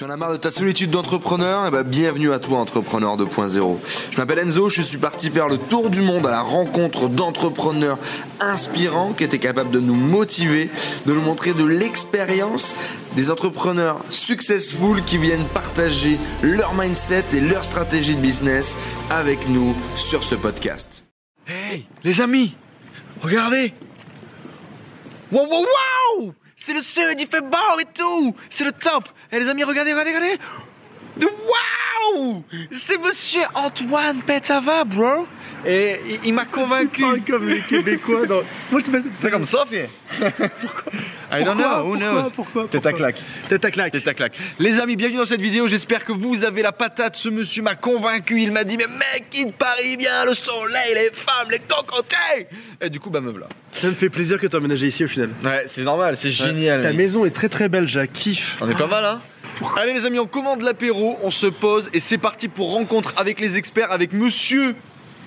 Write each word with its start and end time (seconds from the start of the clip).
Tu 0.00 0.06
en 0.06 0.08
as 0.08 0.16
marre 0.16 0.32
de 0.32 0.38
ta 0.38 0.50
solitude 0.50 0.88
d'entrepreneur? 0.88 1.66
Eh 1.66 1.70
ben, 1.70 1.82
bienvenue 1.82 2.32
à 2.32 2.38
toi, 2.38 2.58
entrepreneur 2.58 3.18
2.0. 3.18 3.76
Je 4.10 4.16
m'appelle 4.16 4.38
Enzo, 4.38 4.70
je 4.70 4.80
suis 4.80 4.96
parti 4.96 5.28
faire 5.28 5.46
le 5.46 5.58
tour 5.58 5.90
du 5.90 6.00
monde 6.00 6.26
à 6.26 6.30
la 6.30 6.40
rencontre 6.40 7.10
d'entrepreneurs 7.10 7.98
inspirants 8.40 9.12
qui 9.12 9.24
étaient 9.24 9.38
capables 9.38 9.70
de 9.70 9.78
nous 9.78 9.94
motiver, 9.94 10.70
de 11.04 11.12
nous 11.12 11.20
montrer 11.20 11.52
de 11.52 11.66
l'expérience, 11.66 12.74
des 13.14 13.30
entrepreneurs 13.30 14.02
successful 14.08 15.04
qui 15.04 15.18
viennent 15.18 15.44
partager 15.52 16.16
leur 16.40 16.72
mindset 16.72 17.24
et 17.34 17.40
leur 17.42 17.62
stratégie 17.62 18.14
de 18.14 18.22
business 18.22 18.78
avec 19.10 19.50
nous 19.50 19.76
sur 19.96 20.24
ce 20.24 20.34
podcast. 20.34 21.04
Hey, 21.46 21.86
les 22.04 22.22
amis, 22.22 22.56
regardez. 23.20 23.74
Wow, 25.30 25.46
wow, 25.46 25.60
wow. 25.60 26.32
C'est 26.56 26.72
le 26.72 26.80
sud, 26.80 27.16
il 27.18 27.26
fait 27.26 27.42
beau 27.42 27.80
et 27.80 27.86
tout. 27.94 28.34
C'est 28.48 28.64
le 28.64 28.72
top 28.72 29.04
Et 29.32 29.38
les 29.38 29.48
amis, 29.48 29.64
regardez, 29.64 29.92
regardez, 29.92 30.10
regardez 30.10 30.38
Waouh 31.26 32.44
C'est 32.72 32.98
monsieur 32.98 33.42
Antoine 33.54 34.22
Petava, 34.22 34.84
bro 34.84 35.26
Et 35.64 35.96
il, 36.08 36.18
il 36.26 36.34
m'a 36.34 36.44
convaincu 36.44 37.04
comme 37.28 37.48
les 37.48 37.60
Québécois 37.62 38.26
dans. 38.26 38.42
Moi, 38.70 38.80
je 38.80 38.98
C'est 39.14 39.30
comme 39.30 39.46
ça, 39.46 39.64
fille 39.70 39.88
I 41.32 41.44
don't 41.44 41.56
know, 41.56 41.84
who 41.84 41.96
knows? 41.96 42.30
Pourquoi? 42.34 42.66
Tête 42.66 42.84
à 42.84 42.92
claque. 42.92 43.22
Tête 43.48 43.64
à 43.64 43.70
claque. 43.70 43.92
Tête 43.92 44.08
à 44.08 44.14
claque. 44.14 44.36
Les 44.58 44.80
amis, 44.80 44.96
bienvenue 44.96 45.18
dans 45.18 45.26
cette 45.26 45.40
vidéo. 45.40 45.68
J'espère 45.68 46.04
que 46.04 46.10
vous 46.12 46.42
avez 46.42 46.60
la 46.62 46.72
patate. 46.72 47.16
Ce 47.16 47.28
monsieur 47.28 47.62
m'a 47.62 47.76
convaincu. 47.76 48.42
Il 48.42 48.50
m'a 48.50 48.64
dit, 48.64 48.76
mais 48.76 48.88
mec, 48.88 49.30
quitte 49.30 49.56
Paris, 49.56 49.96
viens, 49.96 50.24
le 50.24 50.34
soleil, 50.34 50.92
les 50.94 51.10
femmes, 51.12 51.48
les 51.50 51.60
cocotés. 51.60 52.48
Et 52.80 52.90
du 52.90 52.98
coup, 52.98 53.10
bah 53.10 53.20
me 53.20 53.30
voilà. 53.30 53.48
Ça 53.74 53.86
me 53.88 53.94
fait 53.94 54.08
plaisir 54.08 54.40
que 54.40 54.46
tu 54.48 54.56
emménagé 54.56 54.88
ici 54.88 55.04
au 55.04 55.08
final. 55.08 55.30
Ouais, 55.44 55.64
c'est 55.66 55.84
normal, 55.84 56.16
c'est 56.18 56.30
génial. 56.30 56.80
Ta 56.80 56.92
maison 56.92 57.24
est 57.24 57.30
très 57.30 57.48
très 57.48 57.68
belle, 57.68 57.86
je 57.88 58.00
la 58.00 58.08
kiffe. 58.08 58.56
On 58.60 58.68
est 58.68 58.76
pas 58.76 58.88
mal, 58.88 59.04
hein? 59.04 59.22
Allez 59.76 59.92
les 59.94 60.04
amis, 60.06 60.18
on 60.18 60.26
commande 60.26 60.62
l'apéro, 60.62 61.16
on 61.22 61.30
se 61.30 61.46
pose 61.46 61.90
et 61.92 62.00
c'est 62.00 62.18
parti 62.18 62.48
pour 62.48 62.70
rencontre 62.72 63.12
avec 63.16 63.40
les 63.40 63.56
experts, 63.56 63.92
avec 63.92 64.12
monsieur 64.12 64.74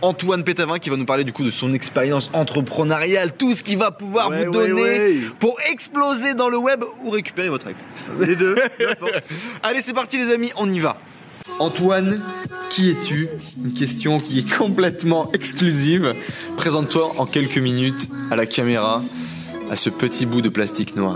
Antoine 0.01 0.43
Pétavin 0.43 0.79
qui 0.79 0.89
va 0.89 0.97
nous 0.97 1.05
parler 1.05 1.23
du 1.23 1.31
coup 1.31 1.43
de 1.43 1.51
son 1.51 1.73
expérience 1.73 2.29
entrepreneuriale, 2.33 3.35
tout 3.37 3.53
ce 3.53 3.63
qu'il 3.63 3.77
va 3.77 3.91
pouvoir 3.91 4.29
Ouais, 4.29 4.45
vous 4.45 4.51
donner 4.51 4.73
ouais. 4.73 5.17
pour 5.39 5.57
exploser 5.71 6.33
dans 6.33 6.49
le 6.49 6.57
web 6.57 6.83
ou 7.03 7.09
récupérer 7.09 7.49
votre 7.49 7.67
ex. 7.67 7.79
Les 8.19 8.35
deux. 8.35 8.55
Allez, 9.63 9.81
c'est 9.81 9.93
parti 9.93 10.17
les 10.17 10.31
amis, 10.33 10.51
on 10.57 10.71
y 10.71 10.79
va. 10.79 10.97
Antoine, 11.59 12.21
qui 12.69 12.89
es-tu? 12.89 13.29
Une 13.63 13.73
question 13.73 14.19
qui 14.19 14.39
est 14.39 14.57
complètement 14.57 15.31
exclusive. 15.33 16.13
Présente-toi 16.57 17.11
en 17.17 17.25
quelques 17.25 17.57
minutes 17.59 18.09
à 18.31 18.35
la 18.35 18.45
caméra, 18.45 19.01
à 19.69 19.75
ce 19.75 19.89
petit 19.89 20.25
bout 20.25 20.41
de 20.41 20.49
plastique 20.49 20.95
noir. 20.95 21.15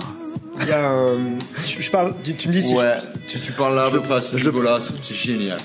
Il 0.61 0.67
y 0.67 0.72
a 0.72 0.88
un. 0.89 1.17
Je, 1.66 1.81
je 1.81 1.91
parle. 1.91 2.13
Tu, 2.23 2.33
tu 2.36 2.47
me 2.47 2.53
dis 2.53 2.63
si. 2.63 2.75
tu, 3.27 3.39
tu 3.39 3.52
parles 3.52 3.75
là 3.75 3.86
à 3.86 3.91
peu 3.91 4.02
près 4.02 4.16
à 4.16 4.22
ce 4.22 4.38
je 4.38 4.44
le- 4.45 4.52
niveau-là, 4.52 4.80
c'est 4.81 5.14
génial. 5.16 5.58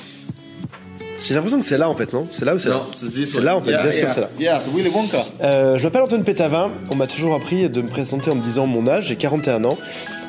J'ai 1.25 1.35
l'impression 1.35 1.61
que 1.61 1.65
c'est 1.67 1.79
là 1.79 1.89
en 1.89 1.95
fait, 1.95 2.13
non? 2.13 2.27
C'est 2.33 2.45
là 2.45 2.55
ou 2.55 2.59
c'est 2.59 2.69
là? 2.69 2.81
C'est 2.93 3.41
là 3.41 3.57
en 3.57 3.63
fait, 3.63 3.71
bien 3.71 3.93
sûr, 3.93 4.11
c'est 4.11 4.21
là. 4.23 4.29
Yeah, 4.41 4.61
c'est 4.61 4.71
Willy 4.75 4.89
Wonka. 4.89 5.19
Euh, 5.43 5.79
je 5.79 5.85
m'appelle 5.85 6.03
Antoine 6.03 6.25
Pétavin. 6.25 6.73
On 6.91 6.97
m'a 6.97 7.07
toujours 7.07 7.35
appris 7.35 7.69
de 7.71 7.81
me 7.81 7.89
présenter 7.89 8.31
en 8.31 8.35
me 8.35 8.43
disant 8.43 8.67
mon 8.67 8.89
âge. 8.89 9.07
J'ai 9.07 9.17
41 9.17 9.65
ans. 9.65 9.79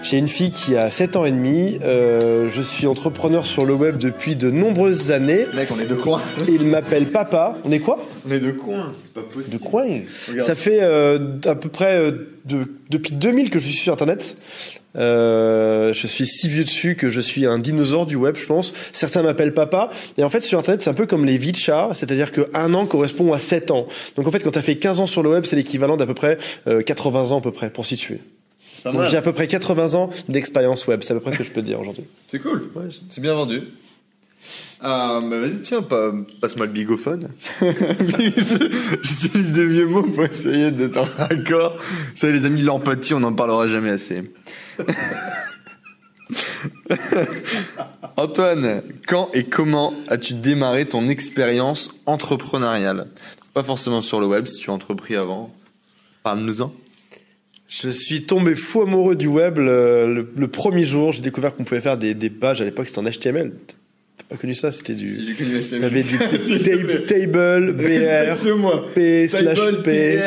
J'ai 0.03 0.17
une 0.17 0.27
fille 0.27 0.51
qui 0.51 0.75
a 0.75 0.91
7 0.91 1.15
ans 1.15 1.23
et 1.25 1.31
demi. 1.31 1.79
Euh, 1.83 2.49
je 2.53 2.61
suis 2.61 2.87
entrepreneur 2.87 3.45
sur 3.45 3.63
le 3.65 3.73
web 3.73 3.97
depuis 3.97 4.35
de 4.35 4.51
nombreuses 4.51 5.11
années. 5.11 5.45
Mec, 5.55 5.69
on 5.73 5.79
est 5.79 5.85
de 5.87 5.95
coin. 5.95 6.21
Il 6.49 6.65
m'appelle 6.65 7.05
Papa. 7.09 7.57
On 7.63 7.71
est 7.71 7.79
quoi? 7.79 8.05
On 8.27 8.31
est 8.31 8.39
de 8.41 8.51
coin, 8.51 8.91
c'est 9.01 9.13
pas 9.13 9.21
possible. 9.21 9.57
De 9.57 9.63
coin 9.63 9.83
Regarde. 10.27 10.45
Ça 10.47 10.55
fait 10.55 10.79
euh, 10.81 11.37
à 11.45 11.55
peu 11.55 11.69
près 11.69 11.95
euh, 11.97 12.11
de- 12.45 12.67
depuis 12.89 13.15
2000 13.15 13.49
que 13.49 13.59
je 13.59 13.65
suis 13.65 13.75
sur 13.77 13.93
Internet. 13.93 14.35
Euh, 14.95 15.93
je 15.93 16.05
suis 16.07 16.27
si 16.27 16.47
vieux 16.49 16.63
dessus 16.65 16.95
que 16.95 17.09
je 17.09 17.21
suis 17.21 17.45
un 17.45 17.57
dinosaure 17.57 18.05
du 18.05 18.15
web, 18.17 18.35
je 18.37 18.45
pense. 18.45 18.73
Certains 18.91 19.23
m'appellent 19.23 19.53
papa. 19.53 19.89
Et 20.17 20.23
en 20.23 20.29
fait, 20.29 20.41
sur 20.41 20.59
Internet, 20.59 20.81
c'est 20.81 20.89
un 20.89 20.93
peu 20.93 21.05
comme 21.05 21.25
les 21.25 21.37
vies 21.37 21.53
de 21.53 21.57
chat, 21.57 21.89
c'est-à-dire 21.95 22.31
qu'un 22.33 22.73
an 22.73 22.85
correspond 22.85 23.31
à 23.31 23.39
7 23.39 23.71
ans. 23.71 23.87
Donc 24.17 24.27
en 24.27 24.31
fait, 24.31 24.39
quand 24.39 24.51
tu 24.51 24.59
as 24.59 24.63
fait 24.63 24.75
15 24.75 24.99
ans 24.99 25.05
sur 25.07 25.23
le 25.23 25.29
web, 25.29 25.45
c'est 25.45 25.55
l'équivalent 25.55 25.95
d'à 25.97 26.05
peu 26.05 26.13
près 26.13 26.37
euh, 26.67 26.81
80 26.81 27.31
ans 27.31 27.39
à 27.39 27.41
peu 27.41 27.51
près, 27.51 27.69
pour 27.69 27.85
situer. 27.85 28.19
C'est 28.83 28.89
pas 28.89 28.91
Donc 28.91 29.01
mal. 29.01 29.09
j'ai 29.09 29.17
à 29.17 29.21
peu 29.21 29.31
près 29.31 29.47
80 29.47 29.93
ans 29.93 30.09
d'expérience 30.27 30.85
web, 30.87 31.01
c'est 31.03 31.11
à 31.13 31.15
peu 31.15 31.21
près 31.21 31.31
ce 31.31 31.37
que 31.37 31.43
je 31.45 31.51
peux 31.51 31.61
dire 31.61 31.79
aujourd'hui. 31.79 32.03
C'est 32.27 32.39
cool. 32.39 32.69
Ouais, 32.75 32.89
C'est 33.09 33.21
bien 33.21 33.33
vendu. 33.33 33.61
Ah, 34.81 35.21
bah 35.23 35.39
vas-y, 35.39 35.61
tiens, 35.61 35.81
pa- 35.81 36.11
passe-moi 36.41 36.65
le 36.65 36.73
bigophone. 36.73 37.29
J'utilise 39.01 39.53
des 39.53 39.65
vieux 39.65 39.87
mots 39.87 40.03
pour 40.03 40.25
essayer 40.25 40.69
d'être 40.71 40.97
en 40.97 41.07
accord. 41.23 41.77
Vous 41.77 42.15
savez, 42.15 42.33
les 42.33 42.45
amis, 42.45 42.61
l'empathie, 42.61 43.13
on 43.13 43.21
n'en 43.21 43.31
parlera 43.31 43.69
jamais 43.69 43.91
assez. 43.91 44.21
Antoine, 48.17 48.81
quand 49.07 49.29
et 49.33 49.45
comment 49.45 49.93
as-tu 50.07 50.33
démarré 50.33 50.85
ton 50.85 51.07
expérience 51.07 51.91
entrepreneuriale? 52.05 53.07
Pas 53.53 53.63
forcément 53.63 54.01
sur 54.01 54.19
le 54.19 54.27
web, 54.27 54.45
si 54.45 54.59
tu 54.59 54.69
as 54.69 54.73
entrepris 54.73 55.15
avant. 55.15 55.53
Parle-nous-en. 56.23 56.73
Je 57.81 57.89
suis 57.89 58.23
tombé 58.25 58.55
fou 58.55 58.83
amoureux 58.83 59.15
du 59.15 59.25
web 59.25 59.57
le, 59.57 60.47
premier 60.51 60.85
jour. 60.85 61.11
J'ai 61.11 61.21
découvert 61.21 61.55
qu'on 61.55 61.63
pouvait 61.63 61.81
faire 61.81 61.97
des, 61.97 62.13
des 62.13 62.29
pages. 62.29 62.61
À 62.61 62.65
l'époque, 62.65 62.87
c'était 62.87 62.99
en 62.99 63.09
HTML. 63.09 63.53
T'as 64.29 64.35
pas 64.35 64.41
connu 64.41 64.53
ça 64.53 64.71
C'était 64.71 64.93
du. 64.93 65.35
T'avais 65.69 66.03
du 66.03 66.17
ta- 66.17 66.27
table, 66.27 67.73
BR, 67.73 68.93
P 68.95 69.27
slash 69.27 69.59
P, 69.83 70.19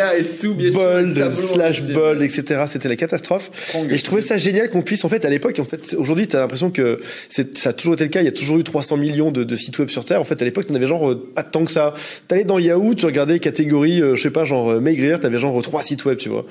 bold 0.72 1.32
slash 1.32 1.82
bold, 1.82 2.22
etc. 2.22 2.64
C'était 2.68 2.88
la 2.88 2.96
catastrophe. 2.96 3.50
Et 3.90 3.96
je 3.96 4.04
trouvais 4.04 4.22
ça 4.22 4.38
génial 4.38 4.70
qu'on 4.70 4.82
puisse, 4.82 5.04
en 5.04 5.08
fait, 5.08 5.24
à 5.24 5.30
l'époque, 5.30 5.58
en 5.58 5.64
fait, 5.64 5.94
aujourd'hui, 5.98 6.28
t'as 6.28 6.40
l'impression 6.40 6.70
que 6.70 7.00
ça 7.28 7.70
a 7.70 7.72
toujours 7.72 7.94
été 7.94 8.04
le 8.04 8.10
cas. 8.10 8.20
Il 8.20 8.26
y 8.26 8.28
a 8.28 8.32
toujours 8.32 8.58
eu 8.58 8.64
300 8.64 8.96
millions 8.96 9.30
de, 9.30 9.44
de 9.44 9.56
sites 9.56 9.78
web 9.78 9.88
sur 9.88 10.04
Terre. 10.04 10.20
En 10.20 10.24
fait, 10.24 10.40
à 10.40 10.44
l'époque, 10.44 10.66
t'en 10.66 10.74
avais 10.74 10.86
genre 10.86 11.10
euh, 11.10 11.30
pas 11.34 11.42
tant 11.42 11.64
que 11.64 11.70
ça. 11.70 11.94
T'allais 12.28 12.44
dans 12.44 12.58
Yahoo, 12.58 12.94
tu 12.94 13.06
regardais 13.06 13.38
catégorie, 13.38 14.02
euh, 14.02 14.16
je 14.16 14.22
sais 14.22 14.30
pas, 14.30 14.44
genre 14.44 14.70
euh, 14.70 14.80
maigrir, 14.80 15.20
t'avais 15.20 15.38
genre 15.38 15.60
trois 15.62 15.82
sites 15.82 16.04
web, 16.04 16.18
tu 16.18 16.28
vois. 16.28 16.46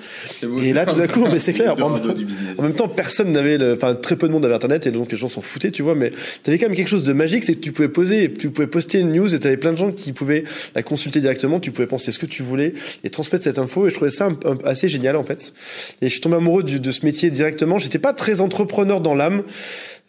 Et 0.63 0.73
là, 0.73 0.85
tout 0.85 0.95
d'un 0.95 1.07
coup, 1.07 1.25
mais 1.31 1.39
c'est 1.39 1.53
clair. 1.53 1.75
En, 1.81 2.61
même 2.61 2.73
temps, 2.73 2.87
personne 2.87 3.31
n'avait, 3.31 3.57
enfin, 3.73 3.95
très 3.95 4.15
peu 4.15 4.27
de 4.27 4.33
monde 4.33 4.45
avait 4.45 4.55
Internet 4.55 4.87
et 4.87 4.91
donc 4.91 5.11
les 5.11 5.17
gens 5.17 5.27
s'en 5.27 5.41
foutaient, 5.41 5.71
tu 5.71 5.83
vois. 5.83 5.95
Mais 5.95 6.11
t'avais 6.43 6.57
quand 6.57 6.67
même 6.67 6.75
quelque 6.75 6.89
chose 6.89 7.03
de 7.03 7.13
magique, 7.13 7.44
c'est 7.45 7.55
que 7.55 7.59
tu 7.59 7.71
pouvais 7.71 7.89
poser, 7.89 8.33
tu 8.33 8.49
pouvais 8.49 8.67
poster 8.67 8.99
une 8.99 9.13
news 9.13 9.33
et 9.33 9.39
t'avais 9.39 9.57
plein 9.57 9.71
de 9.71 9.77
gens 9.77 9.91
qui 9.91 10.13
pouvaient 10.13 10.43
la 10.73 10.83
consulter 10.83 11.19
directement. 11.19 11.59
Tu 11.59 11.71
pouvais 11.71 11.87
penser 11.87 12.11
ce 12.11 12.19
que 12.19 12.25
tu 12.25 12.43
voulais 12.43 12.73
et 13.03 13.09
transmettre 13.09 13.43
cette 13.43 13.59
info. 13.59 13.87
Et 13.87 13.89
je 13.89 13.95
trouvais 13.95 14.11
ça 14.11 14.29
assez 14.63 14.89
génial 14.89 15.15
en 15.15 15.23
fait. 15.23 15.53
Et 16.01 16.07
je 16.07 16.11
suis 16.11 16.21
tombé 16.21 16.35
amoureux 16.35 16.63
de 16.63 16.91
ce 16.91 17.05
métier 17.05 17.29
directement. 17.31 17.77
J'étais 17.77 17.99
pas 17.99 18.13
très 18.13 18.41
entrepreneur 18.41 19.01
dans 19.01 19.15
l'âme, 19.15 19.43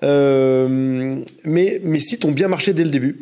euh, 0.03 1.17
mais 1.45 1.81
mes 1.85 2.01
sites 2.01 2.25
ont 2.25 2.33
bien 2.33 2.49
marché 2.49 2.73
dès 2.73 2.85
le 2.85 2.91
début. 2.91 3.17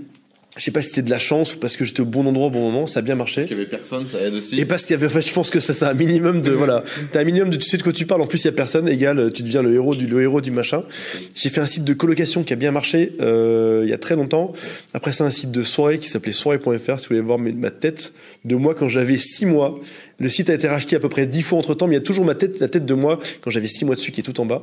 Je 0.56 0.62
sais 0.62 0.70
pas 0.70 0.82
si 0.82 0.90
c'était 0.90 1.02
de 1.02 1.10
la 1.10 1.18
chance 1.18 1.54
ou 1.54 1.58
parce 1.58 1.76
que 1.76 1.84
j'étais 1.84 2.00
au 2.00 2.04
bon 2.04 2.24
endroit 2.26 2.46
au 2.46 2.50
bon 2.50 2.70
moment, 2.70 2.86
ça 2.86 3.00
a 3.00 3.02
bien 3.02 3.16
marché. 3.16 3.40
Parce 3.40 3.48
qu'il 3.48 3.56
y 3.56 3.60
avait 3.60 3.68
personne, 3.68 4.06
ça 4.06 4.20
aide 4.20 4.34
aussi. 4.34 4.58
Et 4.58 4.64
parce 4.64 4.82
qu'il 4.82 4.92
y 4.92 4.94
avait, 4.94 5.06
en 5.06 5.10
fait, 5.10 5.26
je 5.26 5.32
pense 5.32 5.50
que 5.50 5.58
ça, 5.58 5.74
c'est 5.74 5.84
un 5.84 5.94
minimum 5.94 6.42
de, 6.42 6.52
voilà, 6.52 6.84
t'as 7.10 7.20
un 7.20 7.24
minimum 7.24 7.50
de, 7.50 7.56
tu 7.56 7.68
sais 7.68 7.76
de 7.76 7.82
quoi 7.82 7.92
tu 7.92 8.06
parles. 8.06 8.22
En 8.22 8.28
plus, 8.28 8.44
il 8.44 8.46
y 8.46 8.48
a 8.48 8.52
personne, 8.52 8.88
égal, 8.88 9.32
tu 9.32 9.42
deviens 9.42 9.62
le 9.62 9.74
héros 9.74 9.96
du, 9.96 10.06
le 10.06 10.22
héros 10.22 10.40
du 10.40 10.52
machin. 10.52 10.84
J'ai 11.34 11.48
fait 11.48 11.60
un 11.60 11.66
site 11.66 11.82
de 11.82 11.92
colocation 11.92 12.44
qui 12.44 12.52
a 12.52 12.56
bien 12.56 12.70
marché, 12.70 13.12
euh, 13.20 13.80
il 13.82 13.90
y 13.90 13.92
a 13.92 13.98
très 13.98 14.14
longtemps. 14.14 14.52
Après 14.92 15.10
ça, 15.10 15.24
un 15.24 15.32
site 15.32 15.50
de 15.50 15.64
soirée 15.64 15.98
qui 15.98 16.08
s'appelait 16.08 16.32
soirée.fr, 16.32 17.00
si 17.00 17.06
vous 17.06 17.08
voulez 17.08 17.20
voir 17.20 17.38
ma 17.38 17.70
tête 17.70 18.12
de 18.44 18.54
moi 18.54 18.76
quand 18.76 18.88
j'avais 18.88 19.18
six 19.18 19.46
mois. 19.46 19.74
Le 20.20 20.28
site 20.28 20.50
a 20.50 20.54
été 20.54 20.68
racheté 20.68 20.94
à 20.94 21.00
peu 21.00 21.08
près 21.08 21.26
dix 21.26 21.42
fois 21.42 21.58
entre 21.58 21.74
temps, 21.74 21.88
mais 21.88 21.94
il 21.94 21.98
y 21.98 22.00
a 22.00 22.04
toujours 22.04 22.24
ma 22.24 22.36
tête, 22.36 22.60
la 22.60 22.68
tête 22.68 22.86
de 22.86 22.94
moi 22.94 23.18
quand 23.40 23.50
j'avais 23.50 23.66
six 23.66 23.84
mois 23.84 23.96
dessus 23.96 24.12
qui 24.12 24.20
est 24.20 24.24
tout 24.24 24.40
en 24.40 24.46
bas. 24.46 24.62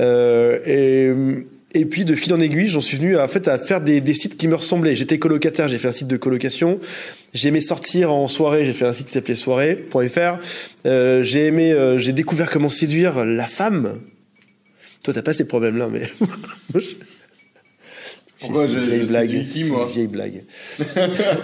Euh, 0.00 0.58
et, 0.66 1.46
et 1.74 1.84
puis 1.84 2.04
de 2.04 2.14
fil 2.14 2.32
en 2.34 2.40
aiguille, 2.40 2.66
j'en 2.68 2.80
suis 2.80 2.96
venu 2.96 3.16
à, 3.16 3.24
en 3.24 3.28
fait, 3.28 3.46
à 3.48 3.58
faire 3.58 3.80
des, 3.80 4.00
des 4.00 4.14
sites 4.14 4.36
qui 4.36 4.48
me 4.48 4.54
ressemblaient. 4.56 4.96
J'étais 4.96 5.18
colocataire, 5.18 5.68
j'ai 5.68 5.78
fait 5.78 5.88
un 5.88 5.92
site 5.92 6.08
de 6.08 6.16
colocation. 6.16 6.80
J'aimais 7.32 7.60
sortir 7.60 8.12
en 8.12 8.26
soirée, 8.26 8.64
j'ai 8.64 8.72
fait 8.72 8.86
un 8.86 8.92
site 8.92 9.06
qui 9.06 9.12
s'appelait 9.12 9.34
soirée.fr. 9.36 10.40
Euh, 10.86 11.22
j'ai 11.22 11.46
aimé, 11.46 11.72
euh, 11.72 11.98
j'ai 11.98 12.12
découvert 12.12 12.50
comment 12.50 12.70
séduire 12.70 13.24
la 13.24 13.46
femme. 13.46 14.00
Toi, 15.02 15.14
t'as 15.14 15.22
pas 15.22 15.32
ces 15.32 15.44
problèmes-là, 15.44 15.88
mais. 15.90 16.02
Pourquoi 18.40 18.66
C'est 18.66 18.72
une 18.72 18.80
vieille 18.80 19.06
blague. 19.06 19.30
une 19.32 19.86
vieille 19.86 20.06
blague. 20.06 20.42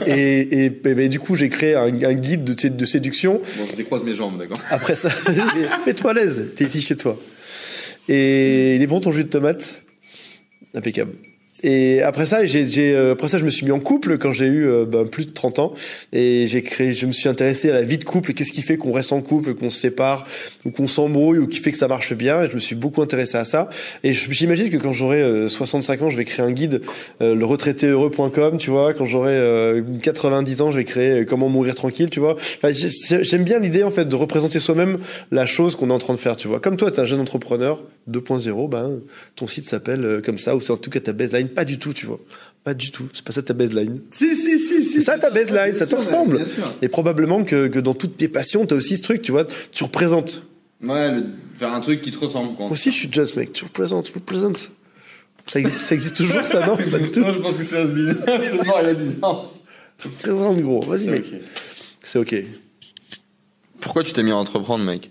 et, 0.06 0.40
et, 0.40 0.64
et 0.64 0.70
ben, 0.70 1.08
du 1.08 1.20
coup, 1.20 1.36
j'ai 1.36 1.50
créé 1.50 1.74
un, 1.74 1.88
un 2.02 2.14
guide 2.14 2.42
de, 2.44 2.68
de 2.68 2.84
séduction. 2.86 3.40
Bon, 3.58 3.66
je 3.70 3.76
décroise 3.76 4.02
mes 4.02 4.14
jambes, 4.14 4.38
d'accord. 4.38 4.58
Après 4.70 4.94
ça, 4.94 5.10
mets-toi 5.86 6.10
à 6.12 6.14
l'aise. 6.14 6.46
T'es 6.54 6.64
ici 6.64 6.80
chez 6.80 6.96
toi. 6.96 7.20
Et 8.08 8.76
il 8.76 8.82
est 8.82 8.86
bon 8.86 9.00
ton 9.00 9.12
jus 9.12 9.24
de 9.24 9.28
tomate? 9.28 9.74
Impeccable. 10.76 11.35
Et 11.62 12.02
après 12.02 12.26
ça, 12.26 12.44
j'ai, 12.44 12.94
euh, 12.94 13.12
après 13.12 13.28
ça, 13.28 13.38
je 13.38 13.44
me 13.44 13.50
suis 13.50 13.64
mis 13.64 13.72
en 13.72 13.80
couple 13.80 14.18
quand 14.18 14.32
j'ai 14.32 14.46
eu 14.46 14.66
euh, 14.66 14.84
ben, 14.84 15.06
plus 15.06 15.24
de 15.24 15.30
30 15.30 15.58
ans. 15.58 15.74
Et 16.12 16.46
j'ai 16.48 16.62
créé, 16.62 16.92
je 16.92 17.06
me 17.06 17.12
suis 17.12 17.28
intéressé 17.28 17.70
à 17.70 17.72
la 17.72 17.82
vie 17.82 17.98
de 17.98 18.04
couple. 18.04 18.34
Qu'est-ce 18.34 18.52
qui 18.52 18.62
fait 18.62 18.76
qu'on 18.76 18.92
reste 18.92 19.12
en 19.12 19.22
couple, 19.22 19.54
qu'on 19.54 19.70
se 19.70 19.80
sépare, 19.80 20.26
ou 20.64 20.70
qu'on 20.70 20.86
s'embrouille, 20.86 21.38
ou 21.38 21.46
qui 21.46 21.58
fait 21.58 21.72
que 21.72 21.78
ça 21.78 21.88
marche 21.88 22.12
bien? 22.14 22.42
Et 22.42 22.50
je 22.50 22.54
me 22.54 22.58
suis 22.58 22.76
beaucoup 22.76 23.00
intéressé 23.00 23.38
à 23.38 23.44
ça. 23.44 23.70
Et 24.04 24.12
j'imagine 24.12 24.68
que 24.68 24.76
quand 24.76 24.92
j'aurai 24.92 25.48
65 25.48 26.02
ans, 26.02 26.10
je 26.10 26.16
vais 26.16 26.26
créer 26.26 26.44
un 26.44 26.52
guide, 26.52 26.82
euh, 27.22 27.34
le 27.34 27.44
retraitéheureux.com, 27.44 28.58
tu 28.58 28.70
vois. 28.70 28.92
Quand 28.92 29.06
j'aurai 29.06 29.82
90 30.02 30.60
ans, 30.60 30.70
je 30.70 30.76
vais 30.76 30.84
créer 30.84 31.24
comment 31.24 31.48
mourir 31.48 31.74
tranquille, 31.74 32.10
tu 32.10 32.20
vois. 32.20 32.34
Enfin, 32.34 32.70
j'aime 32.72 33.44
bien 33.44 33.58
l'idée, 33.58 33.82
en 33.82 33.90
fait, 33.90 34.04
de 34.04 34.16
représenter 34.16 34.58
soi-même 34.58 34.98
la 35.30 35.46
chose 35.46 35.74
qu'on 35.74 35.88
est 35.88 35.94
en 35.94 35.98
train 35.98 36.14
de 36.14 36.20
faire, 36.20 36.36
tu 36.36 36.48
vois. 36.48 36.60
Comme 36.60 36.76
toi, 36.76 36.90
tu 36.90 36.98
es 36.98 37.00
un 37.00 37.06
jeune 37.06 37.20
entrepreneur 37.20 37.82
2.0, 38.10 38.68
ben, 38.68 39.00
ton 39.36 39.46
site 39.46 39.68
s'appelle 39.68 40.20
comme 40.24 40.38
ça, 40.38 40.54
ou 40.54 40.60
c'est 40.60 40.72
en 40.72 40.76
tout 40.76 40.90
cas 40.90 41.00
ta 41.00 41.12
baseline 41.12 41.45
pas 41.48 41.64
du 41.64 41.78
tout, 41.78 41.92
tu 41.92 42.06
vois. 42.06 42.20
Pas 42.64 42.74
du 42.74 42.90
tout. 42.90 43.08
C'est 43.12 43.24
pas 43.24 43.32
ça 43.32 43.42
ta 43.42 43.54
baseline. 43.54 44.00
Si, 44.10 44.34
si, 44.34 44.58
si, 44.58 44.82
si. 44.82 44.84
C'est 44.84 45.00
ça 45.00 45.18
ta 45.18 45.30
baseline, 45.30 45.74
ça 45.74 45.86
te 45.86 45.94
ressemble. 45.94 46.44
Et 46.82 46.88
probablement 46.88 47.44
que, 47.44 47.68
que 47.68 47.78
dans 47.78 47.94
toutes 47.94 48.16
tes 48.16 48.28
passions, 48.28 48.66
t'as 48.66 48.76
aussi 48.76 48.96
ce 48.96 49.02
truc, 49.02 49.22
tu 49.22 49.32
vois, 49.32 49.46
tu 49.72 49.84
représentes. 49.84 50.42
Ouais, 50.82 51.22
faire 51.56 51.72
un 51.72 51.80
truc 51.80 52.00
qui 52.00 52.10
te 52.10 52.18
ressemble, 52.18 52.54
quoi. 52.56 52.66
Aussi, 52.66 52.90
je 52.90 52.96
suis 52.96 53.12
just, 53.12 53.36
mec. 53.36 53.52
Tu 53.52 53.64
représentes, 53.64 54.06
tu 54.06 54.12
représentes. 54.12 54.70
Ça 55.46 55.60
existe, 55.60 55.80
ça 55.80 55.94
existe 55.94 56.16
toujours, 56.16 56.42
ça, 56.42 56.66
non? 56.66 56.76
Pas 56.76 56.98
du 56.98 57.10
tout. 57.10 57.20
Moi, 57.20 57.32
je 57.32 57.38
pense 57.38 57.56
que 57.56 57.62
c'est 57.62 57.78
Asbin. 57.78 58.16
c'est 58.26 58.66
mort 58.66 58.80
il 58.82 58.86
y 58.86 58.90
a 58.90 58.94
10 58.94 59.22
ans. 59.22 59.52
Tu 59.98 60.08
représentes, 60.08 60.60
gros. 60.60 60.82
Vas-y, 60.82 61.08
mec. 61.08 61.32
C'est 62.02 62.18
ok. 62.18 62.34
Pourquoi 63.80 64.02
tu 64.02 64.12
t'es 64.12 64.22
mis 64.24 64.32
à 64.32 64.36
entreprendre, 64.36 64.84
mec? 64.84 65.10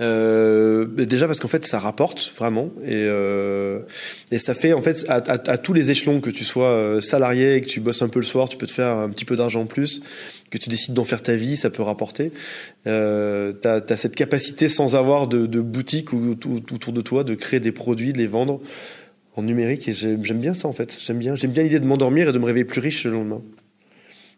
Euh, 0.00 0.86
déjà 0.86 1.26
parce 1.26 1.38
qu'en 1.38 1.48
fait 1.48 1.64
ça 1.64 1.78
rapporte 1.78 2.32
vraiment 2.36 2.70
et, 2.82 3.04
euh, 3.06 3.61
et 4.30 4.38
ça 4.38 4.54
fait 4.54 4.72
en 4.72 4.82
fait 4.82 5.04
à, 5.08 5.58
tous 5.58 5.72
les 5.72 5.90
échelons 5.90 6.20
que 6.20 6.30
tu 6.30 6.44
sois 6.44 6.70
euh, 6.70 7.00
salarié 7.00 7.56
et 7.56 7.60
que 7.60 7.66
tu 7.66 7.80
bosses 7.80 8.02
un 8.02 8.08
peu 8.08 8.20
le 8.20 8.24
soir 8.24 8.48
tu 8.48 8.56
peux 8.56 8.66
te 8.66 8.72
faire 8.72 8.88
un 8.88 9.08
petit 9.08 9.24
peu 9.24 9.36
d'argent 9.36 9.62
en 9.62 9.66
plus 9.66 10.02
que 10.50 10.58
tu 10.58 10.68
décides 10.68 10.94
d'en 10.94 11.04
faire 11.04 11.22
ta 11.22 11.34
vie 11.34 11.56
ça 11.56 11.70
peut 11.70 11.82
rapporter. 11.82 12.30
Euh, 12.86 13.52
tu 13.60 13.68
as, 13.68 13.96
cette 13.96 14.14
capacité 14.14 14.68
sans 14.68 14.94
avoir 14.94 15.26
de, 15.26 15.46
de 15.46 15.60
boutique 15.60 16.12
ou, 16.12 16.30
autour 16.30 16.92
de 16.92 17.00
toi 17.00 17.24
de 17.24 17.34
créer 17.34 17.60
des 17.60 17.72
produits 17.72 18.12
de 18.12 18.18
les 18.18 18.26
vendre 18.26 18.60
en 19.34 19.42
numérique. 19.42 19.88
Et 19.88 19.94
j'aime 19.94 20.40
bien 20.40 20.54
ça 20.54 20.68
en 20.68 20.72
fait. 20.72 20.96
J'aime 21.00 21.18
bien 21.18 21.34
j'aime 21.34 21.52
bien 21.52 21.62
l'idée 21.62 21.80
de 21.80 21.86
m'endormir 21.86 22.28
et 22.28 22.32
de 22.32 22.38
me 22.38 22.44
réveiller 22.44 22.66
plus 22.66 22.80
riche 22.80 23.04
le 23.04 23.12
lendemain 23.12 23.42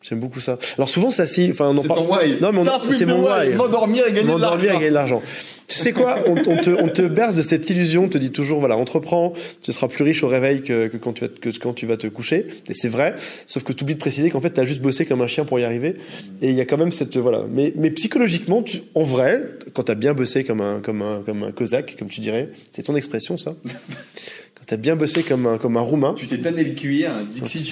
J'aime 0.07 0.21
beaucoup 0.21 0.41
ça. 0.41 0.59
Alors 0.77 0.91
souvent, 0.91 1.11
ça 1.11 1.27
si, 1.27 1.49
enfin, 1.51 1.69
on 1.69 1.79
en 1.79 1.83
parle. 1.83 2.07
Non, 2.41 2.53
mais 2.53 2.95
c'est 2.95 3.07
mon 3.07 3.25
why. 3.25 3.55
M'endormir 3.55 4.07
et 4.07 4.13
gagner 4.13 4.35
de 4.35 4.39
l'argent. 4.39 4.63
et 4.63 4.67
gagner 4.67 4.89
de 4.91 4.95
l'argent. 4.95 5.23
Tu 5.67 5.79
sais 5.79 5.93
quoi? 5.93 6.19
On, 6.27 6.33
on, 6.33 6.57
te, 6.57 6.71
on 6.71 6.89
te 6.89 7.01
berce 7.01 7.35
de 7.37 7.41
cette 7.41 7.71
illusion, 7.71 8.05
on 8.05 8.09
te 8.09 8.19
dit 8.19 8.31
toujours, 8.31 8.59
voilà, 8.59 8.77
entreprends, 8.77 9.33
tu 9.63 9.73
seras 9.73 9.89
plus 9.89 10.05
riche 10.05 10.23
au 10.23 10.29
réveil 10.29 10.61
que, 10.61 10.89
que, 10.89 10.99
quand, 10.99 11.15
tu 11.15 11.25
vas, 11.25 11.29
que 11.29 11.49
quand 11.59 11.73
tu 11.73 11.87
vas 11.87 11.97
te 11.97 12.07
coucher. 12.07 12.47
Et 12.69 12.75
c'est 12.75 12.91
vrai, 12.91 13.15
sauf 13.47 13.63
que 13.65 13.73
tu 13.73 13.83
oublies 13.83 13.95
de 13.95 14.01
préciser 14.01 14.29
qu'en 14.29 14.43
fait, 14.43 14.53
tu 14.53 14.61
as 14.61 14.67
juste 14.67 14.83
bossé 14.83 15.07
comme 15.07 15.23
un 15.23 15.27
chien 15.27 15.47
pour 15.47 15.59
y 15.59 15.65
arriver. 15.65 15.97
Et 16.43 16.51
il 16.51 16.55
y 16.55 16.61
a 16.61 16.67
quand 16.67 16.77
même 16.77 16.93
cette, 16.93 17.17
voilà. 17.17 17.45
Mais, 17.51 17.73
mais 17.77 17.91
psychologiquement, 17.93 18.63
tu, 18.63 18.83
en 18.95 19.05
vrai, 19.05 19.43
quand 19.73 19.85
tu 19.85 19.93
as 19.93 19.95
bien 19.95 20.13
bossé 20.13 20.45
comme 20.45 20.61
un, 20.61 20.81
comme 20.81 21.01
un, 21.01 21.23
comme 21.25 21.45
un 21.45 21.53
cosaque, 21.53 21.97
comme 21.99 22.09
tu 22.09 22.21
dirais, 22.21 22.51
c'est 22.73 22.83
ton 22.83 22.95
expression, 22.95 23.39
ça. 23.39 23.55
quand 23.65 24.65
tu 24.67 24.75
as 24.75 24.77
bien 24.77 24.97
bossé 24.97 25.23
comme 25.23 25.47
un, 25.47 25.57
comme 25.57 25.79
un 25.79 25.83
roumain. 25.83 26.15
Tu 26.15 26.27
t'es 26.27 26.39
tanné 26.39 26.63
le 26.63 26.75
cuir, 26.75 27.11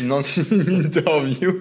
lances 0.07 0.41
une 0.51 0.71
interview. 0.87 1.53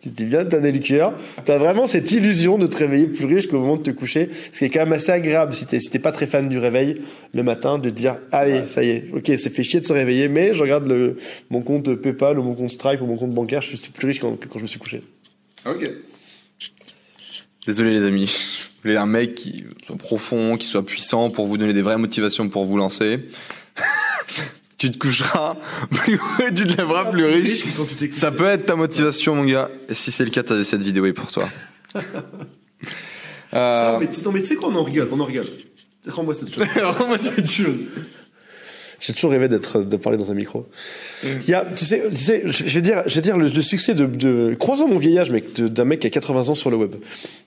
Tu 0.00 0.10
t'es 0.10 0.24
bien 0.24 0.46
tanné 0.46 0.72
le 0.72 0.78
cuir. 0.78 1.12
T'as 1.44 1.58
vraiment 1.58 1.86
cette 1.86 2.10
illusion 2.10 2.56
de 2.56 2.66
te 2.66 2.76
réveiller 2.76 3.06
plus 3.06 3.26
riche 3.26 3.48
qu'au 3.48 3.60
moment 3.60 3.76
de 3.76 3.82
te 3.82 3.90
coucher. 3.90 4.30
Ce 4.50 4.58
qui 4.60 4.64
est 4.64 4.70
quand 4.70 4.80
même 4.80 4.94
assez 4.94 5.12
agréable 5.12 5.54
si 5.54 5.66
t'es, 5.66 5.78
si 5.78 5.90
pas 5.98 6.10
très 6.10 6.26
fan 6.26 6.48
du 6.48 6.58
réveil 6.58 7.02
le 7.34 7.42
matin, 7.42 7.78
de 7.78 7.90
te 7.90 7.94
dire, 7.94 8.16
allez, 8.32 8.62
ça 8.68 8.82
y 8.82 8.90
est, 8.90 9.04
ok, 9.12 9.26
c'est 9.26 9.50
fait 9.50 9.62
chier 9.62 9.80
de 9.80 9.84
se 9.84 9.92
réveiller, 9.92 10.28
mais 10.28 10.54
je 10.54 10.62
regarde 10.62 10.86
le, 10.86 11.16
mon 11.50 11.60
compte 11.60 11.94
PayPal 11.94 12.38
ou 12.38 12.42
mon 12.42 12.54
compte 12.54 12.70
Stripe 12.70 13.02
ou 13.02 13.06
mon 13.06 13.16
compte 13.16 13.32
bancaire, 13.32 13.60
je 13.60 13.76
suis 13.76 13.90
plus 13.90 14.06
riche 14.06 14.20
quand, 14.20 14.36
que 14.36 14.48
quand 14.48 14.58
je 14.58 14.64
me 14.64 14.68
suis 14.68 14.78
couché. 14.78 15.02
Ok. 15.66 15.90
Désolé 17.66 17.92
les 17.92 18.04
amis. 18.04 18.26
Je 18.26 18.82
voulais 18.88 18.96
un 18.96 19.06
mec 19.06 19.34
qui 19.34 19.64
soit 19.86 19.96
profond, 19.96 20.56
qui 20.56 20.66
soit 20.66 20.84
puissant 20.84 21.28
pour 21.28 21.46
vous 21.46 21.58
donner 21.58 21.74
des 21.74 21.82
vraies 21.82 21.98
motivations 21.98 22.48
pour 22.48 22.64
vous 22.64 22.78
lancer. 22.78 23.20
Tu 24.80 24.90
te 24.90 24.96
coucheras 24.96 25.56
plus 25.90 26.18
tu 26.56 26.66
te 26.66 26.76
lèveras 26.78 27.10
plus 27.10 27.26
riche. 27.26 27.64
Ça 28.12 28.32
peut 28.32 28.46
être 28.46 28.64
ta 28.64 28.76
motivation, 28.76 29.36
mon 29.36 29.44
gars. 29.44 29.70
Et 29.88 29.94
si 29.94 30.10
c'est 30.10 30.24
le 30.24 30.30
cas, 30.30 30.42
t'as 30.42 30.64
cette 30.64 30.82
vidéo 30.82 31.04
est 31.04 31.12
pour 31.12 31.30
toi. 31.30 31.48
euh... 33.52 33.92
non, 33.92 34.32
mais, 34.32 34.40
tu 34.40 34.46
sais 34.46 34.54
quoi, 34.56 34.70
on 34.70 34.76
en 34.76 34.82
rigole, 34.82 35.08
on 35.12 35.20
en 35.20 35.26
rigole. 35.26 35.44
Rends-moi 36.08 36.34
cette 36.34 36.54
chose. 36.54 36.64
Rends-moi 36.98 37.18
cette 37.18 37.50
chose. 37.50 37.76
J'ai 39.00 39.14
toujours 39.14 39.30
rêvé 39.30 39.48
d'être, 39.48 39.80
de 39.80 39.96
parler 39.96 40.18
dans 40.18 40.30
un 40.30 40.34
micro. 40.34 40.66
Il 41.24 41.48
y 41.48 41.54
a, 41.54 41.64
tu 41.74 41.86
sais, 41.86 42.02
tu 42.10 42.16
sais, 42.16 42.42
je 42.44 42.74
vais 42.74 42.82
dire, 42.82 43.02
je 43.06 43.14
vais 43.14 43.20
dire 43.22 43.38
le, 43.38 43.48
le 43.48 43.62
succès 43.62 43.94
de, 43.94 44.04
de, 44.04 44.54
croisons 44.58 44.88
mon 44.88 44.98
vieillage, 44.98 45.30
mec, 45.30 45.54
d'un 45.54 45.84
mec 45.84 46.00
qui 46.00 46.06
a 46.06 46.10
80 46.10 46.50
ans 46.50 46.54
sur 46.54 46.70
le 46.70 46.76
web. 46.76 46.94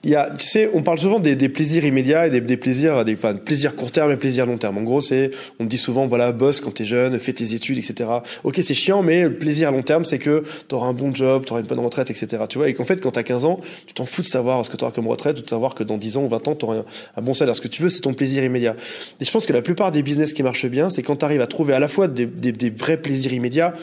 Il 0.03 0.09
y 0.09 0.15
a, 0.15 0.31
tu 0.31 0.47
sais, 0.47 0.71
on 0.73 0.81
parle 0.81 0.97
souvent 0.97 1.19
des, 1.19 1.35
des 1.35 1.49
plaisirs 1.49 1.85
immédiats 1.85 2.25
et 2.25 2.31
des, 2.31 2.41
des 2.41 2.57
plaisirs, 2.57 3.05
des, 3.05 3.13
enfin, 3.13 3.35
plaisirs 3.35 3.75
court 3.75 3.91
terme 3.91 4.11
et 4.11 4.17
plaisirs 4.17 4.47
long 4.47 4.57
terme. 4.57 4.79
En 4.79 4.81
gros, 4.81 4.99
c'est, 4.99 5.29
on 5.59 5.65
me 5.65 5.69
dit 5.69 5.77
souvent, 5.77 6.07
voilà, 6.07 6.31
bosse 6.31 6.59
quand 6.59 6.71
t'es 6.71 6.85
jeune, 6.85 7.19
fais 7.19 7.33
tes 7.33 7.53
études, 7.53 7.77
etc. 7.77 8.09
Ok, 8.43 8.59
c'est 8.63 8.73
chiant, 8.73 9.03
mais 9.03 9.23
le 9.23 9.35
plaisir 9.35 9.67
à 9.67 9.71
long 9.71 9.83
terme, 9.83 10.05
c'est 10.05 10.19
que 10.19 10.43
t'auras 10.67 10.87
un 10.87 10.93
bon 10.93 11.13
job, 11.13 11.45
t'auras 11.45 11.61
une 11.61 11.67
bonne 11.67 11.79
retraite, 11.79 12.09
etc. 12.09 12.43
Tu 12.49 12.57
vois, 12.57 12.67
et 12.67 12.73
qu'en 12.73 12.85
fait, 12.85 12.99
quand 12.99 13.11
t'as 13.11 13.23
15 13.23 13.45
ans, 13.45 13.59
tu 13.85 13.93
t'en 13.93 14.07
fous 14.07 14.23
de 14.23 14.27
savoir 14.27 14.65
ce 14.65 14.71
que 14.71 14.77
t'auras 14.77 14.91
comme 14.91 15.07
retraite 15.07 15.37
ou 15.37 15.43
de 15.43 15.47
savoir 15.47 15.75
que 15.75 15.83
dans 15.83 15.99
10 15.99 16.17
ans 16.17 16.23
ou 16.23 16.29
20 16.29 16.47
ans, 16.47 16.55
t'auras 16.55 16.77
un, 16.77 16.85
un 17.15 17.21
bon 17.21 17.35
salaire. 17.35 17.55
Ce 17.55 17.61
que 17.61 17.67
tu 17.67 17.83
veux, 17.83 17.91
c'est 17.91 18.01
ton 18.01 18.15
plaisir 18.15 18.43
immédiat. 18.43 18.75
Et 19.21 19.25
je 19.25 19.31
pense 19.31 19.45
que 19.45 19.53
la 19.53 19.61
plupart 19.61 19.91
des 19.91 20.01
business 20.01 20.33
qui 20.33 20.41
marchent 20.41 20.65
bien, 20.65 20.89
c'est 20.89 21.03
quand 21.03 21.17
t'arrives 21.17 21.42
à 21.43 21.47
trouver 21.47 21.73
à 21.73 21.79
la 21.79 21.87
fois 21.87 22.07
des, 22.07 22.25
des, 22.25 22.51
des 22.51 22.69
vrais 22.69 22.97
plaisirs 22.97 23.33
immédiats, 23.33 23.73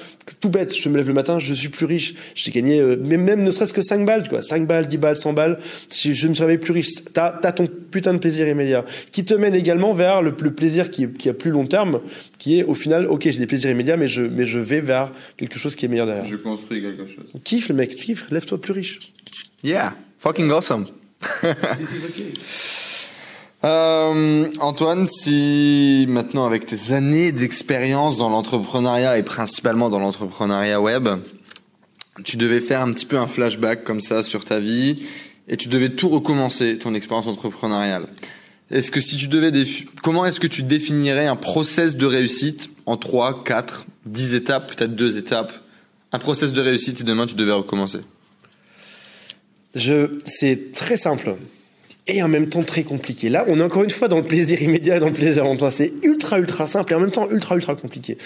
tout 0.41 0.49
bête, 0.49 0.75
je 0.75 0.89
me 0.89 0.97
lève 0.97 1.07
le 1.07 1.13
matin, 1.15 1.39
je 1.39 1.53
suis 1.53 1.69
plus 1.69 1.85
riche, 1.85 2.15
j'ai 2.35 2.51
gagné, 2.51 2.81
euh, 2.81 2.97
même, 2.97 3.23
même 3.23 3.43
ne 3.45 3.51
serait-ce 3.51 3.73
que 3.73 3.83
5 3.83 4.05
balles, 4.07 4.29
quoi, 4.29 4.43
5 4.43 4.67
balles, 4.67 4.87
10 4.87 4.97
balles, 4.97 5.17
100 5.17 5.33
balles, 5.35 5.59
je, 5.95 6.13
je 6.13 6.29
me 6.29 6.35
réveille 6.35 6.59
plus 6.59 6.73
riche. 6.73 6.89
T'as 7.13 7.39
as 7.43 7.53
ton 7.53 7.67
putain 7.67 8.15
de 8.15 8.19
plaisir 8.19 8.49
immédiat, 8.49 8.85
qui 9.13 9.25
te 9.25 9.35
mène 9.35 9.55
également 9.55 9.93
vers 9.93 10.23
le, 10.23 10.35
le 10.41 10.53
plaisir 10.53 10.91
qui, 10.91 11.09
qui 11.09 11.29
a 11.29 11.35
plus 11.35 11.51
long 11.51 11.67
terme, 11.67 12.01
qui 12.39 12.59
est 12.59 12.65
au 12.65 12.75
final, 12.75 13.07
ok, 13.07 13.25
j'ai 13.25 13.39
des 13.39 13.47
plaisirs 13.47 13.71
immédiats, 13.71 13.97
mais 13.97 14.09
je, 14.09 14.23
mais 14.23 14.47
je 14.47 14.59
vais 14.59 14.81
vers 14.81 15.13
quelque 15.37 15.59
chose 15.59 15.77
qui 15.77 15.85
est 15.85 15.89
meilleur 15.89 16.07
derrière. 16.07 16.27
Je 16.27 16.37
construis 16.37 16.81
quelque 16.81 17.07
chose. 17.07 17.27
Kiffe 17.45 17.69
le 17.69 17.75
mec, 17.75 17.95
kiffe, 17.95 18.31
lève-toi 18.31 18.61
plus 18.61 18.73
riche. 18.73 18.99
Yeah, 19.63 19.95
fucking 20.19 20.51
awesome. 20.51 20.87
Euh, 23.63 24.49
Antoine, 24.61 25.07
si 25.09 26.07
maintenant 26.09 26.47
avec 26.47 26.65
tes 26.65 26.93
années 26.93 27.31
d'expérience 27.31 28.17
dans 28.17 28.31
l'entrepreneuriat 28.31 29.19
et 29.19 29.23
principalement 29.23 29.91
dans 29.91 29.99
l'entrepreneuriat 29.99 30.81
web, 30.81 31.09
tu 32.25 32.39
devais 32.39 32.61
faire 32.61 32.81
un 32.81 32.93
petit 32.93 33.05
peu 33.05 33.19
un 33.19 33.27
flashback 33.27 33.85
comme 33.85 34.01
ça 34.01 34.23
sur 34.23 34.47
ta 34.47 34.61
vie 34.61 35.07
et 35.47 35.59
tu 35.59 35.69
devais 35.69 35.91
tout 35.91 36.09
recommencer, 36.09 36.79
ton 36.79 36.95
expérience 36.95 37.27
entrepreneuriale. 37.27 38.07
Est-ce 38.71 38.91
que 38.91 39.01
si 39.01 39.17
tu 39.17 39.29
devais 39.29 39.53
comment 40.03 40.25
est-ce 40.25 40.41
que 40.41 40.47
tu 40.47 40.63
définirais 40.63 41.27
un 41.27 41.37
process 41.37 41.97
de 41.97 42.07
réussite 42.07 42.71
en 42.87 42.97
3, 42.97 43.45
4, 43.45 43.87
10 44.07 44.35
étapes, 44.37 44.75
peut-être 44.75 44.95
deux 44.95 45.19
étapes, 45.19 45.53
un 46.13 46.19
process 46.19 46.53
de 46.55 46.61
réussite 46.63 46.99
si 46.99 47.05
demain 47.05 47.27
tu 47.27 47.35
devais 47.35 47.53
recommencer? 47.53 48.01
Je, 49.75 50.19
c'est 50.25 50.73
très 50.73 50.97
simple 50.97 51.37
et 52.07 52.23
en 52.23 52.29
même 52.29 52.49
temps 52.49 52.63
très 52.63 52.83
compliqué. 52.83 53.29
Là, 53.29 53.45
on 53.49 53.61
est 53.61 53.63
encore 53.63 53.85
une 53.85 53.91
fois 53.91 54.09
dans 54.09 54.19
le 54.19 54.27
plaisir 54.27 54.63
immédiat 54.63 54.97
et 54.97 55.01
dans 55.01 55.07
le 55.07 55.13
plaisir 55.13 55.45
longtemps. 55.45 55.71
C'est 55.71 55.93
ultra, 56.03 56.39
ultra 56.39 56.67
simple 56.67 56.93
et 56.93 56.97
en 56.97 57.01
même 57.01 57.11
temps 57.11 57.29
ultra, 57.31 57.55
ultra 57.55 57.75
compliqué. 57.75 58.19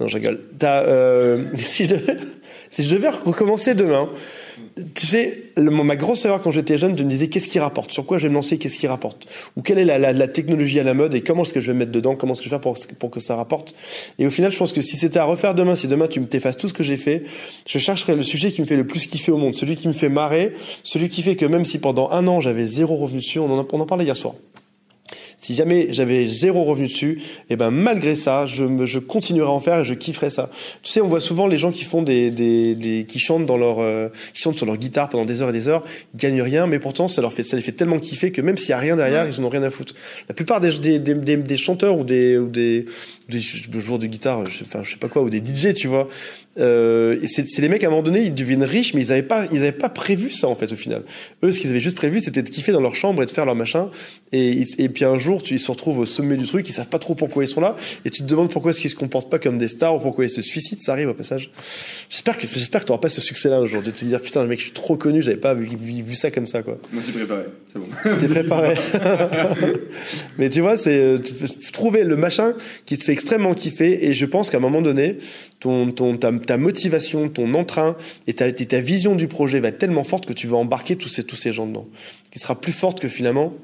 Non, 0.00 0.08
je 0.08 0.16
rigole. 0.16 0.40
T'as, 0.58 0.82
euh, 0.82 1.44
si 1.58 1.86
je 1.86 2.94
devais 2.94 3.08
recommencer 3.08 3.74
demain, 3.74 4.08
tu 4.94 5.06
sais, 5.06 5.44
ma 5.58 5.96
grosse 5.96 6.24
erreur 6.24 6.42
quand 6.42 6.50
j'étais 6.50 6.78
jeune, 6.78 6.96
je 6.96 7.04
me 7.04 7.08
disais 7.08 7.28
qu'est-ce 7.28 7.48
qui 7.48 7.58
rapporte, 7.58 7.92
sur 7.92 8.06
quoi 8.06 8.18
je 8.18 8.24
vais 8.24 8.28
me 8.28 8.34
lancer, 8.34 8.58
qu'est-ce 8.58 8.76
qui 8.76 8.86
rapporte, 8.86 9.26
ou 9.56 9.62
quelle 9.62 9.78
est 9.78 9.84
la, 9.84 9.98
la, 9.98 10.28
technologie 10.28 10.80
à 10.80 10.84
la 10.84 10.94
mode 10.94 11.14
et 11.14 11.20
comment 11.20 11.42
est-ce 11.42 11.52
que 11.52 11.60
je 11.60 11.68
vais 11.68 11.74
me 11.74 11.80
mettre 11.80 11.92
dedans, 11.92 12.16
comment 12.16 12.32
est-ce 12.32 12.40
que 12.40 12.44
je 12.46 12.50
vais 12.50 12.56
faire 12.56 12.60
pour, 12.60 12.76
pour 12.98 13.10
que 13.10 13.20
ça 13.20 13.36
rapporte? 13.36 13.74
Et 14.18 14.26
au 14.26 14.30
final, 14.30 14.52
je 14.52 14.58
pense 14.58 14.72
que 14.72 14.82
si 14.82 14.96
c'était 14.96 15.18
à 15.18 15.24
refaire 15.24 15.54
demain, 15.54 15.76
si 15.76 15.88
demain 15.88 16.08
tu 16.08 16.20
me 16.20 16.26
t'effaces 16.26 16.56
tout 16.56 16.68
ce 16.68 16.74
que 16.74 16.82
j'ai 16.82 16.96
fait, 16.96 17.22
je 17.66 17.78
chercherais 17.78 18.16
le 18.16 18.22
sujet 18.22 18.50
qui 18.50 18.60
me 18.60 18.66
fait 18.66 18.76
le 18.76 18.86
plus 18.86 19.06
kiffer 19.06 19.32
au 19.32 19.38
monde, 19.38 19.54
celui 19.54 19.76
qui 19.76 19.88
me 19.88 19.92
fait 19.92 20.08
marrer, 20.08 20.54
celui 20.82 21.08
qui 21.08 21.22
fait 21.22 21.36
que 21.36 21.46
même 21.46 21.64
si 21.64 21.78
pendant 21.78 22.10
un 22.10 22.26
an 22.26 22.40
j'avais 22.40 22.64
zéro 22.64 22.96
revenu 22.96 23.18
dessus, 23.18 23.38
on 23.38 23.58
en, 23.58 23.66
on 23.72 23.80
en 23.80 23.86
parlait 23.86 24.04
hier 24.04 24.16
soir. 24.16 24.34
Si 25.42 25.56
jamais 25.56 25.88
j'avais 25.90 26.28
zéro 26.28 26.62
revenu 26.62 26.86
dessus, 26.86 27.20
et 27.50 27.56
ben 27.56 27.72
malgré 27.72 28.14
ça, 28.14 28.46
je, 28.46 28.62
me, 28.62 28.86
je 28.86 29.00
continuerai 29.00 29.48
à 29.48 29.52
en 29.52 29.58
faire 29.58 29.80
et 29.80 29.84
je 29.84 29.92
kifferai 29.92 30.30
ça. 30.30 30.50
Tu 30.84 30.92
sais, 30.92 31.00
on 31.00 31.08
voit 31.08 31.18
souvent 31.18 31.48
les 31.48 31.58
gens 31.58 31.72
qui 31.72 31.82
font 31.82 32.00
des, 32.00 32.30
des, 32.30 32.76
des 32.76 33.04
qui 33.08 33.18
chantent 33.18 33.44
dans 33.44 33.56
leur, 33.56 33.80
euh, 33.80 34.08
qui 34.32 34.40
chantent 34.40 34.56
sur 34.56 34.66
leur 34.66 34.76
guitare 34.76 35.08
pendant 35.08 35.24
des 35.24 35.42
heures 35.42 35.48
et 35.48 35.52
des 35.52 35.66
heures, 35.66 35.82
ils 36.14 36.20
gagnent 36.20 36.42
rien, 36.42 36.68
mais 36.68 36.78
pourtant 36.78 37.08
ça 37.08 37.22
leur 37.22 37.32
fait, 37.32 37.42
ça 37.42 37.56
les 37.56 37.62
fait 37.62 37.72
tellement 37.72 37.98
kiffer 37.98 38.30
que 38.30 38.40
même 38.40 38.56
s'il 38.56 38.70
y 38.70 38.72
a 38.72 38.78
rien 38.78 38.94
derrière, 38.94 39.26
ils 39.26 39.40
en 39.40 39.44
ont 39.44 39.48
rien 39.48 39.64
à 39.64 39.70
foutre. 39.70 39.94
La 40.28 40.34
plupart 40.36 40.60
des, 40.60 40.78
des, 40.78 41.00
des, 41.00 41.36
des 41.36 41.56
chanteurs 41.56 41.98
ou 41.98 42.04
des, 42.04 42.38
ou 42.38 42.46
des, 42.46 42.86
des 43.38 43.80
joueurs 43.80 43.98
de 43.98 44.06
guitare, 44.06 44.48
je, 44.50 44.64
enfin 44.64 44.80
je 44.82 44.90
sais 44.90 44.96
pas 44.96 45.08
quoi, 45.08 45.22
ou 45.22 45.30
des 45.30 45.38
DJ, 45.38 45.74
tu 45.74 45.88
vois, 45.88 46.08
euh, 46.58 47.16
c'est 47.26 47.58
les 47.60 47.68
mecs 47.68 47.82
à 47.84 47.86
un 47.86 47.90
moment 47.90 48.02
donné 48.02 48.20
ils 48.24 48.34
deviennent 48.34 48.62
riches 48.62 48.92
mais 48.92 49.00
ils 49.00 49.10
avaient 49.10 49.22
pas 49.22 49.46
ils 49.52 49.58
avaient 49.62 49.72
pas 49.72 49.88
prévu 49.88 50.30
ça 50.30 50.48
en 50.48 50.54
fait 50.54 50.70
au 50.70 50.76
final 50.76 51.02
eux 51.42 51.50
ce 51.50 51.58
qu'ils 51.58 51.70
avaient 51.70 51.80
juste 51.80 51.96
prévu 51.96 52.20
c'était 52.20 52.42
de 52.42 52.50
kiffer 52.50 52.72
dans 52.72 52.80
leur 52.82 52.94
chambre 52.94 53.22
et 53.22 53.26
de 53.26 53.30
faire 53.30 53.46
leur 53.46 53.54
machin 53.54 53.88
et, 54.32 54.60
et 54.76 54.88
puis 54.90 55.06
un 55.06 55.16
jour 55.16 55.42
tu, 55.42 55.54
ils 55.54 55.58
se 55.58 55.70
retrouvent 55.70 56.00
au 56.00 56.04
sommet 56.04 56.36
du 56.36 56.46
truc, 56.46 56.68
ils 56.68 56.72
savent 56.72 56.88
pas 56.88 56.98
trop 56.98 57.14
pourquoi 57.14 57.42
ils 57.44 57.48
sont 57.48 57.62
là, 57.62 57.74
et 58.04 58.10
tu 58.10 58.22
te 58.22 58.26
demandes 58.26 58.50
pourquoi 58.50 58.72
est-ce 58.72 58.82
qu'ils 58.82 58.90
se 58.90 58.94
comportent 58.96 59.30
pas 59.30 59.38
comme 59.38 59.56
des 59.56 59.68
stars 59.68 59.94
ou 59.94 59.98
pourquoi 59.98 60.24
ils 60.24 60.30
se 60.30 60.42
suicident, 60.42 60.80
ça 60.82 60.92
arrive 60.92 61.08
au 61.08 61.14
passage. 61.14 61.50
J'espère 62.10 62.36
que 62.38 62.46
j'espère 62.46 62.82
que 62.82 62.86
t'auras 62.86 63.00
pas 63.00 63.08
ce 63.08 63.20
succès-là 63.22 63.56
un 63.56 63.66
jour, 63.66 63.82
de 63.82 63.90
te 63.90 64.04
dire 64.04 64.20
putain, 64.20 64.42
le 64.42 64.48
mec, 64.48 64.58
je 64.58 64.64
suis 64.64 64.72
trop 64.72 64.96
connu, 64.96 65.22
j'avais 65.22 65.36
pas 65.36 65.54
vu, 65.54 65.68
vu- 65.80 66.02
vu 66.02 66.14
ça 66.16 66.30
comme 66.30 66.46
ça, 66.46 66.62
quoi. 66.62 66.78
Moi, 66.92 67.02
je 67.06 67.12
préparé, 67.12 67.44
c'est 67.72 67.78
bon. 67.78 67.86
T'es 68.20 68.28
préparé. 68.28 68.74
Mais 70.38 70.48
tu 70.48 70.60
vois, 70.60 70.76
c'est 70.76 70.96
euh, 70.98 71.18
trouver 71.72 72.04
le 72.04 72.16
machin 72.16 72.54
qui 72.86 72.96
te 72.98 73.04
fait 73.04 73.12
extrêmement 73.22 73.54
kiffer. 73.54 74.06
Et 74.06 74.14
je 74.14 74.26
pense 74.26 74.50
qu'à 74.50 74.56
un 74.56 74.60
moment 74.60 74.82
donné, 74.82 75.18
ton, 75.60 75.92
ton, 75.92 76.16
ta, 76.16 76.32
ta 76.32 76.56
motivation, 76.56 77.28
ton 77.28 77.54
entrain 77.54 77.96
et 78.26 78.34
ta, 78.34 78.50
ta 78.52 78.80
vision 78.80 79.14
du 79.14 79.28
projet 79.28 79.60
va 79.60 79.68
être 79.68 79.78
tellement 79.78 80.04
forte 80.04 80.26
que 80.26 80.32
tu 80.32 80.48
vas 80.48 80.56
embarquer 80.56 80.96
tous 80.96 81.08
ces, 81.08 81.24
tous 81.24 81.36
ces 81.36 81.52
gens 81.52 81.66
dedans. 81.66 81.86
Qui 82.32 82.40
sera 82.40 82.60
plus 82.60 82.72
forte 82.72 82.98
que 82.98 83.08
finalement 83.08 83.54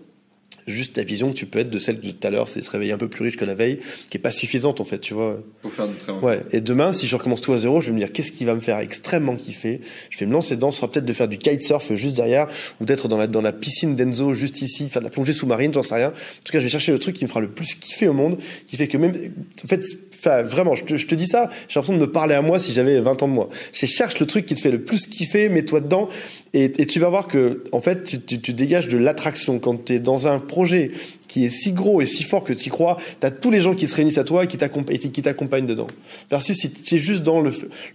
juste 0.68 0.94
ta 0.94 1.02
vision 1.02 1.30
que 1.32 1.36
tu 1.36 1.46
peux 1.46 1.58
être 1.58 1.70
de 1.70 1.78
celle 1.78 2.00
de 2.00 2.10
tout 2.10 2.26
à 2.26 2.30
l'heure, 2.30 2.48
c'est 2.48 2.62
se 2.62 2.70
réveiller 2.70 2.92
un 2.92 2.98
peu 2.98 3.08
plus 3.08 3.24
riche 3.24 3.36
que 3.36 3.44
la 3.44 3.54
veille, 3.54 3.78
qui 4.10 4.16
est 4.16 4.20
pas 4.20 4.32
suffisante 4.32 4.80
en 4.80 4.84
fait, 4.84 4.98
tu 4.98 5.14
vois. 5.14 5.40
Pour 5.62 5.72
faire 5.72 5.88
du 5.88 5.94
très 5.94 6.12
bon. 6.12 6.20
Ouais, 6.20 6.40
et 6.52 6.60
demain, 6.60 6.92
si 6.92 7.06
je 7.06 7.16
recommence 7.16 7.40
tout 7.40 7.52
à 7.52 7.58
zéro, 7.58 7.80
je 7.80 7.86
vais 7.86 7.92
me 7.92 7.98
dire 7.98 8.12
qu'est-ce 8.12 8.32
qui 8.32 8.44
va 8.44 8.54
me 8.54 8.60
faire 8.60 8.78
extrêmement 8.78 9.36
kiffer? 9.36 9.80
Je 10.10 10.18
vais 10.18 10.26
me 10.26 10.32
lancer 10.32 10.56
dedans, 10.56 10.70
ce 10.70 10.78
sera 10.78 10.90
peut-être 10.90 11.06
de 11.06 11.12
faire 11.12 11.28
du 11.28 11.38
kitesurf 11.38 11.94
juste 11.94 12.16
derrière, 12.16 12.48
ou 12.80 12.84
d'être 12.84 13.08
dans 13.08 13.16
la, 13.16 13.26
dans 13.26 13.42
la 13.42 13.52
piscine 13.52 13.96
d'Enzo 13.96 14.34
juste 14.34 14.62
ici, 14.62 14.88
faire 14.88 15.02
de 15.02 15.06
la 15.06 15.10
plongée 15.10 15.32
sous-marine, 15.32 15.72
j'en 15.72 15.82
sais 15.82 15.94
rien. 15.94 16.08
En 16.08 16.42
tout 16.44 16.52
cas, 16.52 16.58
je 16.58 16.64
vais 16.64 16.70
chercher 16.70 16.92
le 16.92 16.98
truc 16.98 17.16
qui 17.16 17.24
me 17.24 17.28
fera 17.28 17.40
le 17.40 17.50
plus 17.50 17.74
kiffer 17.74 18.08
au 18.08 18.12
monde, 18.12 18.38
qui 18.66 18.76
fait 18.76 18.88
que 18.88 18.96
même, 18.96 19.12
en 19.64 19.68
fait, 19.68 19.84
enfin, 20.18 20.42
vraiment, 20.42 20.74
je 20.74 20.84
te, 20.84 20.96
je 20.96 21.06
te 21.06 21.14
dis 21.14 21.26
ça, 21.26 21.50
j'ai 21.68 21.78
l'impression 21.78 21.94
de 21.94 22.00
me 22.00 22.10
parler 22.10 22.34
à 22.34 22.42
moi 22.42 22.58
si 22.58 22.72
j'avais 22.72 23.00
20 23.00 23.22
ans 23.22 23.28
de 23.28 23.32
moi. 23.32 23.48
Je 23.72 23.86
cherche 23.86 24.18
le 24.18 24.26
truc 24.26 24.46
qui 24.46 24.54
te 24.54 24.60
fait 24.60 24.70
le 24.70 24.82
plus 24.82 25.06
kiffer, 25.06 25.48
mets-toi 25.48 25.80
dedans, 25.80 26.08
et, 26.54 26.64
et 26.64 26.86
tu 26.86 27.00
vas 27.00 27.08
voir 27.08 27.28
que, 27.28 27.62
en 27.72 27.80
fait, 27.80 28.04
tu, 28.04 28.20
tu, 28.20 28.40
tu 28.40 28.52
dégages 28.52 28.88
de 28.88 28.98
l'attraction 28.98 29.58
quand 29.58 29.84
tu 29.86 29.94
es 29.94 29.98
dans 29.98 30.26
un 30.28 30.38
projet 30.58 30.90
qui 31.28 31.44
est 31.44 31.48
si 31.50 31.72
gros 31.72 32.00
et 32.00 32.06
si 32.06 32.22
fort 32.24 32.42
que 32.42 32.52
tu 32.52 32.66
y 32.68 32.70
crois, 32.70 32.96
t'as 33.20 33.30
tous 33.30 33.50
les 33.50 33.60
gens 33.60 33.74
qui 33.74 33.86
se 33.86 33.94
réunissent 33.94 34.18
à 34.18 34.24
toi 34.24 34.44
et 34.44 34.46
qui 34.48 35.22
t'accompagnent 35.22 35.66
dedans. 35.66 35.86
Versus 36.30 36.56
si 36.56 36.72
tu 36.72 36.94
es 36.96 36.98
juste 36.98 37.22
dans 37.22 37.40
le, 37.40 37.50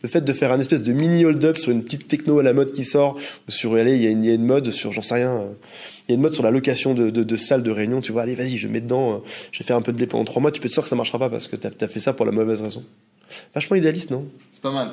fait 0.05 0.21
de 0.21 0.33
faire 0.33 0.51
un 0.51 0.59
espèce 0.59 0.83
de 0.83 0.93
mini 0.93 1.25
hold-up 1.25 1.57
sur 1.57 1.71
une 1.71 1.83
petite 1.83 2.07
techno 2.07 2.39
à 2.39 2.43
la 2.43 2.53
mode 2.53 2.71
qui 2.71 2.83
sort, 2.85 3.17
ou 3.47 3.51
sur, 3.51 3.73
allez, 3.75 3.95
il 3.95 4.03
y, 4.03 4.07
a 4.07 4.11
une- 4.11 4.23
il 4.23 4.27
y 4.27 4.31
a 4.31 4.35
une 4.35 4.45
mode 4.45 4.71
sur, 4.71 4.91
j'en 4.93 5.01
sais 5.01 5.15
rien, 5.15 5.41
il 6.07 6.11
y 6.11 6.13
a 6.13 6.15
une 6.15 6.21
mode 6.21 6.33
sur 6.35 6.43
la 6.43 6.51
location 6.51 6.93
de, 6.93 7.09
de, 7.09 7.23
de 7.23 7.35
salles 7.35 7.63
de 7.63 7.71
réunion, 7.71 7.99
tu 8.01 8.11
vois, 8.11 8.21
allez, 8.21 8.35
vas-y, 8.35 8.57
je 8.57 8.67
mets 8.67 8.81
dedans, 8.81 9.21
je 9.51 9.59
vais 9.59 9.65
faire 9.65 9.77
un 9.77 9.81
peu 9.81 9.91
de 9.91 9.97
blé 9.97 10.07
pendant 10.07 10.23
trois 10.25 10.41
mois, 10.41 10.51
tu 10.51 10.61
peux 10.61 10.69
te 10.69 10.73
sûr 10.73 10.83
que 10.83 10.89
ça 10.89 10.95
marchera 10.95 11.19
pas 11.19 11.29
parce 11.29 11.47
que 11.47 11.55
t'as 11.57 11.69
as 11.81 11.87
fait 11.89 11.99
ça 11.99 12.13
pour 12.13 12.25
la 12.25 12.31
mauvaise 12.31 12.61
raison. 12.61 12.83
Vachement 13.55 13.75
idéaliste, 13.75 14.09
non? 14.11 14.27
C'est 14.51 14.61
pas 14.61 14.71
mal. 14.71 14.91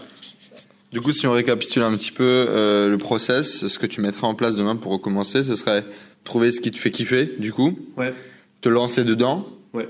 Du 0.92 1.00
coup, 1.00 1.12
si 1.12 1.24
on 1.28 1.32
récapitule 1.32 1.82
un 1.82 1.96
petit 1.96 2.10
peu 2.10 2.46
euh, 2.48 2.88
le 2.88 2.98
process, 2.98 3.68
ce 3.68 3.78
que 3.78 3.86
tu 3.86 4.00
mettrais 4.00 4.26
en 4.26 4.34
place 4.34 4.56
demain 4.56 4.74
pour 4.74 4.90
recommencer, 4.90 5.44
ce 5.44 5.54
serait 5.54 5.84
trouver 6.24 6.50
ce 6.50 6.60
qui 6.60 6.70
te 6.70 6.78
fait 6.78 6.90
kiffer, 6.90 7.30
du 7.38 7.52
coup, 7.52 7.78
Ouais. 7.96 8.12
te 8.60 8.68
lancer 8.68 9.04
dedans, 9.04 9.46
Ouais. 9.72 9.88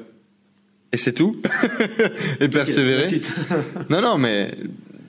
et 0.92 0.96
c'est 0.96 1.12
tout. 1.12 1.36
et 2.40 2.48
persévérer. 2.48 3.20
non, 3.88 4.00
non, 4.00 4.18
mais 4.18 4.52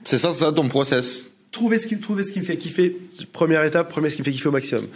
c'est 0.04 0.18
ça, 0.18 0.32
c'est 0.32 0.40
ça 0.44 0.52
ton 0.52 0.68
process. 0.68 1.26
Trouver 1.52 1.76
ce, 1.78 1.86
qui, 1.86 1.98
trouver 1.98 2.22
ce 2.22 2.32
qui 2.32 2.38
me 2.40 2.44
fait 2.46 2.56
kiffer. 2.56 2.96
Première 3.30 3.62
étape, 3.64 3.90
premier 3.90 4.08
ce 4.08 4.16
qui 4.16 4.22
me 4.22 4.24
fait 4.24 4.30
kiffer 4.32 4.48
au 4.48 4.52
maximum. 4.52 4.86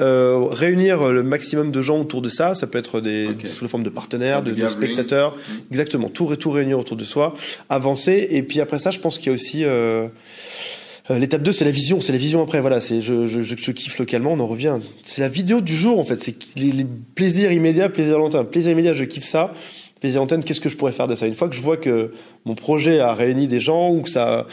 Euh, 0.00 0.38
réunir 0.50 1.12
le 1.12 1.22
maximum 1.22 1.70
de 1.70 1.82
gens 1.82 2.00
autour 2.00 2.20
de 2.20 2.28
ça. 2.28 2.56
Ça 2.56 2.66
peut 2.66 2.78
être 2.78 3.00
des, 3.00 3.28
sous 3.44 3.62
la 3.64 3.68
forme 3.68 3.84
de 3.84 3.90
partenaires, 3.90 4.38
Ah, 4.38 4.42
de, 4.42 4.66
spectateurs. 4.68 5.36
Exactement. 5.70 6.08
Tout, 6.08 6.34
tout 6.34 6.50
réunir 6.50 6.80
autour 6.80 6.96
de 6.96 7.04
soi. 7.04 7.36
Avancer. 7.68 8.26
Et 8.32 8.42
puis 8.42 8.60
après 8.60 8.80
ça, 8.80 8.90
je 8.90 8.98
pense 8.98 9.18
qu'il 9.18 9.28
y 9.28 9.30
a 9.30 9.34
aussi... 9.34 9.64
Euh, 9.64 10.08
euh, 11.10 11.18
L'étape 11.18 11.42
2, 11.42 11.52
c'est 11.52 11.64
la 11.64 11.70
vision. 11.70 12.00
C'est 12.00 12.12
la 12.12 12.18
vision 12.18 12.42
après. 12.42 12.60
Voilà, 12.60 12.80
c'est 12.80 13.00
je, 13.00 13.26
je, 13.26 13.42
je, 13.42 13.72
kiffe 13.72 13.98
localement, 13.98 14.32
on 14.32 14.40
en 14.40 14.46
revient. 14.46 14.78
C'est 15.02 15.20
la 15.20 15.28
vidéo 15.28 15.60
du 15.60 15.76
jour, 15.76 15.98
en 15.98 16.04
fait. 16.04 16.22
C'est 16.22 16.36
les, 16.56 16.72
les 16.72 16.86
plaisirs 17.14 17.52
immédiats, 17.52 17.88
plaisir 17.88 18.18
lointain. 18.18 18.44
Plaisir 18.44 18.72
immédiat, 18.72 18.92
je 18.92 19.04
kiffe 19.04 19.24
ça. 19.24 19.52
Plaisir 20.00 20.20
lointain, 20.20 20.40
qu'est-ce 20.40 20.60
que 20.60 20.68
je 20.68 20.76
pourrais 20.76 20.92
faire 20.92 21.08
de 21.08 21.14
ça? 21.14 21.26
Une 21.26 21.34
fois 21.34 21.48
que 21.48 21.56
je 21.56 21.60
vois 21.60 21.76
que 21.76 22.12
mon 22.44 22.54
projet 22.54 23.00
a 23.00 23.14
réuni 23.14 23.48
des 23.48 23.60
gens 23.60 23.90
ou 23.90 24.02
que 24.02 24.10
ça 24.10 24.46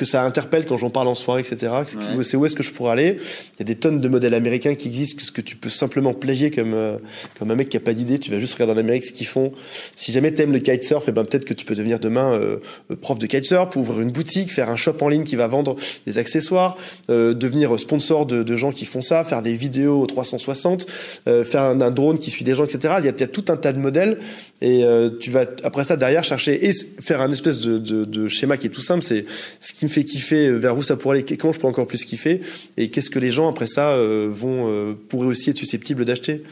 que 0.00 0.06
ça 0.06 0.24
interpelle 0.24 0.64
quand 0.64 0.76
j'en 0.78 0.90
parle 0.90 1.06
en 1.08 1.14
soirée, 1.14 1.42
etc. 1.42 1.72
c'est- 1.86 1.96
Ouais. 1.98 2.24
C'est 2.24 2.36
où 2.36 2.46
est-ce 2.46 2.54
que 2.56 2.62
je 2.62 2.72
pourrais 2.72 2.92
aller 2.92 3.16
Il 3.18 3.60
y 3.60 3.62
a 3.62 3.64
des 3.64 3.76
tonnes 3.76 4.00
de 4.00 4.08
modèles 4.08 4.34
américains 4.34 4.74
qui 4.74 4.88
existent, 4.88 5.18
que 5.18 5.22
ce 5.24 5.30
que 5.30 5.40
tu 5.42 5.54
peux 5.56 5.68
simplement 5.68 6.14
plagier 6.14 6.50
comme 6.50 6.72
euh, 6.74 6.96
comme 7.38 7.50
un 7.50 7.54
mec 7.54 7.68
qui 7.68 7.76
a 7.76 7.80
pas 7.80 7.92
d'idée. 7.92 8.18
Tu 8.18 8.30
vas 8.30 8.38
juste 8.38 8.54
regarder 8.54 8.72
en 8.72 8.78
Amérique 8.78 9.04
ce 9.04 9.12
qu'ils 9.12 9.26
font. 9.26 9.52
Si 9.96 10.10
jamais 10.10 10.32
t'aimes 10.32 10.52
le 10.52 10.58
kitesurf, 10.58 11.06
et 11.08 11.12
ben 11.12 11.24
peut-être 11.24 11.44
que 11.44 11.52
tu 11.54 11.64
peux 11.66 11.74
devenir 11.74 11.98
demain 12.00 12.32
euh, 12.32 12.56
prof 13.02 13.18
de 13.18 13.26
kitesurf, 13.26 13.76
ouvrir 13.76 14.00
une 14.00 14.10
boutique, 14.10 14.50
faire 14.50 14.70
un 14.70 14.76
shop 14.76 14.96
en 15.02 15.08
ligne 15.08 15.24
qui 15.24 15.36
va 15.36 15.46
vendre 15.46 15.76
des 16.06 16.16
accessoires, 16.18 16.76
euh, 17.10 17.34
devenir 17.34 17.78
sponsor 17.78 18.24
de, 18.26 18.42
de 18.42 18.56
gens 18.56 18.72
qui 18.72 18.86
font 18.86 19.02
ça, 19.02 19.22
faire 19.24 19.42
des 19.42 19.54
vidéos 19.54 20.00
au 20.00 20.06
360, 20.06 20.86
euh, 21.28 21.44
faire 21.44 21.62
un, 21.64 21.80
un 21.80 21.90
drone 21.90 22.18
qui 22.18 22.30
suit 22.30 22.44
des 22.44 22.54
gens, 22.54 22.64
etc. 22.64 22.94
Il 23.00 23.04
y 23.04 23.08
a, 23.08 23.12
il 23.12 23.20
y 23.20 23.24
a 23.24 23.26
tout 23.26 23.44
un 23.48 23.56
tas 23.56 23.72
de 23.74 23.78
modèles 23.78 24.18
et 24.62 24.84
tu 25.20 25.30
vas 25.30 25.44
après 25.64 25.84
ça 25.84 25.96
derrière 25.96 26.22
chercher 26.24 26.66
et 26.68 26.72
faire 27.00 27.20
un 27.20 27.30
espèce 27.32 27.58
de, 27.60 27.78
de, 27.78 28.04
de 28.04 28.28
schéma 28.28 28.56
qui 28.56 28.66
est 28.66 28.70
tout 28.70 28.80
simple. 28.80 29.02
C'est 29.02 29.24
ce 29.58 29.72
qui 29.72 29.84
me 29.84 29.89
fait 29.90 30.04
kiffer, 30.04 30.46
euh, 30.46 30.56
vers 30.56 30.76
où 30.78 30.82
ça 30.82 30.96
pourrait 30.96 31.18
aller, 31.22 31.36
comment 31.36 31.52
je 31.52 31.60
peux 31.60 31.66
encore 31.66 31.86
plus 31.86 32.04
kiffer 32.04 32.40
et 32.78 32.88
qu'est-ce 32.88 33.10
que 33.10 33.18
les 33.18 33.30
gens 33.30 33.48
après 33.48 33.66
ça 33.66 33.90
euh, 33.90 34.28
vont 34.32 34.68
euh, 34.70 34.94
pourraient 35.08 35.26
aussi 35.26 35.50
être 35.50 35.58
susceptibles 35.58 36.04
d'acheter. 36.06 36.42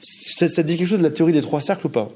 Ça, 0.00 0.48
ça 0.48 0.62
te 0.62 0.68
dit 0.68 0.76
quelque 0.76 0.88
chose 0.88 0.98
de 0.98 1.04
la 1.04 1.10
théorie 1.10 1.32
des 1.32 1.40
trois 1.40 1.60
cercles 1.62 1.86
ou 1.86 1.90
pas? 1.90 2.10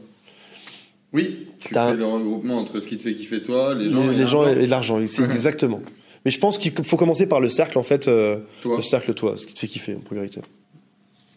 Oui, 1.15 1.47
tu 1.61 1.73
T'as 1.75 1.87
fais 1.89 1.93
un- 1.93 1.97
le 1.97 2.07
regroupement 2.07 2.59
entre 2.59 2.81
ce 2.81 2.87
qui 2.89 2.97
te 2.97 3.03
fait 3.03 3.15
kiffer 3.15 3.43
toi, 3.43 3.75
les 3.75 3.91
gens, 3.91 4.09
les, 4.09 4.15
et 4.15 4.19
les 4.19 4.27
gens 4.27 4.43
l'argent. 4.43 4.61
et 4.61 4.67
l'argent, 4.67 5.01
c'est 5.07 5.25
exactement. 5.25 5.81
Mais 6.25 6.31
je 6.31 6.39
pense 6.39 6.57
qu'il 6.59 6.73
faut 6.85 6.97
commencer 6.97 7.27
par 7.27 7.41
le 7.41 7.49
cercle 7.49 7.79
en 7.79 7.83
fait, 7.83 8.09
euh, 8.09 8.39
le 8.65 8.81
cercle 8.81 9.13
toi, 9.15 9.35
ce 9.37 9.47
qui 9.47 9.55
te 9.55 9.59
fait 9.59 9.67
kiffer 9.69 9.95
en 9.95 10.01
priorité. 10.01 10.41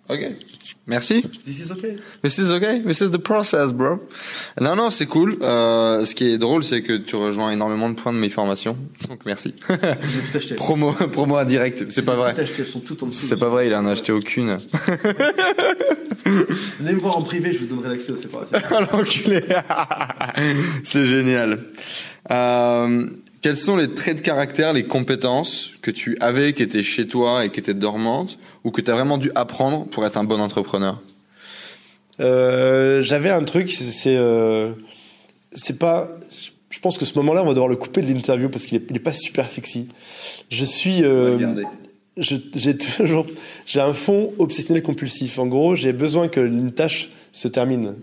Ok. 0.08 0.20
Merci. 0.88 1.24
This 1.46 1.60
is 1.60 1.72
okay. 1.72 1.98
This 2.22 2.38
is 2.38 2.52
okay. 2.52 2.80
This 2.84 3.02
is 3.02 3.10
the 3.10 3.18
process, 3.18 3.74
bro. 3.74 4.00
Non, 4.62 4.76
non, 4.76 4.92
c'est 4.92 5.08
cool. 5.08 5.38
Euh, 5.42 6.06
ce 6.06 6.14
qui 6.14 6.32
est 6.32 6.38
drôle, 6.38 6.64
c'est 6.64 6.84
que 6.84 6.98
tu 6.98 7.16
rejoins 7.16 7.50
énormément 7.52 7.90
de 7.90 7.96
points 7.96 8.14
de 8.14 8.20
mes 8.20 8.30
formations. 8.30 8.78
Donc 9.10 9.22
merci. 9.26 9.56
J'ai 9.68 9.76
tout 9.78 10.38
acheté. 10.38 10.56
promo, 10.58 10.94
promo 10.94 11.38
à 11.38 11.46
direct. 11.46 11.86
C'est 11.90 12.06
pas 12.06 12.16
vrai. 12.16 12.36
Tout 12.36 12.42
acheté, 12.42 12.58
elles 12.60 12.68
sont 12.68 12.82
toutes 12.82 13.02
en 13.02 13.08
dessous. 13.08 13.26
C'est 13.26 13.40
pas 13.40 13.50
vrai, 13.50 13.66
il 13.66 13.74
en 13.74 13.88
a 13.88 13.92
acheté 13.92 14.12
aucune. 14.12 14.58
Venez 16.26 16.94
me 16.94 17.00
voir 17.00 17.18
en 17.18 17.24
privé, 17.24 17.52
je 17.52 17.60
vous 17.60 17.66
donnerai 17.66 17.96
l'accès 17.96 18.12
aux 18.12 18.18
séparations. 18.18 18.60
L'enculé 18.94 19.42
C'est 20.84 21.06
génial. 21.06 21.66
Euh, 22.30 23.06
quels 23.46 23.58
sont 23.58 23.76
les 23.76 23.94
traits 23.94 24.18
de 24.18 24.22
caractère, 24.22 24.74
les 24.74 24.86
compétences 24.86 25.70
que 25.84 25.92
tu 25.92 26.18
avais, 26.20 26.54
qui 26.54 26.64
étaient 26.64 26.82
chez 26.82 27.08
toi 27.08 27.46
et 27.46 27.52
qui 27.52 27.60
étaient 27.60 27.76
dormantes, 27.76 28.40
ou 28.64 28.72
que 28.72 28.82
tu 28.82 28.90
as 28.90 28.96
vraiment 28.96 29.20
dû 29.20 29.32
apprendre 29.36 29.86
pour 29.86 30.04
être 30.04 30.18
un 30.18 30.24
bon 30.24 30.42
entrepreneur? 30.42 31.00
Euh, 32.20 33.04
J'avais 33.04 33.30
un 33.30 33.44
truc, 33.44 33.72
c'est 33.72 33.84
c'est, 33.84 34.18
euh, 34.18 34.72
c'est 35.52 35.78
pas. 35.78 36.10
Je 36.72 36.80
pense 36.80 36.98
que 36.98 37.06
ce 37.06 37.16
moment-là, 37.20 37.44
on 37.44 37.46
va 37.46 37.52
devoir 37.52 37.68
le 37.68 37.76
couper 37.76 38.02
de 38.02 38.12
l'interview 38.12 38.50
parce 38.50 38.66
qu'il 38.66 38.80
est, 38.80 38.84
il 38.90 38.96
est 38.96 39.00
pas 39.00 39.14
super 39.14 39.48
sexy. 39.48 39.90
Je 40.50 40.66
suis. 40.66 41.04
euh, 41.04 41.38
j'ai 42.18 42.78
toujours 42.78 43.28
j'ai 43.68 43.80
un 43.80 43.94
fond 43.94 44.34
obsessionnel 44.40 44.82
compulsif. 44.82 45.38
En 45.38 45.46
gros, 45.46 45.76
j'ai 45.76 45.94
besoin 45.94 46.30
que 46.30 46.40
une 46.40 46.72
tâche 46.72 47.10
se 47.32 47.48
termine 47.48 47.94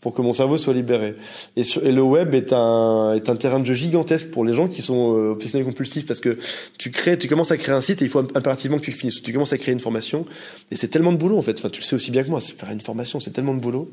pour 0.00 0.14
que 0.14 0.22
mon 0.22 0.32
cerveau 0.32 0.56
soit 0.56 0.74
libéré. 0.74 1.14
Et, 1.56 1.64
sur- 1.64 1.84
et 1.84 1.90
le 1.90 2.02
web 2.02 2.34
est 2.34 2.52
un 2.52 3.12
est 3.14 3.28
un 3.28 3.36
terrain 3.36 3.58
de 3.60 3.64
jeu 3.64 3.74
gigantesque 3.74 4.30
pour 4.30 4.44
les 4.44 4.54
gens 4.54 4.68
qui 4.68 4.80
sont 4.82 5.16
euh, 5.16 5.30
obsessionnels 5.32 5.66
compulsifs 5.66 6.06
parce 6.06 6.20
que 6.20 6.38
tu 6.78 6.90
crées, 6.90 7.18
tu 7.18 7.26
commences 7.28 7.50
à 7.50 7.56
créer 7.56 7.74
un 7.74 7.80
site 7.80 8.00
et 8.02 8.04
il 8.04 8.10
faut 8.10 8.20
impérativement 8.20 8.78
que 8.78 8.84
tu 8.84 8.92
finisses. 8.92 9.22
Tu 9.22 9.32
commences 9.32 9.52
à 9.52 9.58
créer 9.58 9.72
une 9.72 9.80
formation 9.80 10.24
et 10.70 10.76
c'est 10.76 10.88
tellement 10.88 11.12
de 11.12 11.18
boulot 11.18 11.36
en 11.36 11.42
fait. 11.42 11.58
Enfin, 11.58 11.68
tu 11.70 11.80
le 11.80 11.84
sais 11.84 11.96
aussi 11.96 12.10
bien 12.12 12.22
que 12.22 12.30
moi. 12.30 12.40
c'est 12.40 12.56
Faire 12.56 12.70
une 12.70 12.80
formation, 12.80 13.18
c'est 13.20 13.32
tellement 13.32 13.54
de 13.54 13.60
boulot 13.60 13.90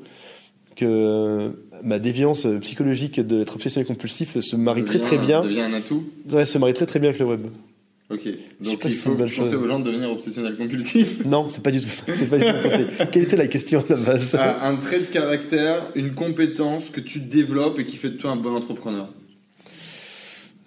que 0.75 0.85
euh, 0.85 1.49
ma 1.83 1.99
déviance 1.99 2.45
euh, 2.45 2.59
psychologique 2.59 3.19
d'être 3.21 3.55
obsessionnel 3.55 3.87
compulsif 3.87 4.37
se 4.39 4.55
marie 4.55 4.83
très 4.83 4.99
très 4.99 5.17
bien. 5.17 5.41
Devient 5.41 5.61
un 5.61 5.73
atout. 5.73 6.03
Ouais, 6.31 6.45
se 6.45 6.57
marie 6.57 6.73
très 6.73 6.85
très 6.85 6.99
bien 6.99 7.09
avec 7.09 7.19
le 7.19 7.25
web. 7.25 7.47
Ok. 8.07 8.21
Donc 8.61 8.79
il 8.85 8.91
faut 8.91 9.15
penser 9.15 9.55
aux 9.55 9.67
gens 9.67 9.79
de 9.79 9.85
devenir 9.89 10.11
obsessionnel 10.11 10.55
compulsif. 10.57 11.17
Non, 11.25 11.49
c'est 11.49 11.63
pas 11.63 11.71
du 11.71 11.81
tout. 11.81 11.87
C'est 12.13 12.29
pas 12.29 12.37
du 12.37 12.45
tout 12.45 12.53
mon 12.53 12.61
conseil. 12.63 12.85
Quelle 13.11 13.23
était 13.23 13.35
la 13.35 13.47
question 13.47 13.83
à 13.89 13.93
la 13.93 13.95
base 13.97 14.35
Ah, 14.39 14.67
un 14.67 14.75
trait 14.77 14.99
de 14.99 15.05
caractère, 15.05 15.81
une 15.95 16.13
compétence 16.13 16.91
que 16.91 16.99
tu 17.01 17.19
développes 17.19 17.79
et 17.79 17.85
qui 17.87 17.97
fait 17.97 18.11
de 18.11 18.17
toi 18.17 18.29
un 18.31 18.35
bon 18.35 18.55
entrepreneur. 18.55 19.09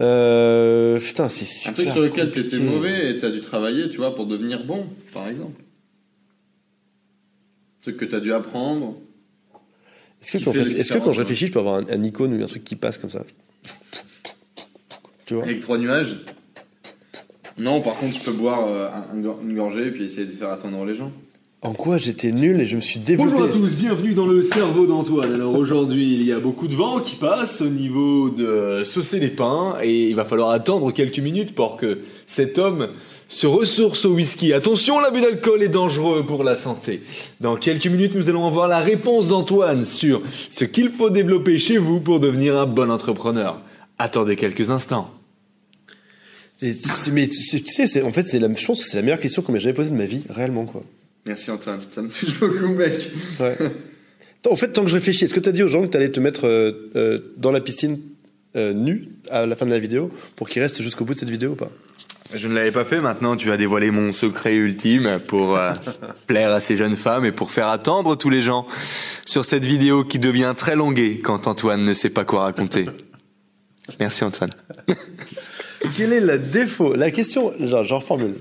euh, 0.00 0.98
Putain, 0.98 1.28
c'est 1.28 1.44
super. 1.44 1.70
Un 1.70 1.74
truc 1.74 1.88
sur 1.90 2.02
lequel 2.02 2.30
tu 2.32 2.40
étais 2.40 2.58
mauvais 2.58 3.10
et 3.12 3.18
tu 3.18 3.24
as 3.24 3.30
dû 3.30 3.40
travailler, 3.40 3.88
tu 3.90 3.98
vois, 3.98 4.14
pour 4.16 4.26
devenir 4.26 4.64
bon, 4.64 4.86
par 5.14 5.28
exemple. 5.28 5.60
Un 7.78 7.82
truc 7.82 7.96
que 7.98 8.04
tu 8.04 8.14
as 8.16 8.20
dû 8.20 8.32
apprendre. 8.32 8.96
Est-ce 10.20 10.32
que, 10.32 10.44
quand, 10.44 10.52
fait 10.52 10.62
est-ce 10.62 10.92
que 10.92 10.98
quand 10.98 11.12
je 11.12 11.20
réfléchis, 11.20 11.46
je 11.46 11.52
peux 11.52 11.60
avoir 11.60 11.76
un, 11.76 11.84
un 11.88 12.02
icône 12.02 12.34
ou 12.34 12.42
un 12.42 12.48
truc 12.48 12.64
qui 12.64 12.74
passe 12.74 12.98
comme 12.98 13.10
ça? 13.10 13.22
Tu 15.26 15.34
vois? 15.34 15.44
Avec 15.44 15.60
trois 15.60 15.78
nuages 15.78 16.16
Non, 17.58 17.80
par 17.80 17.94
contre, 17.96 18.14
tu 18.14 18.20
peux 18.20 18.32
boire 18.32 18.66
euh, 18.68 18.88
un- 18.88 19.24
une 19.46 19.56
gorgée 19.56 19.88
et 19.88 19.90
puis 19.90 20.04
essayer 20.04 20.26
de 20.26 20.32
faire 20.32 20.50
attendre 20.50 20.84
les 20.84 20.94
gens. 20.94 21.10
En 21.60 21.72
quoi 21.74 21.98
j'étais 21.98 22.30
nul 22.30 22.60
et 22.60 22.66
je 22.66 22.76
me 22.76 22.80
suis 22.80 23.00
développé. 23.00 23.32
Bonjour 23.32 23.48
à 23.48 23.50
tous, 23.50 23.80
bienvenue 23.80 24.14
dans 24.14 24.28
le 24.28 24.42
cerveau 24.42 24.86
d'Antoine. 24.86 25.34
Alors 25.34 25.56
aujourd'hui, 25.56 26.14
il 26.14 26.22
y 26.22 26.30
a 26.30 26.38
beaucoup 26.38 26.68
de 26.68 26.76
vent 26.76 27.00
qui 27.00 27.16
passe 27.16 27.60
au 27.60 27.68
niveau 27.68 28.30
de 28.30 28.82
Saucer 28.84 29.18
les 29.18 29.26
Pins 29.30 29.74
et 29.82 30.08
il 30.08 30.14
va 30.14 30.24
falloir 30.24 30.50
attendre 30.50 30.92
quelques 30.92 31.18
minutes 31.18 31.56
pour 31.56 31.76
que 31.76 31.98
cet 32.28 32.58
homme 32.58 32.90
se 33.26 33.48
ressource 33.48 34.04
au 34.04 34.10
whisky. 34.14 34.52
Attention, 34.52 35.00
l'abus 35.00 35.20
d'alcool 35.20 35.64
est 35.64 35.68
dangereux 35.68 36.24
pour 36.24 36.44
la 36.44 36.54
santé. 36.54 37.02
Dans 37.40 37.56
quelques 37.56 37.88
minutes, 37.88 38.14
nous 38.14 38.28
allons 38.28 38.46
avoir 38.46 38.68
la 38.68 38.78
réponse 38.78 39.26
d'Antoine 39.26 39.84
sur 39.84 40.22
ce 40.50 40.64
qu'il 40.64 40.90
faut 40.90 41.10
développer 41.10 41.58
chez 41.58 41.78
vous 41.78 41.98
pour 41.98 42.20
devenir 42.20 42.56
un 42.56 42.66
bon 42.66 42.88
entrepreneur. 42.88 43.60
Attendez 43.98 44.36
quelques 44.36 44.70
instants. 44.70 45.10
Mais 46.60 47.28
tu 47.28 47.66
sais, 47.66 48.02
en 48.02 48.12
fait, 48.12 48.24
c'est 48.24 48.38
la, 48.38 48.52
je 48.52 48.66
pense 48.66 48.82
que 48.82 48.88
c'est 48.88 48.96
la 48.96 49.02
meilleure 49.02 49.20
question 49.20 49.42
qu'on 49.42 49.52
m'ait 49.52 49.60
jamais 49.60 49.74
posée 49.74 49.90
de 49.90 49.96
ma 49.96 50.06
vie, 50.06 50.22
réellement, 50.28 50.66
quoi. 50.66 50.82
Merci 51.26 51.50
Antoine, 51.50 51.80
ça 51.90 52.00
me 52.00 52.08
touche 52.08 52.38
beaucoup 52.40 52.68
mec. 52.68 53.10
Ouais. 53.38 53.56
En 54.48 54.56
fait, 54.56 54.68
tant 54.68 54.82
que 54.82 54.88
je 54.88 54.94
réfléchis, 54.94 55.24
est-ce 55.24 55.34
que 55.34 55.40
tu 55.40 55.48
as 55.48 55.52
dit 55.52 55.62
aux 55.62 55.68
gens 55.68 55.82
que 55.82 55.88
tu 55.88 55.96
allais 55.96 56.10
te 56.10 56.20
mettre 56.20 56.46
euh, 56.46 56.90
euh, 56.96 57.18
dans 57.36 57.50
la 57.50 57.60
piscine 57.60 57.98
euh, 58.56 58.72
nu 58.72 59.08
à 59.30 59.44
la 59.44 59.54
fin 59.56 59.66
de 59.66 59.70
la 59.70 59.78
vidéo 59.78 60.10
pour 60.36 60.48
qu'ils 60.48 60.62
restent 60.62 60.80
jusqu'au 60.80 61.04
bout 61.04 61.14
de 61.14 61.18
cette 61.18 61.28
vidéo 61.28 61.50
ou 61.50 61.54
pas? 61.54 61.70
Je 62.34 62.46
ne 62.46 62.54
l'avais 62.54 62.72
pas 62.72 62.84
fait, 62.84 63.00
maintenant 63.00 63.36
tu 63.36 63.50
as 63.52 63.56
dévoilé 63.56 63.90
mon 63.90 64.12
secret 64.12 64.54
ultime 64.54 65.18
pour 65.26 65.56
euh, 65.56 65.72
plaire 66.26 66.52
à 66.52 66.60
ces 66.60 66.76
jeunes 66.76 66.96
femmes 66.96 67.24
et 67.24 67.32
pour 67.32 67.50
faire 67.50 67.68
attendre 67.68 68.16
tous 68.16 68.28
les 68.28 68.42
gens 68.42 68.66
sur 69.24 69.46
cette 69.46 69.64
vidéo 69.64 70.04
qui 70.04 70.18
devient 70.18 70.52
très 70.56 70.76
longuée 70.76 71.20
quand 71.20 71.46
Antoine 71.46 71.84
ne 71.84 71.92
sait 71.94 72.10
pas 72.10 72.24
quoi 72.24 72.42
raconter. 72.42 72.84
Merci 74.00 74.24
Antoine. 74.24 74.50
Quel 75.96 76.12
est 76.12 76.20
le 76.20 76.38
défaut 76.38 76.94
La 76.96 77.10
question, 77.10 77.52
genre, 77.60 77.84
je 77.84 77.94
reformule. 77.94 78.34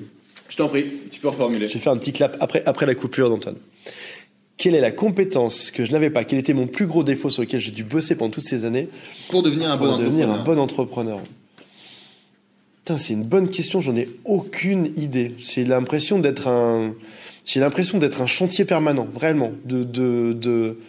Je 0.49 0.57
t'en 0.57 0.69
prie, 0.69 0.85
tu 1.11 1.19
peux 1.19 1.27
reformuler. 1.27 1.67
Je 1.67 1.73
vais 1.75 1.79
faire 1.79 1.93
un 1.93 1.97
petit 1.97 2.13
clap 2.13 2.37
après, 2.39 2.63
après 2.65 2.85
la 2.85 2.95
coupure 2.95 3.29
d'Antoine. 3.29 3.57
Quelle 4.57 4.73
est 4.73 4.81
la 4.81 4.91
compétence 4.91 5.69
que 5.69 5.85
je 5.85 5.91
n'avais 5.91 6.09
pas? 6.09 6.23
Quel 6.23 6.39
était 6.39 6.53
mon 6.53 6.65
plus 6.67 6.87
gros 6.87 7.03
défaut 7.03 7.29
sur 7.29 7.43
lequel 7.43 7.59
j'ai 7.59 7.71
dû 7.71 7.83
bosser 7.83 8.15
pendant 8.15 8.31
toutes 8.31 8.45
ces 8.45 8.65
années 8.65 8.89
Pour 9.29 9.43
devenir 9.43 9.69
un 9.69 9.77
pour 9.77 9.87
bon 9.87 9.97
devenir 9.97 10.29
entrepreneur. 10.29 10.39
un 10.41 10.55
bon 10.55 10.59
entrepreneur? 10.61 11.19
Putain, 12.83 12.97
c'est 12.97 13.13
une 13.13 13.23
bonne 13.23 13.49
question, 13.49 13.81
j'en 13.81 13.95
ai 13.95 14.09
aucune 14.25 14.93
idée. 14.95 15.35
J'ai 15.37 15.63
l'impression 15.65 16.17
d'être 16.19 16.47
un, 16.47 16.95
j'ai 17.45 17.59
l'impression 17.59 17.97
d'être 17.99 18.21
un 18.21 18.27
chantier 18.27 18.65
permanent, 18.65 19.07
vraiment, 19.13 19.51
de, 19.65 19.83
de, 19.83 20.33
de, 20.33 20.79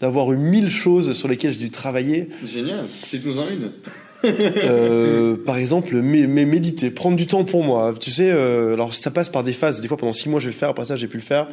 d'avoir 0.00 0.32
eu 0.32 0.36
mille 0.38 0.70
choses 0.70 1.12
sur 1.14 1.28
lesquelles 1.28 1.52
j'ai 1.52 1.58
dû 1.58 1.70
travailler. 1.70 2.28
Génial, 2.46 2.86
cite-nous 3.04 3.36
en 3.38 3.48
une. 3.50 3.72
Euh, 4.24 5.36
par 5.36 5.56
exemple, 5.56 5.94
mé- 5.96 6.26
mé- 6.26 6.44
méditer, 6.46 6.90
prendre 6.90 7.16
du 7.16 7.26
temps 7.26 7.44
pour 7.44 7.62
moi. 7.62 7.94
Tu 7.98 8.10
sais, 8.10 8.30
euh, 8.30 8.74
alors 8.74 8.94
ça 8.94 9.10
passe 9.10 9.28
par 9.30 9.44
des 9.44 9.52
phases. 9.52 9.80
Des 9.80 9.88
fois, 9.88 9.96
pendant 9.96 10.12
six 10.12 10.28
mois, 10.28 10.40
je 10.40 10.46
vais 10.46 10.52
le 10.52 10.58
faire. 10.58 10.70
Après 10.70 10.84
ça, 10.84 10.96
j'ai 10.96 11.06
pu 11.06 11.16
le 11.18 11.22
faire. 11.22 11.48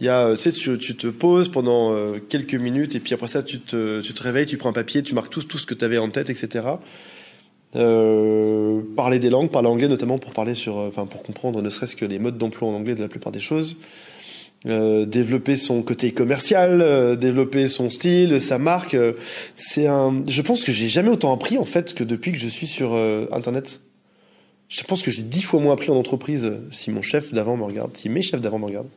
Il 0.00 0.06
y 0.06 0.08
a, 0.08 0.28
euh, 0.28 0.36
tu 0.36 0.50
sais, 0.50 0.52
tu, 0.78 0.96
te 0.96 1.06
poses 1.08 1.48
pendant 1.50 1.92
euh, 1.92 2.18
quelques 2.26 2.54
minutes 2.54 2.94
et 2.94 3.00
puis 3.00 3.12
après 3.12 3.28
ça, 3.28 3.42
tu 3.42 3.60
te, 3.60 4.00
tu 4.00 4.14
te 4.14 4.22
réveilles, 4.22 4.46
tu 4.46 4.56
prends 4.56 4.70
un 4.70 4.74
papier, 4.74 5.02
tu 5.02 5.14
marques 5.14 5.30
tout, 5.30 5.42
tout 5.42 5.58
ce 5.58 5.66
que 5.66 5.74
tu 5.74 5.84
avais 5.84 5.98
en 5.98 6.08
tête, 6.08 6.30
etc. 6.30 6.64
Parler 7.72 9.18
des 9.18 9.30
langues, 9.30 9.50
parler 9.50 9.68
anglais 9.68 9.88
notamment 9.88 10.18
pour 10.18 10.32
parler 10.32 10.54
sur, 10.54 10.76
enfin 10.76 11.06
pour 11.06 11.22
comprendre 11.22 11.62
ne 11.62 11.70
serait-ce 11.70 11.96
que 11.96 12.04
les 12.04 12.18
modes 12.18 12.38
d'emploi 12.38 12.68
en 12.68 12.72
anglais 12.72 12.94
de 12.94 13.00
la 13.00 13.08
plupart 13.08 13.30
des 13.30 13.40
choses. 13.40 13.76
Euh, 14.66 15.06
développer 15.06 15.56
son 15.56 15.82
côté 15.82 16.12
commercial, 16.12 16.82
euh, 16.82 17.16
développer 17.16 17.66
son 17.66 17.88
style, 17.88 18.42
sa 18.42 18.58
marque. 18.58 18.92
euh, 18.92 19.14
c'est 19.54 19.86
un. 19.86 20.22
Je 20.28 20.42
pense 20.42 20.64
que 20.64 20.72
j'ai 20.72 20.86
jamais 20.88 21.08
autant 21.08 21.32
appris 21.34 21.56
en 21.56 21.64
fait 21.64 21.94
que 21.94 22.04
depuis 22.04 22.30
que 22.32 22.36
je 22.38 22.48
suis 22.48 22.66
sur 22.66 22.92
euh, 22.92 23.26
Internet. 23.32 23.80
Je 24.68 24.82
pense 24.84 25.02
que 25.02 25.10
j'ai 25.10 25.22
dix 25.22 25.40
fois 25.42 25.60
moins 25.60 25.72
appris 25.72 25.90
en 25.90 25.96
entreprise 25.96 26.52
si 26.72 26.90
mon 26.90 27.00
chef 27.00 27.32
d'avant 27.32 27.56
me 27.56 27.64
regarde, 27.64 27.96
si 27.96 28.08
mes 28.10 28.20
chefs 28.22 28.40
d'avant 28.42 28.58
me 28.58 28.66
regardent. 28.66 28.90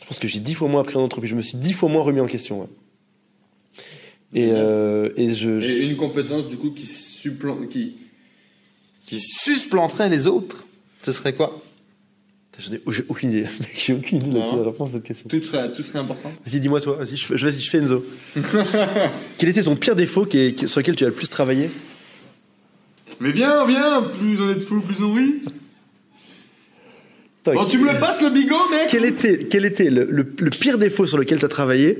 Je 0.00 0.06
pense 0.06 0.20
que 0.20 0.28
j'ai 0.28 0.38
dix 0.38 0.54
fois 0.54 0.68
moins 0.68 0.82
appris 0.82 0.96
en 0.96 1.02
entreprise. 1.02 1.32
Je 1.32 1.36
me 1.36 1.42
suis 1.42 1.58
dix 1.58 1.72
fois 1.72 1.88
moins 1.88 2.02
remis 2.04 2.20
en 2.20 2.26
question. 2.28 2.60
ouais. 2.60 2.68
Et, 4.34 4.50
euh, 4.52 5.10
et 5.16 5.30
je. 5.34 5.60
je- 5.60 5.66
Et 5.66 5.88
une 5.90 5.96
compétence 5.96 6.46
du 6.46 6.56
coup 6.58 6.70
qui 6.70 6.86
supplante, 6.86 7.68
qui, 7.70 7.96
Qui 9.04 9.18
supplanterait 9.20 10.08
les 10.08 10.28
autres 10.28 10.64
Ce 11.02 11.10
serait 11.12 11.34
quoi? 11.34 11.60
J'en 12.58 12.72
ai, 12.72 12.80
aucune 13.08 13.30
idée. 13.32 13.46
J'ai 13.76 13.92
aucune 13.92 14.18
idée 14.18 14.30
de 14.30 14.38
la 14.38 14.64
réponse 14.64 14.90
à 14.90 14.92
cette 14.94 15.02
question. 15.04 15.28
tout 15.28 15.42
serait, 15.44 15.72
tout 15.72 15.82
serait 15.82 15.98
important. 15.98 16.32
Vas-y, 16.44 16.60
dis-moi 16.60 16.80
toi. 16.80 16.96
Vas-y, 16.96 17.16
je, 17.16 17.34
vas-y, 17.34 17.60
je 17.60 17.68
fais 17.70 17.78
Enzo. 17.78 18.04
Quel 19.38 19.48
était 19.50 19.62
ton 19.62 19.76
pire 19.76 19.94
défaut 19.94 20.24
qui 20.24 20.38
est- 20.38 20.52
qui- 20.52 20.66
sur 20.68 20.80
lequel 20.80 20.96
tu 20.96 21.04
as 21.04 21.08
le 21.08 21.12
plus 21.14 21.28
travaillé? 21.28 21.70
Mais 23.20 23.30
viens, 23.30 23.66
viens, 23.66 24.02
plus 24.02 24.40
on 24.40 24.50
est 24.50 24.54
de 24.54 24.60
fous, 24.60 24.80
plus 24.80 25.02
on 25.02 25.12
rit. 25.14 25.42
Attends, 27.46 27.54
Bon, 27.60 27.64
qui- 27.64 27.70
tu 27.72 27.78
me 27.78 27.92
le 27.92 27.98
passes 28.00 28.20
le 28.22 28.30
bigot, 28.30 28.56
mec? 28.70 28.88
Quel 28.88 29.04
était, 29.04 29.38
quel 29.50 29.64
était 29.66 29.90
le, 29.90 30.04
le- 30.10 30.32
le 30.38 30.50
pire 30.50 30.78
défaut 30.78 31.06
sur 31.06 31.18
lequel 31.18 31.38
tu 31.38 31.44
as 31.44 31.48
travaillé 31.48 31.98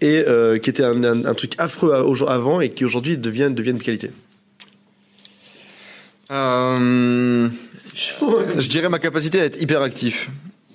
et 0.00 0.22
euh, 0.28 0.58
qui 0.58 0.70
était 0.70 0.84
un, 0.84 1.02
un- 1.02 1.24
un 1.24 1.34
truc 1.34 1.54
affreux 1.58 1.92
avant 2.28 2.60
et 2.60 2.70
qui 2.70 2.84
aujourd'hui 2.84 3.18
devient, 3.18 3.50
devient 3.52 3.74
de 3.74 3.82
qualité? 3.82 4.10
Euh, 6.30 7.48
Je 8.58 8.68
dirais 8.68 8.88
ma 8.88 8.98
capacité 8.98 9.40
à 9.40 9.44
être 9.44 9.60
hyperactif. 9.60 10.30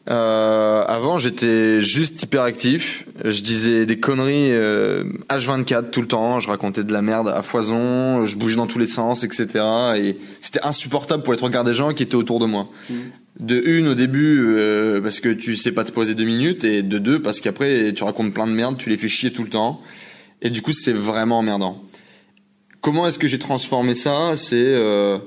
Euh, 0.09 0.83
avant, 0.85 1.17
j'étais 1.19 1.79
juste 1.79 2.21
hyperactif. 2.21 3.05
Je 3.23 3.41
disais 3.41 3.85
des 3.85 3.97
conneries 3.97 4.51
euh, 4.51 5.05
H24 5.29 5.91
tout 5.91 6.01
le 6.01 6.07
temps. 6.07 6.41
Je 6.41 6.49
racontais 6.49 6.83
de 6.83 6.91
la 6.91 7.01
merde 7.01 7.29
à 7.29 7.41
foison. 7.41 8.25
Je 8.25 8.35
bougeais 8.35 8.57
dans 8.57 8.67
tous 8.67 8.79
les 8.79 8.85
sens, 8.85 9.23
etc. 9.23 9.47
Et 9.97 10.17
c'était 10.41 10.59
insupportable 10.63 11.23
pour 11.23 11.33
être 11.33 11.43
regard 11.43 11.63
des 11.63 11.73
gens 11.73 11.93
qui 11.93 12.03
étaient 12.03 12.15
autour 12.15 12.39
de 12.39 12.45
moi. 12.45 12.67
De 13.39 13.61
une 13.65 13.87
au 13.87 13.95
début 13.95 14.45
euh, 14.45 15.01
parce 15.01 15.19
que 15.19 15.29
tu 15.29 15.55
sais 15.55 15.71
pas 15.71 15.85
te 15.85 15.91
poser 15.91 16.15
deux 16.15 16.25
minutes 16.25 16.65
et 16.65 16.83
de 16.83 16.97
deux 16.99 17.21
parce 17.21 17.39
qu'après 17.39 17.93
tu 17.93 18.03
racontes 18.03 18.33
plein 18.33 18.45
de 18.45 18.51
merde, 18.51 18.77
tu 18.77 18.89
les 18.89 18.97
fais 18.97 19.07
chier 19.07 19.31
tout 19.31 19.43
le 19.43 19.49
temps. 19.49 19.81
Et 20.41 20.49
du 20.49 20.61
coup, 20.61 20.73
c'est 20.73 20.93
vraiment 20.93 21.39
emmerdant. 21.39 21.81
Comment 22.83 23.07
est-ce 23.07 23.17
que 23.17 23.29
j'ai 23.29 23.39
transformé 23.39 23.93
ça? 23.93 24.35
C'est 24.35 24.57
euh, 24.57 25.17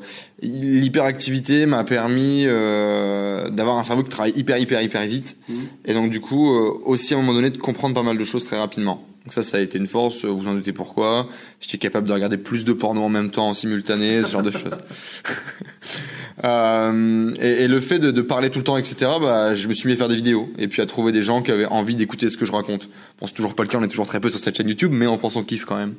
l'hyperactivité 0.42 1.64
m'a 1.64 1.84
permis 1.84 2.44
euh, 2.44 3.48
d'avoir 3.48 3.78
un 3.78 3.82
cerveau 3.82 4.02
qui 4.02 4.10
travaille 4.10 4.34
hyper 4.36 4.58
hyper 4.58 4.82
hyper 4.82 5.06
vite 5.06 5.38
et 5.86 5.94
donc 5.94 6.10
du 6.10 6.20
coup 6.20 6.52
euh, 6.52 6.78
aussi 6.84 7.14
à 7.14 7.16
un 7.16 7.20
moment 7.20 7.32
donné 7.32 7.48
de 7.48 7.56
comprendre 7.56 7.94
pas 7.94 8.02
mal 8.02 8.18
de 8.18 8.24
choses 8.24 8.44
très 8.44 8.58
rapidement. 8.58 9.06
Donc 9.24 9.32
ça 9.32 9.42
ça 9.42 9.56
a 9.56 9.60
été 9.60 9.78
une 9.78 9.86
force, 9.86 10.26
vous 10.26 10.46
en 10.46 10.52
doutez 10.52 10.74
pourquoi. 10.74 11.30
J'étais 11.62 11.78
capable 11.78 12.06
de 12.06 12.12
regarder 12.12 12.36
plus 12.36 12.66
de 12.66 12.74
porno 12.74 13.00
en 13.02 13.08
même 13.08 13.30
temps 13.30 13.48
en 13.48 13.54
simultané, 13.54 14.22
ce 14.22 14.32
genre 14.32 14.42
de 14.42 14.50
choses. 14.50 14.76
Euh, 16.44 17.32
et, 17.40 17.64
et 17.64 17.68
le 17.68 17.80
fait 17.80 17.98
de, 17.98 18.10
de 18.10 18.22
parler 18.22 18.50
tout 18.50 18.58
le 18.58 18.64
temps, 18.64 18.76
etc., 18.76 19.12
bah, 19.20 19.54
je 19.54 19.68
me 19.68 19.74
suis 19.74 19.88
mis 19.88 19.94
à 19.94 19.96
faire 19.96 20.08
des 20.08 20.16
vidéos 20.16 20.48
et 20.58 20.68
puis 20.68 20.82
à 20.82 20.86
trouver 20.86 21.12
des 21.12 21.22
gens 21.22 21.42
qui 21.42 21.50
avaient 21.50 21.66
envie 21.66 21.96
d'écouter 21.96 22.28
ce 22.28 22.36
que 22.36 22.44
je 22.44 22.52
raconte. 22.52 22.88
Bon, 23.20 23.26
c'est 23.26 23.34
toujours 23.34 23.54
pas 23.54 23.62
le 23.62 23.68
cas, 23.68 23.78
on 23.78 23.82
est 23.82 23.88
toujours 23.88 24.06
très 24.06 24.20
peu 24.20 24.30
sur 24.30 24.38
cette 24.38 24.56
chaîne 24.56 24.68
YouTube, 24.68 24.92
mais 24.92 25.06
on 25.06 25.16
prend 25.18 25.30
son 25.30 25.44
kiff 25.44 25.64
quand 25.64 25.76
même. 25.76 25.94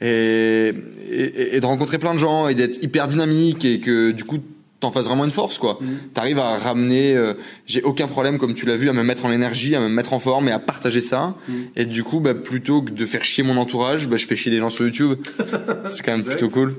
Et, 0.00 0.72
et, 1.10 1.56
et 1.56 1.60
de 1.60 1.66
rencontrer 1.66 1.98
plein 1.98 2.14
de 2.14 2.18
gens 2.18 2.48
et 2.48 2.54
d'être 2.54 2.82
hyper 2.82 3.08
dynamique 3.08 3.64
et 3.64 3.80
que 3.80 4.12
du 4.12 4.22
coup 4.24 4.38
t'en 4.78 4.92
fasses 4.92 5.06
vraiment 5.06 5.24
une 5.24 5.32
force 5.32 5.58
quoi. 5.58 5.80
T'arrives 6.14 6.38
à 6.38 6.56
ramener, 6.56 7.16
euh, 7.16 7.34
j'ai 7.66 7.82
aucun 7.82 8.06
problème 8.06 8.38
comme 8.38 8.54
tu 8.54 8.64
l'as 8.64 8.76
vu 8.76 8.88
à 8.88 8.92
me 8.92 9.02
mettre 9.02 9.24
en 9.24 9.32
énergie, 9.32 9.74
à 9.74 9.80
me 9.80 9.88
mettre 9.88 10.12
en 10.12 10.20
forme 10.20 10.48
et 10.48 10.52
à 10.52 10.60
partager 10.60 11.00
ça. 11.00 11.34
Et 11.74 11.84
du 11.84 12.04
coup 12.04 12.20
bah 12.20 12.34
plutôt 12.34 12.82
que 12.82 12.92
de 12.92 13.06
faire 13.06 13.24
chier 13.24 13.42
mon 13.42 13.56
entourage, 13.56 14.06
bah 14.06 14.16
je 14.16 14.26
fais 14.28 14.36
chier 14.36 14.52
des 14.52 14.58
gens 14.58 14.70
sur 14.70 14.84
YouTube. 14.84 15.18
c'est 15.86 16.04
quand 16.04 16.12
même 16.12 16.24
plutôt 16.24 16.48
cool. 16.48 16.76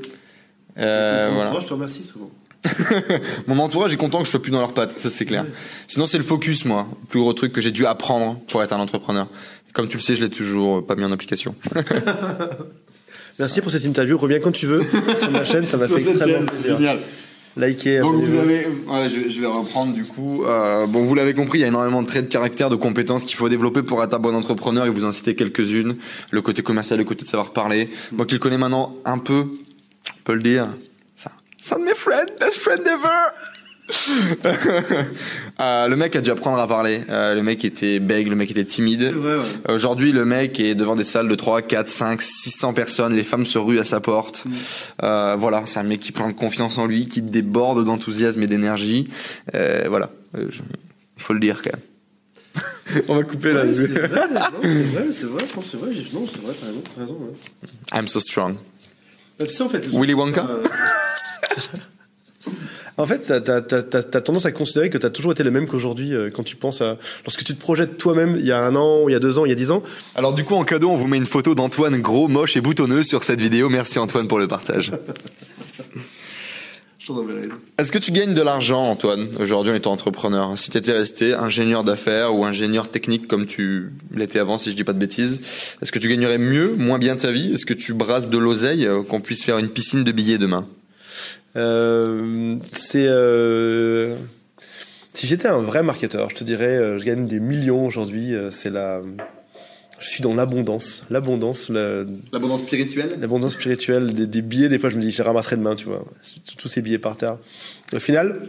Euh, 0.77 1.29
voilà. 1.33 1.59
Je 1.59 1.65
te 1.65 1.73
remercie 1.73 2.03
souvent. 2.03 2.31
Mon 3.47 3.57
entourage 3.59 3.93
est 3.93 3.97
content 3.97 4.19
que 4.19 4.25
je 4.25 4.31
sois 4.31 4.41
plus 4.41 4.51
dans 4.51 4.59
leurs 4.59 4.73
pattes, 4.73 4.99
ça 4.99 5.09
c'est 5.09 5.25
clair. 5.25 5.45
Sinon 5.87 6.05
c'est 6.05 6.17
le 6.17 6.23
focus 6.23 6.65
moi, 6.65 6.87
le 7.01 7.07
plus 7.07 7.19
gros 7.19 7.33
truc 7.33 7.53
que 7.53 7.61
j'ai 7.61 7.71
dû 7.71 7.85
apprendre 7.85 8.39
pour 8.49 8.61
être 8.63 8.73
un 8.73 8.79
entrepreneur. 8.79 9.27
Comme 9.73 9.87
tu 9.87 9.97
le 9.97 10.03
sais, 10.03 10.15
je 10.15 10.21
l'ai 10.21 10.29
toujours 10.29 10.85
pas 10.85 10.95
mis 10.95 11.03
en 11.03 11.11
application. 11.11 11.55
Merci 13.39 13.61
pour 13.61 13.71
cette 13.71 13.85
interview. 13.85 14.17
Reviens 14.17 14.39
quand 14.39 14.51
tu 14.51 14.65
veux 14.65 14.83
sur 15.15 15.31
ma 15.31 15.45
chaîne, 15.45 15.65
ça 15.67 15.77
m'a 15.77 15.87
fait 15.87 16.01
extrêmement 16.01 16.45
plaisir. 16.45 16.77
Génial. 16.77 16.99
Likez, 17.57 17.99
Donc 17.99 18.15
vous 18.15 18.37
abonnez-vous. 18.37 18.91
avez, 18.93 19.03
ouais, 19.03 19.09
je, 19.09 19.29
je 19.29 19.41
vais 19.41 19.47
reprendre 19.47 19.93
du 19.93 20.03
coup. 20.05 20.45
Euh, 20.45 20.85
bon, 20.87 21.03
vous 21.03 21.15
l'avez 21.15 21.33
compris, 21.33 21.59
il 21.59 21.61
y 21.61 21.65
a 21.65 21.67
énormément 21.67 22.01
de 22.01 22.07
traits 22.07 22.25
de 22.25 22.31
caractère, 22.31 22.69
de 22.69 22.75
compétences 22.75 23.25
qu'il 23.25 23.35
faut 23.35 23.49
développer 23.49 23.81
pour 23.81 24.03
être 24.03 24.13
un 24.13 24.19
bon 24.19 24.35
entrepreneur. 24.35 24.85
Et 24.85 24.89
vous 24.89 25.03
en 25.03 25.11
citez 25.11 25.35
quelques-unes. 25.35 25.95
Le 26.31 26.41
côté 26.41 26.61
commercial, 26.61 26.99
le 26.99 27.05
côté 27.05 27.23
de 27.23 27.29
savoir 27.29 27.51
parler. 27.51 27.89
Moi 28.11 28.25
qui 28.25 28.35
le 28.35 28.39
connais 28.39 28.57
maintenant 28.57 28.95
un 29.05 29.17
peu, 29.17 29.45
on 29.47 30.23
peut 30.23 30.33
le 30.33 30.41
dire. 30.43 30.65
C'est 31.59 31.75
un 31.75 31.79
de 31.79 31.83
mes 31.85 31.95
friends, 31.95 32.25
best 32.39 32.57
friend 32.57 32.81
ever. 32.87 33.29
Euh, 35.61 35.87
le 35.89 35.95
mec 35.97 36.15
a 36.15 36.21
dû 36.21 36.29
apprendre 36.31 36.57
à 36.59 36.67
parler. 36.69 37.01
Euh, 37.09 37.33
le 37.35 37.43
mec 37.43 37.65
était 37.65 37.99
bègue, 37.99 38.29
le 38.29 38.35
mec 38.37 38.49
était 38.49 38.63
timide. 38.63 39.01
Ouais, 39.13 39.35
ouais. 39.35 39.73
Aujourd'hui, 39.73 40.13
le 40.13 40.23
mec 40.23 40.57
est 40.61 40.73
devant 40.73 40.95
des 40.95 41.03
salles 41.03 41.27
de 41.27 41.35
3, 41.35 41.63
4, 41.63 41.87
5, 41.89 42.21
600 42.21 42.73
personnes. 42.73 43.13
Les 43.13 43.23
femmes 43.23 43.45
se 43.45 43.57
ruent 43.57 43.79
à 43.79 43.83
sa 43.83 43.99
porte. 43.99 44.45
Euh, 45.03 45.35
voilà, 45.37 45.63
c'est 45.65 45.79
un 45.79 45.83
mec 45.83 45.99
qui 45.99 46.13
prend 46.13 46.31
confiance 46.31 46.77
en 46.77 46.85
lui, 46.85 47.09
qui 47.09 47.21
déborde 47.21 47.83
d'enthousiasme 47.83 48.41
et 48.41 48.47
d'énergie. 48.47 49.09
Euh, 49.53 49.87
voilà, 49.89 50.11
Euh, 50.37 50.45
je- 50.49 50.61
il 51.17 51.21
faut 51.23 51.33
le 51.33 51.39
dire 51.41 51.61
quand 51.61 51.71
même. 51.73 53.03
On 53.09 53.15
va 53.17 53.23
couper 53.23 53.51
là. 53.51 53.65
Ouais, 53.65 53.73
c'est 53.73 53.87
vrai, 53.87 54.27
non, 54.31 54.41
c'est 54.63 54.67
vrai, 54.69 55.05
c'est 55.11 55.25
vrai, 55.25 55.45
c'est 55.61 55.77
vrai, 55.77 55.91
non, 56.13 56.25
c'est 56.31 56.41
vrai, 56.41 56.53
t'as 56.57 56.67
raison, 56.67 56.83
t'as 56.95 57.01
raison, 57.01 57.17
ouais. 57.19 57.69
I'm 57.99 58.07
so 58.07 58.19
strong. 58.21 58.55
Tu 59.39 59.49
sais, 59.49 59.63
en 59.63 59.69
fait, 59.69 59.85
Willy 59.91 60.13
Wonka 60.13 60.45
Euh, 60.49 60.63
En 62.97 63.05
fait, 63.05 63.31
t'as 63.43 63.57
as, 63.57 64.21
tendance 64.21 64.45
à 64.45 64.51
considérer 64.51 64.89
que 64.89 64.97
t'as 64.97 65.09
toujours 65.09 65.31
été 65.31 65.43
le 65.43 65.51
même 65.51 65.67
qu'aujourd'hui 65.67 66.13
euh, 66.13 66.29
quand 66.29 66.43
tu 66.43 66.57
penses 66.57 66.81
à 66.81 66.97
lorsque 67.25 67.43
tu 67.43 67.55
te 67.55 67.59
projettes 67.59 67.97
toi-même 67.97 68.35
il 68.37 68.45
y 68.45 68.51
a 68.51 68.59
un 68.59 68.75
an, 68.75 69.07
il 69.07 69.13
y 69.13 69.15
a 69.15 69.19
deux 69.19 69.39
ans, 69.39 69.45
il 69.45 69.49
y 69.49 69.51
a 69.53 69.55
dix 69.55 69.71
ans. 69.71 69.83
Alors 70.15 70.33
du 70.33 70.43
coup, 70.43 70.55
en 70.55 70.65
cadeau, 70.65 70.89
on 70.89 70.97
vous 70.97 71.07
met 71.07 71.17
une 71.17 71.25
photo 71.25 71.55
d'Antoine 71.55 71.97
gros, 72.01 72.27
moche 72.27 72.57
et 72.57 72.61
boutonneux 72.61 73.03
sur 73.03 73.23
cette 73.23 73.39
vidéo. 73.39 73.69
Merci 73.69 73.99
Antoine 73.99 74.27
pour 74.27 74.39
le 74.39 74.47
partage. 74.47 74.91
Est-ce 77.77 77.91
que 77.91 77.97
tu 77.97 78.11
gagnes 78.11 78.33
de 78.33 78.41
l'argent, 78.41 78.83
Antoine, 78.83 79.29
aujourd'hui 79.39 79.71
en 79.71 79.75
étant 79.75 79.91
entrepreneur? 79.91 80.57
Si 80.57 80.69
tu 80.69 80.77
étais 80.77 80.91
resté 80.91 81.33
ingénieur 81.33 81.83
d'affaires 81.83 82.35
ou 82.35 82.45
ingénieur 82.45 82.89
technique 82.89 83.27
comme 83.27 83.47
tu 83.47 83.93
l'étais 84.13 84.39
avant, 84.39 84.57
si 84.57 84.71
je 84.71 84.75
dis 84.75 84.83
pas 84.83 84.93
de 84.93 84.99
bêtises, 84.99 85.41
est-ce 85.81 85.91
que 85.91 85.99
tu 85.99 86.07
gagnerais 86.07 86.37
mieux, 86.37 86.75
moins 86.75 86.99
bien 86.99 87.15
ta 87.15 87.31
vie? 87.31 87.53
Est-ce 87.53 87.65
que 87.65 87.73
tu 87.73 87.93
brasses 87.93 88.29
de 88.29 88.37
l'oseille, 88.37 88.85
euh, 88.85 89.01
qu'on 89.01 89.21
puisse 89.21 89.43
faire 89.43 89.57
une 89.57 89.69
piscine 89.69 90.03
de 90.03 90.11
billets 90.11 90.37
demain? 90.37 90.67
C'est... 91.53 93.07
Euh... 93.07 94.15
Si 95.13 95.27
j'étais 95.27 95.47
un 95.47 95.59
vrai 95.59 95.83
marketeur, 95.83 96.29
je 96.29 96.35
te 96.35 96.43
dirais, 96.43 96.77
euh, 96.77 96.99
je 96.99 97.03
gagne 97.03 97.25
des 97.27 97.41
millions 97.41 97.85
aujourd'hui. 97.85 98.33
C'est 98.51 98.69
la 98.69 99.01
je 99.99 100.07
suis 100.07 100.21
dans 100.21 100.33
l'abondance, 100.33 101.03
l'abondance, 101.09 101.69
l'abondance 101.69 102.61
spirituelle. 102.61 103.17
L'abondance 103.19 103.53
spirituelle 103.53 104.13
des, 104.13 104.41
billets. 104.41 104.69
Des 104.69 104.79
fois, 104.79 104.89
je 104.89 104.95
me 104.95 105.01
dis, 105.01 105.11
je 105.11 105.21
ramasserai 105.21 105.57
demain, 105.57 105.75
tu 105.75 105.85
vois, 105.85 106.05
tous 106.57 106.69
ces 106.69 106.81
billets 106.81 106.99
par 106.99 107.17
terre. 107.17 107.37
Au 107.93 107.99
final, 107.99 108.39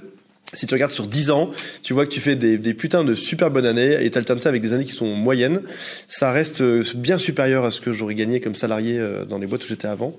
si 0.53 0.67
tu 0.67 0.75
regardes 0.75 0.93
sur 0.93 1.07
10 1.07 1.31
ans, 1.31 1.51
tu 1.83 1.93
vois 1.93 2.07
que 2.07 2.11
tu 2.11 2.21
fais 2.21 2.37
des, 2.37 2.75
putains 2.75 3.05
de 3.05 3.15
super 3.15 3.51
bonnes 3.51 3.67
années 3.67 4.05
et 4.05 4.11
tu 4.11 4.19
alternes 4.19 4.41
ça 4.41 4.49
avec 4.49 4.63
des 4.63 4.73
années 4.73 4.85
qui 4.85 4.93
sont 4.93 5.15
moyennes. 5.15 5.63
Ça 6.09 6.33
reste 6.33 6.61
euh, 6.61 6.83
bien 6.97 7.19
supérieur 7.19 7.65
à 7.65 7.71
ce 7.71 7.81
que 7.81 7.93
j'aurais 7.93 8.15
gagné 8.15 8.41
comme 8.41 8.55
salarié 8.55 8.99
euh, 8.99 9.25
dans 9.25 9.39
les 9.39 9.47
boîtes 9.47 9.65
où 9.65 9.69
j'étais 9.69 9.89
avant. 9.89 10.17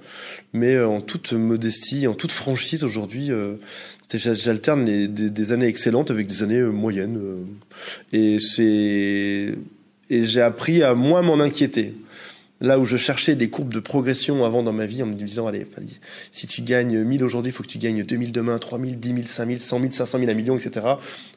Mais 0.54 0.76
euh, 0.76 0.88
en 0.88 1.02
toute 1.02 1.34
modestie, 1.34 2.08
en 2.08 2.14
toute 2.14 2.32
franchise 2.32 2.84
aujourd'hui, 2.84 3.30
j'alterne 4.14 4.86
des, 4.86 5.08
des, 5.08 5.52
années 5.52 5.68
excellentes 5.68 6.12
avec 6.12 6.28
des 6.28 6.44
années 6.44 6.62
moyennes. 6.62 7.20
Et 8.14 8.38
et 10.12 10.26
j'ai 10.26 10.42
appris 10.42 10.84
à 10.84 10.94
moins 10.94 11.22
m'en 11.22 11.40
inquiéter. 11.40 11.96
Là 12.62 12.78
où 12.78 12.86
je 12.86 12.96
cherchais 12.96 13.36
des 13.36 13.50
courbes 13.50 13.74
de 13.74 13.80
progression 13.80 14.46
avant 14.46 14.62
dans 14.62 14.72
ma 14.72 14.86
vie 14.86 15.02
en 15.02 15.08
me 15.08 15.14
disant, 15.14 15.48
allez, 15.48 15.66
si 16.32 16.46
tu 16.46 16.62
gagnes 16.62 17.04
1000 17.04 17.24
aujourd'hui, 17.24 17.52
il 17.52 17.54
faut 17.54 17.64
que 17.64 17.68
tu 17.68 17.80
gagnes 17.80 18.04
2000 18.04 18.32
demain, 18.32 18.60
3000, 18.60 19.00
10 19.00 19.10
000, 19.10 19.22
5000, 19.26 19.60
100 19.60 19.80
000, 19.80 19.92
500 19.92 20.20
000, 20.20 20.32
1 20.32 20.34
million, 20.36 20.56
etc. 20.56 20.86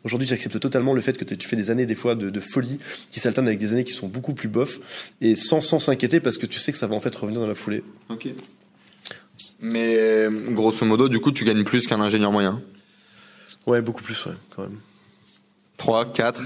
Aujourd'hui, 0.05 0.29
j'accepte 0.29 0.61
totalement 0.61 0.93
le 0.93 1.01
fait 1.01 1.17
que 1.17 1.25
tu 1.25 1.49
fais 1.49 1.57
des 1.57 1.71
années, 1.71 1.87
des 1.87 1.95
fois, 1.95 2.15
de, 2.15 2.41
folie 2.41 2.79
qui 3.11 3.21
s'alternent 3.21 3.47
avec 3.47 3.59
des 3.59 3.73
années 3.73 3.85
qui 3.85 3.95
sont 3.95 4.07
beaucoup 4.07 4.35
plus 4.35 4.49
bof 4.49 4.79
et 5.23 5.35
sans 5.35 5.61
s'inquiéter 5.61 6.21
parce 6.21 6.37
que 6.37 6.45
tu 6.45 6.59
sais 6.59 6.73
que 6.73 6.79
ça 6.79 6.87
va 6.87 6.95
en 6.95 7.01
fait 7.01 7.15
revenir 7.17 7.41
dans 7.41 7.47
la 7.47 7.55
foulée. 7.55 7.83
Ok. 8.11 8.29
Mais 9.61 10.29
grosso 10.51 10.85
modo, 10.85 11.09
du 11.09 11.21
coup, 11.21 11.33
tu 11.33 11.45
gagnes 11.45 11.65
plus 11.65 11.87
qu'un 11.87 12.01
ingénieur 12.01 12.33
moyen? 12.33 12.61
Ouais, 13.67 13.81
beaucoup 13.81 14.03
plus, 14.03 14.27
ouais, 14.27 14.35
quand 14.55 14.63
même. 14.63 14.79
3, 15.77 16.13
4. 16.13 16.43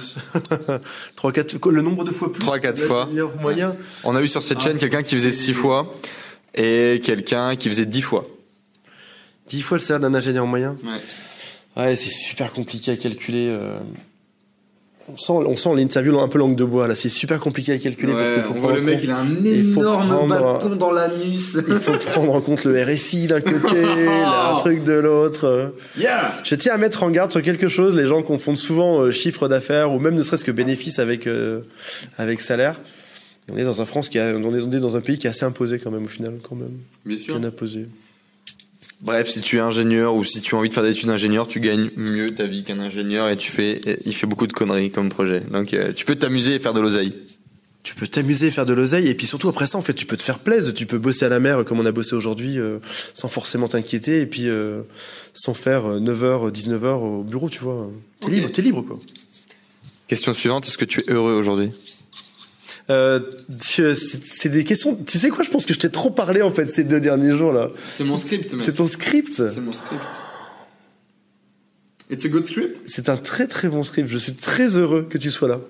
3, 1.16 1.32
4, 1.32 1.70
le 1.70 1.82
nombre 1.82 2.04
de 2.04 2.12
fois 2.12 2.32
plus. 2.32 2.40
3, 2.40 2.58
4 2.58 2.82
fois. 2.82 3.08
Moyen. 3.40 3.76
On 4.04 4.16
a 4.16 4.22
eu 4.22 4.28
sur 4.28 4.42
cette 4.42 4.60
chaîne 4.60 4.76
ah, 4.76 4.80
quelqu'un 4.80 5.02
qui 5.02 5.14
faisait 5.14 5.32
6 5.32 5.52
fois 5.52 5.94
et 6.54 7.00
quelqu'un 7.04 7.56
qui 7.56 7.68
faisait 7.68 7.86
10 7.86 8.02
fois. 8.02 8.26
10 9.48 9.62
fois 9.62 9.78
le 9.78 9.82
salaire 9.82 10.00
d'un 10.00 10.14
ingénieur 10.14 10.46
moyen 10.46 10.76
Ouais. 10.84 11.82
Ouais, 11.82 11.96
c'est 11.96 12.10
super 12.10 12.52
compliqué 12.52 12.90
à 12.90 12.96
calculer. 12.96 13.56
On 15.10 15.16
sent, 15.16 15.32
on 15.32 15.56
sent 15.56 15.70
l'interview 15.74 16.18
un 16.20 16.28
peu 16.28 16.38
langue 16.38 16.56
de 16.56 16.64
bois 16.64 16.86
là. 16.86 16.94
C'est 16.94 17.08
super 17.08 17.40
compliqué 17.40 17.72
à 17.72 17.78
calculer 17.78 18.12
parce 18.12 18.32
qu'il 18.32 18.42
faut 18.42 18.54
voit 18.54 18.74
le 18.74 18.82
mec, 18.82 19.00
il 19.02 19.10
a 19.10 19.18
un 19.18 19.44
énorme 19.44 20.28
bâton 20.28 20.76
dans 20.76 20.92
l'anus. 20.92 21.56
Il 21.68 21.76
faut 21.76 21.92
prendre 21.92 22.34
en 22.34 22.40
compte 22.40 22.64
le 22.64 22.82
RSI 22.82 23.26
d'un 23.26 23.40
côté, 23.40 23.76
le 23.82 24.58
truc 24.58 24.84
de 24.84 24.92
l'autre. 24.92 25.74
Je 25.96 26.54
tiens 26.54 26.74
à 26.74 26.78
mettre 26.78 27.02
en 27.02 27.10
garde 27.10 27.30
sur 27.30 27.42
quelque 27.42 27.68
chose. 27.68 27.96
Les 27.96 28.06
gens 28.06 28.22
confondent 28.22 28.56
souvent 28.56 29.00
euh, 29.00 29.10
chiffre 29.10 29.48
d'affaires 29.48 29.92
ou 29.92 29.98
même 29.98 30.14
ne 30.14 30.22
serait-ce 30.22 30.44
que 30.44 30.52
bénéfice 30.52 30.98
avec 30.98 31.26
euh, 31.26 31.60
avec 32.18 32.40
salaire. 32.40 32.80
on 33.50 33.56
est 33.56 33.64
dans 33.64 33.80
un 33.80 33.86
France 33.86 34.08
qui 34.08 34.18
a, 34.18 34.34
on 34.34 34.54
est 34.54 34.80
dans 34.80 34.96
un 34.96 35.00
pays 35.00 35.18
qui 35.18 35.26
est 35.26 35.30
assez 35.30 35.44
imposé 35.44 35.78
quand 35.78 35.90
même 35.90 36.04
au 36.04 36.08
final 36.08 36.34
quand 36.42 36.56
même. 36.56 36.78
Bien 37.04 37.18
sûr. 37.18 37.38
Bien 37.38 37.48
imposé. 37.48 37.86
Bref, 39.00 39.28
si 39.28 39.40
tu 39.40 39.56
es 39.56 39.60
ingénieur 39.60 40.14
ou 40.16 40.24
si 40.24 40.40
tu 40.40 40.54
as 40.54 40.58
envie 40.58 40.68
de 40.68 40.74
faire 40.74 40.82
des 40.82 40.90
études 40.90 41.08
d'ingénieur, 41.08 41.46
tu 41.46 41.60
gagnes 41.60 41.90
mieux 41.96 42.30
ta 42.30 42.46
vie 42.46 42.64
qu'un 42.64 42.80
ingénieur 42.80 43.28
et 43.28 43.36
tu 43.36 43.52
fais, 43.52 43.80
il 44.04 44.14
fait 44.14 44.26
beaucoup 44.26 44.48
de 44.48 44.52
conneries 44.52 44.90
comme 44.90 45.08
projet. 45.08 45.40
Donc, 45.40 45.72
euh, 45.72 45.92
tu 45.92 46.04
peux 46.04 46.16
t'amuser 46.16 46.56
et 46.56 46.58
faire 46.58 46.74
de 46.74 46.80
l'oseille. 46.80 47.14
Tu 47.84 47.94
peux 47.94 48.08
t'amuser, 48.08 48.50
faire 48.50 48.66
de 48.66 48.74
l'oseille, 48.74 49.08
et 49.08 49.14
puis 49.14 49.26
surtout 49.26 49.48
après 49.48 49.66
ça, 49.66 49.78
en 49.78 49.82
fait, 49.82 49.94
tu 49.94 50.04
peux 50.04 50.16
te 50.16 50.22
faire 50.22 50.40
plaisir. 50.40 50.74
Tu 50.74 50.84
peux 50.84 50.98
bosser 50.98 51.24
à 51.24 51.28
la 51.28 51.38
mer 51.38 51.64
comme 51.64 51.78
on 51.78 51.86
a 51.86 51.92
bossé 51.92 52.16
aujourd'hui, 52.16 52.58
euh, 52.58 52.80
sans 53.14 53.28
forcément 53.28 53.68
t'inquiéter, 53.68 54.20
et 54.20 54.26
puis 54.26 54.48
euh, 54.48 54.82
sans 55.32 55.54
faire 55.54 55.86
9h, 55.86 56.50
19h 56.50 56.86
au 56.86 57.22
bureau, 57.22 57.48
tu 57.48 57.60
vois. 57.60 57.88
T'es 58.20 58.30
libre, 58.30 58.50
t'es 58.50 58.62
libre, 58.62 58.82
quoi. 58.82 58.98
Question 60.08 60.34
suivante, 60.34 60.66
est-ce 60.66 60.76
que 60.76 60.84
tu 60.84 61.00
es 61.00 61.12
heureux 61.12 61.34
aujourd'hui? 61.34 61.70
Euh, 62.90 63.20
c'est 63.60 64.48
des 64.48 64.64
questions. 64.64 64.96
Tu 64.96 65.18
sais 65.18 65.28
quoi 65.28 65.44
Je 65.44 65.50
pense 65.50 65.66
que 65.66 65.74
je 65.74 65.78
t'ai 65.78 65.90
trop 65.90 66.10
parlé 66.10 66.42
en 66.42 66.50
fait 66.50 66.68
ces 66.68 66.84
deux 66.84 67.00
derniers 67.00 67.36
jours 67.36 67.52
là. 67.52 67.68
C'est 67.88 68.04
mon 68.04 68.16
script. 68.16 68.54
C'est 68.58 68.74
ton 68.74 68.86
script. 68.86 69.34
C'est 69.34 69.60
mon 69.60 69.72
script. 69.72 70.02
It's 72.10 72.24
a 72.24 72.28
good 72.28 72.46
script? 72.46 72.80
C'est 72.86 73.08
un 73.10 73.18
très 73.18 73.46
très 73.46 73.68
bon 73.68 73.82
script. 73.82 74.08
Je 74.08 74.18
suis 74.18 74.32
très 74.32 74.78
heureux 74.78 75.06
que 75.08 75.18
tu 75.18 75.30
sois 75.30 75.48
là. 75.48 75.60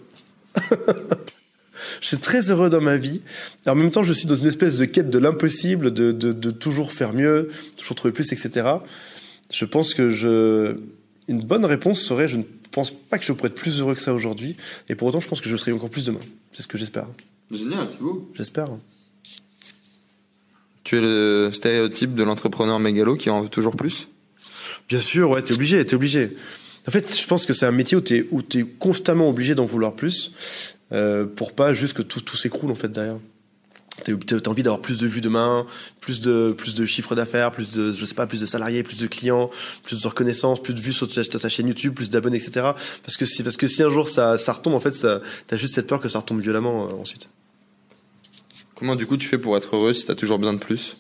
je 2.01 2.07
suis 2.07 2.19
très 2.19 2.51
heureux 2.51 2.71
dans 2.71 2.81
ma 2.81 2.97
vie. 2.97 3.23
Et 3.67 3.71
en 3.71 3.75
même 3.75 3.91
temps, 3.91 4.05
je 4.05 4.13
suis 4.13 4.27
dans 4.27 4.37
une 4.37 4.47
espèce 4.47 4.77
de 4.77 4.85
quête 4.85 5.11
de 5.11 5.19
l'impossible, 5.19 5.93
de, 5.93 6.13
de, 6.13 6.33
de, 6.33 6.51
toujours 6.53 6.93
faire 6.93 7.13
mieux, 7.13 7.51
toujours 7.77 7.97
trouver 7.97 8.13
plus, 8.13 8.33
etc. 8.33 8.69
Je 9.51 9.65
pense 9.65 9.95
que 9.95 10.11
je. 10.11 10.77
Une 11.29 11.43
bonne 11.43 11.65
réponse 11.65 12.01
serait 12.01 12.29
je 12.29 12.39
ne 12.39 12.43
pense 12.71 12.91
pas 12.91 13.19
que 13.19 13.25
je 13.25 13.33
pourrais 13.33 13.49
être 13.49 13.55
plus 13.55 13.81
heureux 13.81 13.95
que 13.95 14.01
ça 14.01 14.15
aujourd'hui. 14.15 14.57
Et 14.89 14.95
pour 14.95 15.09
autant, 15.09 15.21
je 15.21 15.29
pense 15.29 15.41
que 15.41 15.49
je 15.49 15.57
serai 15.57 15.73
encore 15.73 15.91
plus 15.91 16.07
demain. 16.07 16.21
C'est 16.53 16.63
ce 16.63 16.67
que 16.67 16.79
j'espère. 16.79 17.07
Génial, 17.51 17.89
c'est 17.89 18.01
beau. 18.01 18.31
J'espère. 18.35 18.69
Tu 20.85 20.97
es 20.97 21.01
le 21.01 21.51
stéréotype 21.53 22.15
de 22.15 22.23
l'entrepreneur 22.25 22.79
mégalo 22.79 23.17
qui 23.17 23.31
en 23.31 23.43
veut 23.43 23.49
toujours 23.49 23.77
plus? 23.77 24.09
Bien 24.89 25.01
sûr, 25.01 25.31
ouais, 25.31 25.43
t'es 25.43 25.53
obligé, 25.53 25.85
t'es 25.85 25.95
obligé. 25.95 26.31
En 26.87 26.91
fait, 26.91 27.15
je 27.15 27.27
pense 27.27 27.45
que 27.45 27.53
c'est 27.53 27.67
un 27.67 27.73
métier 27.73 27.97
où 27.97 28.01
t'es, 28.01 28.27
où 28.31 28.41
es 28.41 28.63
constamment 28.79 29.29
obligé 29.29 29.55
d'en 29.55 29.67
vouloir 29.67 29.95
plus, 29.95 30.33
euh, 30.93 31.27
pour 31.27 31.53
pas 31.53 31.75
juste 31.75 31.93
que 31.93 32.01
tout, 32.01 32.23
tout 32.23 32.37
s'écroule 32.37 32.71
en 32.71 32.75
fait 32.75 32.89
derrière. 32.89 33.19
T'as 34.05 34.51
envie 34.51 34.63
d'avoir 34.63 34.81
plus 34.81 34.99
de 34.99 35.07
vues 35.07 35.21
demain, 35.21 35.67
plus 36.01 36.21
de 36.21 36.55
plus 36.57 36.75
de 36.75 36.87
chiffres 36.87 37.15
d'affaires, 37.15 37.51
plus 37.51 37.71
de 37.71 37.93
je 37.93 38.05
sais 38.05 38.15
pas, 38.15 38.27
plus 38.27 38.41
de 38.41 38.47
salariés, 38.47 38.83
plus 38.83 38.99
de 38.99 39.07
clients, 39.07 39.51
plus 39.83 40.03
de 40.03 40.09
reconnaissance, 40.09 40.63
plus 40.63 40.75
de 40.75 40.81
vues 40.81 40.93
sur 40.93 41.09
ta, 41.09 41.49
chaîne 41.49 41.67
YouTube, 41.67 41.95
plus 41.95 42.11
d'abonnés, 42.11 42.37
etc. 42.37 42.73
Parce 43.03 43.17
que 43.17 43.25
si 43.25 43.43
parce 43.43 43.57
que 43.57 43.67
si 43.67 43.83
un 43.83 43.91
jour 43.91 44.09
ça 44.09 44.39
ça 44.39 44.53
retombe, 44.53 44.75
en 44.75 44.81
fait, 44.81 44.95
ça 44.95 45.21
t'as 45.47 45.57
juste 45.57 45.75
cette 45.75 45.87
peur 45.87 46.01
que 46.01 46.09
ça 46.09 46.21
retombe 46.21 46.41
violemment 46.41 46.87
euh, 46.87 46.93
ensuite. 47.01 47.29
Comment 48.75 48.97
du 48.97 49.07
coup 49.07 49.17
tu 49.17 49.27
fais 49.27 49.39
pour 49.39 49.57
être 49.57 49.75
heureux 49.75 49.93
si 49.93 50.07
t'as 50.07 50.15
toujours 50.15 50.39
besoin 50.39 50.55
de 50.55 50.61
plus? 50.61 50.97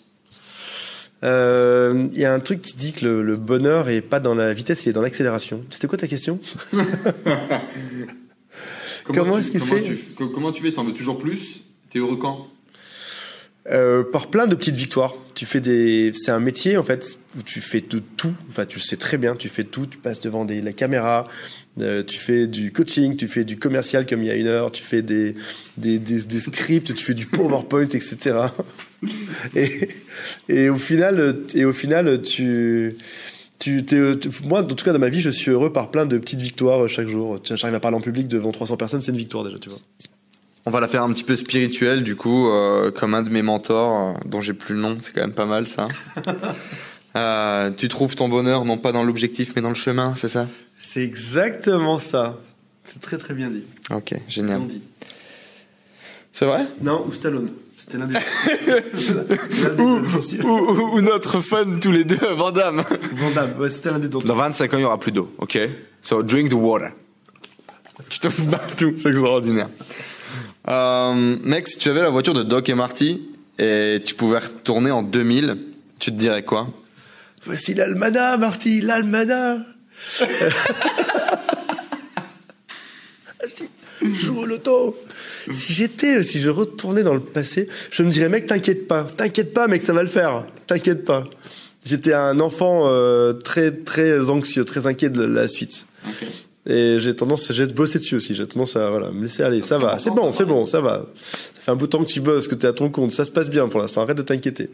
Il 1.20 1.26
euh, 1.26 2.06
y 2.12 2.24
a 2.24 2.32
un 2.32 2.38
truc 2.38 2.62
qui 2.62 2.76
dit 2.76 2.92
que 2.92 3.04
le, 3.04 3.36
bonheur 3.36 3.88
est 3.88 4.02
pas 4.02 4.20
dans 4.20 4.36
la 4.36 4.52
vitesse, 4.52 4.86
il 4.86 4.90
est 4.90 4.92
dans 4.92 5.00
l'accélération. 5.00 5.64
C'était 5.68 5.88
quoi 5.88 5.98
ta 5.98 6.06
question? 6.06 6.38
Comment, 9.04 9.38
est-ce 9.38 9.50
qu'il 9.50 9.60
fait? 9.60 9.98
Comment 10.16 10.52
tu 10.52 10.62
fais? 10.62 10.72
T'en 10.72 10.84
veux 10.84 10.92
toujours 10.92 11.18
plus? 11.18 11.60
T'es 11.90 11.98
heureux 11.98 12.18
quand? 12.18 12.46
Euh, 13.70 14.02
par 14.04 14.28
plein 14.28 14.46
de 14.46 14.54
petites 14.54 14.76
victoires. 14.76 15.14
Tu 15.34 15.46
fais 15.46 15.60
des, 15.60 16.12
c'est 16.14 16.30
un 16.30 16.40
métier 16.40 16.76
en 16.76 16.82
fait 16.82 17.18
où 17.38 17.42
tu 17.42 17.60
fais 17.60 17.80
de 17.80 18.00
tout. 18.16 18.34
Enfin, 18.48 18.64
tu 18.66 18.80
sais 18.80 18.96
très 18.96 19.18
bien, 19.18 19.36
tu 19.36 19.48
fais 19.48 19.64
tout. 19.64 19.86
Tu 19.86 19.98
passes 19.98 20.20
devant 20.20 20.44
des, 20.44 20.60
la 20.62 20.72
caméra, 20.72 21.28
euh, 21.80 22.02
tu 22.02 22.18
fais 22.18 22.46
du 22.46 22.72
coaching, 22.72 23.16
tu 23.16 23.28
fais 23.28 23.44
du 23.44 23.58
commercial 23.58 24.06
comme 24.06 24.22
il 24.22 24.26
y 24.26 24.30
a 24.30 24.36
une 24.36 24.46
heure, 24.46 24.72
tu 24.72 24.82
fais 24.82 25.02
des, 25.02 25.34
des, 25.76 25.98
des, 25.98 26.40
scripts, 26.40 26.94
tu 26.94 27.04
fais 27.04 27.14
du 27.14 27.26
PowerPoint, 27.26 27.82
etc. 27.82 28.36
Et, 29.54 29.90
et 30.48 30.68
au 30.68 30.76
final, 30.76 31.36
et 31.54 31.64
au 31.64 31.72
final, 31.72 32.20
tu 32.20 32.96
tu, 33.58 33.84
moi, 34.44 34.60
en 34.60 34.64
tout 34.64 34.84
cas, 34.84 34.92
dans 34.92 34.98
ma 34.98 35.08
vie, 35.08 35.20
je 35.20 35.30
suis 35.30 35.50
heureux 35.50 35.72
par 35.72 35.90
plein 35.90 36.06
de 36.06 36.18
petites 36.18 36.40
victoires 36.40 36.88
chaque 36.88 37.08
jour. 37.08 37.40
J'arrive 37.44 37.74
à 37.74 37.80
parler 37.80 37.96
en 37.96 38.00
public 38.00 38.28
devant 38.28 38.52
300 38.52 38.76
personnes, 38.76 39.02
c'est 39.02 39.10
une 39.10 39.18
victoire 39.18 39.44
déjà, 39.44 39.58
tu 39.58 39.68
vois. 39.68 39.78
On 40.68 40.70
va 40.70 40.80
la 40.80 40.88
faire 40.88 41.02
un 41.02 41.10
petit 41.14 41.24
peu 41.24 41.34
spirituelle, 41.34 42.04
du 42.04 42.14
coup, 42.14 42.50
euh, 42.50 42.90
comme 42.90 43.14
un 43.14 43.22
de 43.22 43.30
mes 43.30 43.40
mentors, 43.40 44.16
euh, 44.16 44.18
dont 44.26 44.42
j'ai 44.42 44.52
plus 44.52 44.74
le 44.74 44.82
nom, 44.82 44.98
c'est 45.00 45.14
quand 45.14 45.22
même 45.22 45.32
pas 45.32 45.46
mal 45.46 45.66
ça. 45.66 45.88
Euh, 47.16 47.70
tu 47.70 47.88
trouves 47.88 48.14
ton 48.14 48.28
bonheur 48.28 48.66
non 48.66 48.76
pas 48.76 48.92
dans 48.92 49.02
l'objectif 49.02 49.52
mais 49.56 49.62
dans 49.62 49.70
le 49.70 49.74
chemin, 49.74 50.14
c'est 50.14 50.28
ça? 50.28 50.46
C'est 50.78 51.02
exactement 51.02 51.98
ça. 51.98 52.38
C'est 52.84 53.00
très 53.00 53.16
très 53.16 53.32
bien 53.32 53.48
dit. 53.48 53.64
Ok, 53.90 54.14
génial. 54.28 54.60
C'est 56.30 56.44
vrai? 56.44 56.66
Non, 56.82 57.04
ou 57.08 57.12
Stallone. 57.12 57.50
C'était 57.78 57.96
l'un 57.96 58.06
des. 58.06 58.14
ou, 60.44 60.96
ou, 60.96 61.00
notre 61.00 61.40
fan 61.40 61.80
tous 61.80 61.90
les 61.90 62.04
deux, 62.04 62.18
Vandame. 62.36 62.84
Vandame, 63.14 63.58
ouais, 63.58 63.70
c'était 63.70 63.90
l'un 63.90 63.98
des 63.98 64.08
deux. 64.08 64.18
Dans 64.18 64.36
25 64.36 64.74
ans, 64.74 64.76
il 64.76 64.82
y 64.82 64.84
aura 64.84 65.00
plus 65.00 65.10
d'eau, 65.10 65.32
ok? 65.38 65.58
So 66.02 66.22
drink 66.22 66.50
the 66.50 66.54
water. 66.54 66.90
Tu 68.10 68.20
te 68.20 68.28
fous 68.28 68.46
partout, 68.46 68.92
c'est 68.96 69.08
extraordinaire. 69.08 69.68
Euh, 70.68 71.36
mec, 71.42 71.66
si 71.68 71.78
tu 71.78 71.88
avais 71.88 72.02
la 72.02 72.10
voiture 72.10 72.34
de 72.34 72.42
Doc 72.42 72.68
et 72.68 72.74
Marty 72.74 73.26
et 73.58 74.02
tu 74.04 74.14
pouvais 74.14 74.38
retourner 74.38 74.90
en 74.90 75.02
2000, 75.02 75.56
tu 75.98 76.10
te 76.12 76.16
dirais 76.16 76.44
quoi? 76.44 76.68
Voici 77.44 77.74
l'almana, 77.74 78.36
Marty, 78.36 78.80
l'almana. 78.82 79.58
Ah, 80.20 80.26
si, 83.46 83.70
joue 84.14 84.40
au 84.40 84.44
loto. 84.44 84.98
Si 85.50 85.72
j'étais, 85.72 86.22
si 86.22 86.40
je 86.40 86.50
retournais 86.50 87.02
dans 87.02 87.14
le 87.14 87.20
passé, 87.20 87.68
je 87.90 88.02
me 88.02 88.10
dirais, 88.10 88.28
mec, 88.28 88.46
t'inquiète 88.46 88.86
pas, 88.86 89.04
t'inquiète 89.04 89.54
pas, 89.54 89.66
mec, 89.66 89.82
ça 89.82 89.94
va 89.94 90.02
le 90.02 90.08
faire, 90.08 90.44
t'inquiète 90.66 91.04
pas. 91.04 91.24
J'étais 91.86 92.12
un 92.12 92.38
enfant 92.40 92.82
euh, 92.86 93.32
très 93.32 93.72
très 93.72 94.28
anxieux, 94.28 94.64
très 94.66 94.86
inquiet 94.86 95.08
de 95.08 95.22
la 95.22 95.48
suite. 95.48 95.86
Et 96.68 97.00
j'ai 97.00 97.16
tendance, 97.16 97.50
j'ai 97.50 97.66
bossé 97.66 97.98
dessus 97.98 98.16
aussi. 98.16 98.34
J'ai 98.34 98.46
tendance 98.46 98.76
à 98.76 98.90
voilà, 98.90 99.10
me 99.10 99.22
laisser 99.22 99.42
aller. 99.42 99.62
Ça 99.62 99.78
va, 99.78 99.98
c'est 99.98 100.10
bon, 100.10 100.34
c'est 100.34 100.44
bon, 100.44 100.66
ça 100.66 100.82
va. 100.82 101.06
Ça 101.16 101.62
fait 101.62 101.70
un 101.70 101.76
bout 101.76 101.86
de 101.86 101.90
temps 101.90 102.04
que 102.04 102.10
tu 102.10 102.20
bosses, 102.20 102.46
que 102.46 102.54
tu 102.54 102.66
es 102.66 102.68
à 102.68 102.74
ton 102.74 102.90
compte. 102.90 103.10
Ça 103.10 103.24
se 103.24 103.30
passe 103.30 103.48
bien 103.48 103.68
pour 103.68 103.80
l'instant. 103.80 104.02
Arrête 104.02 104.18
de 104.18 104.22
t'inquiéter. 104.22 104.68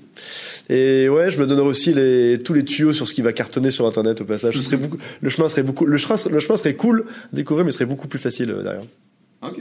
Et 0.68 1.08
ouais, 1.08 1.30
je 1.30 1.38
me 1.38 1.46
donnerai 1.46 1.68
aussi 1.68 1.94
les, 1.94 2.40
tous 2.40 2.52
les 2.52 2.64
tuyaux 2.64 2.92
sur 2.92 3.06
ce 3.06 3.14
qui 3.14 3.22
va 3.22 3.32
cartonner 3.32 3.70
sur 3.70 3.86
Internet 3.86 4.20
au 4.20 4.24
passage. 4.24 4.56
Ce 4.56 4.62
serait 4.62 4.76
beaucoup, 4.76 4.98
le 5.20 5.30
chemin 5.30 5.48
serait 5.48 5.62
beaucoup, 5.62 5.86
le 5.86 5.96
chemin, 5.96 6.16
le 6.28 6.40
chemin 6.40 6.56
serait 6.56 6.74
cool 6.74 7.04
à 7.32 7.36
découvrir, 7.36 7.64
mais 7.64 7.70
serait 7.70 7.86
beaucoup 7.86 8.08
plus 8.08 8.18
facile 8.18 8.50
euh, 8.50 8.62
derrière. 8.64 8.84
Ok. 9.42 9.60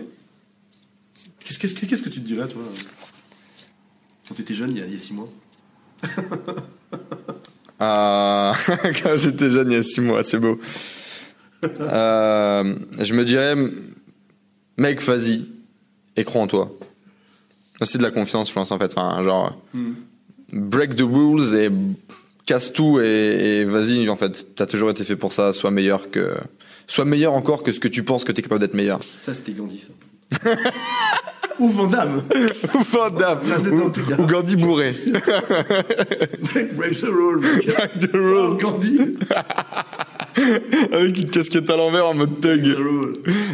Qu'est-ce, 1.46 1.60
qu'est-ce, 1.60 1.76
qu'est-ce 1.76 2.02
que 2.02 2.10
tu 2.10 2.20
te 2.20 2.26
dirais, 2.26 2.48
toi, 2.48 2.64
quand 4.28 4.34
tu 4.34 4.42
étais 4.42 4.56
jeune, 4.56 4.72
il 4.72 4.80
y 4.80 4.82
a, 4.82 4.88
il 4.88 4.94
y 4.94 4.98
a 4.98 5.00
six 5.00 5.14
mois? 5.14 5.30
Euh, 7.82 8.54
quand 9.04 9.18
j'étais 9.18 9.52
jeune, 9.52 9.70
il 9.70 9.76
y 9.76 9.78
a 9.78 9.84
six 9.84 10.02
mois, 10.02 10.24
c'est 10.24 10.40
beau. 10.40 10.60
Euh, 11.80 12.76
je 13.00 13.14
me 13.14 13.26
dirais, 13.26 13.56
mec, 14.78 15.02
vas-y, 15.02 15.46
et 16.16 16.24
crois 16.24 16.42
en 16.42 16.48
toi. 16.48 16.72
C'est 17.82 17.98
de 17.98 18.04
la 18.04 18.12
confiance, 18.12 18.50
je 18.50 18.54
pense, 18.54 18.72
en 18.72 18.78
fait. 18.80 18.94
Enfin, 18.98 19.22
genre, 19.24 19.60
break 20.52 20.96
the 20.96 21.02
rules 21.02 21.56
et 21.56 21.70
casse 22.46 22.72
tout 22.72 23.00
et, 23.02 23.60
et 23.62 23.66
vas-y, 23.66 24.08
en 24.10 24.16
fait. 24.16 24.56
T'as 24.56 24.66
toujours 24.68 24.90
été 24.90 25.04
fait 25.04 25.16
pour 25.16 25.34
ça, 25.34 25.54
sois 25.54 25.72
meilleur 25.72 26.10
que. 26.12 26.36
Sois 26.88 27.06
meilleur 27.06 27.34
encore 27.34 27.64
que 27.64 27.72
ce 27.72 27.80
que 27.80 27.88
tu 27.88 28.04
penses 28.04 28.24
que 28.26 28.32
t'es 28.34 28.42
capable 28.42 28.60
d'être 28.62 28.74
meilleur. 28.74 29.00
Ça, 29.22 29.34
c'était 29.34 29.54
Gandhi, 29.54 29.80
ça. 29.80 29.94
Ou 31.60 31.70
Van 31.70 31.88
Damme. 31.88 32.24
Ou 32.74 32.80
Van 32.92 33.10
Damme, 33.10 33.40
L'un 33.48 33.60
des 33.60 33.70
deux, 33.70 33.82
en 33.84 33.90
tout 33.92 34.02
cas. 34.04 34.16
ou, 34.18 34.24
ou 34.24 34.26
Gandhi 34.26 34.56
bourré. 34.56 34.92
Break 36.76 37.00
the 37.00 37.06
rule, 37.06 37.40
mec. 37.42 37.68
Break 37.68 38.00
the 38.00 38.10
Oh, 38.14 38.18
rules. 38.18 38.58
Gandhi. 38.60 39.00
Avec 40.92 41.18
une 41.18 41.30
casquette 41.30 41.70
à 41.70 41.76
l'envers 41.78 42.08
en 42.08 42.14
mode 42.14 42.40
thug. 42.42 42.76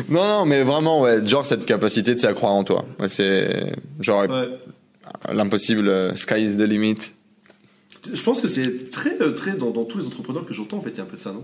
Non, 0.10 0.24
non, 0.24 0.46
mais 0.46 0.64
vraiment, 0.64 1.02
ouais, 1.02 1.26
genre 1.26 1.46
cette 1.46 1.66
capacité 1.66 2.16
de 2.16 2.26
à 2.26 2.34
croire 2.34 2.54
en 2.54 2.64
toi. 2.64 2.86
Ouais, 3.00 3.10
c'est 3.10 3.74
genre 4.00 4.22
Ouais. 4.30 4.50
l'impossible, 5.34 5.88
euh, 5.90 6.16
sky 6.16 6.44
is 6.46 6.56
the 6.58 6.62
limit. 6.62 6.96
Je 8.14 8.22
pense 8.22 8.40
que 8.42 8.48
c'est 8.48 8.90
très, 8.92 9.22
euh, 9.22 9.32
très 9.32 9.52
dans, 9.54 9.72
dans 9.72 9.84
tous 9.84 9.98
les 10.00 10.06
entrepreneurs 10.08 10.46
que 10.46 10.54
j'entends, 10.54 10.78
en 10.78 10.82
fait, 10.82 10.92
il 10.92 10.98
y 10.98 11.00
a 11.00 11.04
un 11.04 11.08
peu 11.08 11.18
de 11.18 11.22
ça, 11.22 11.32
non? 11.34 11.44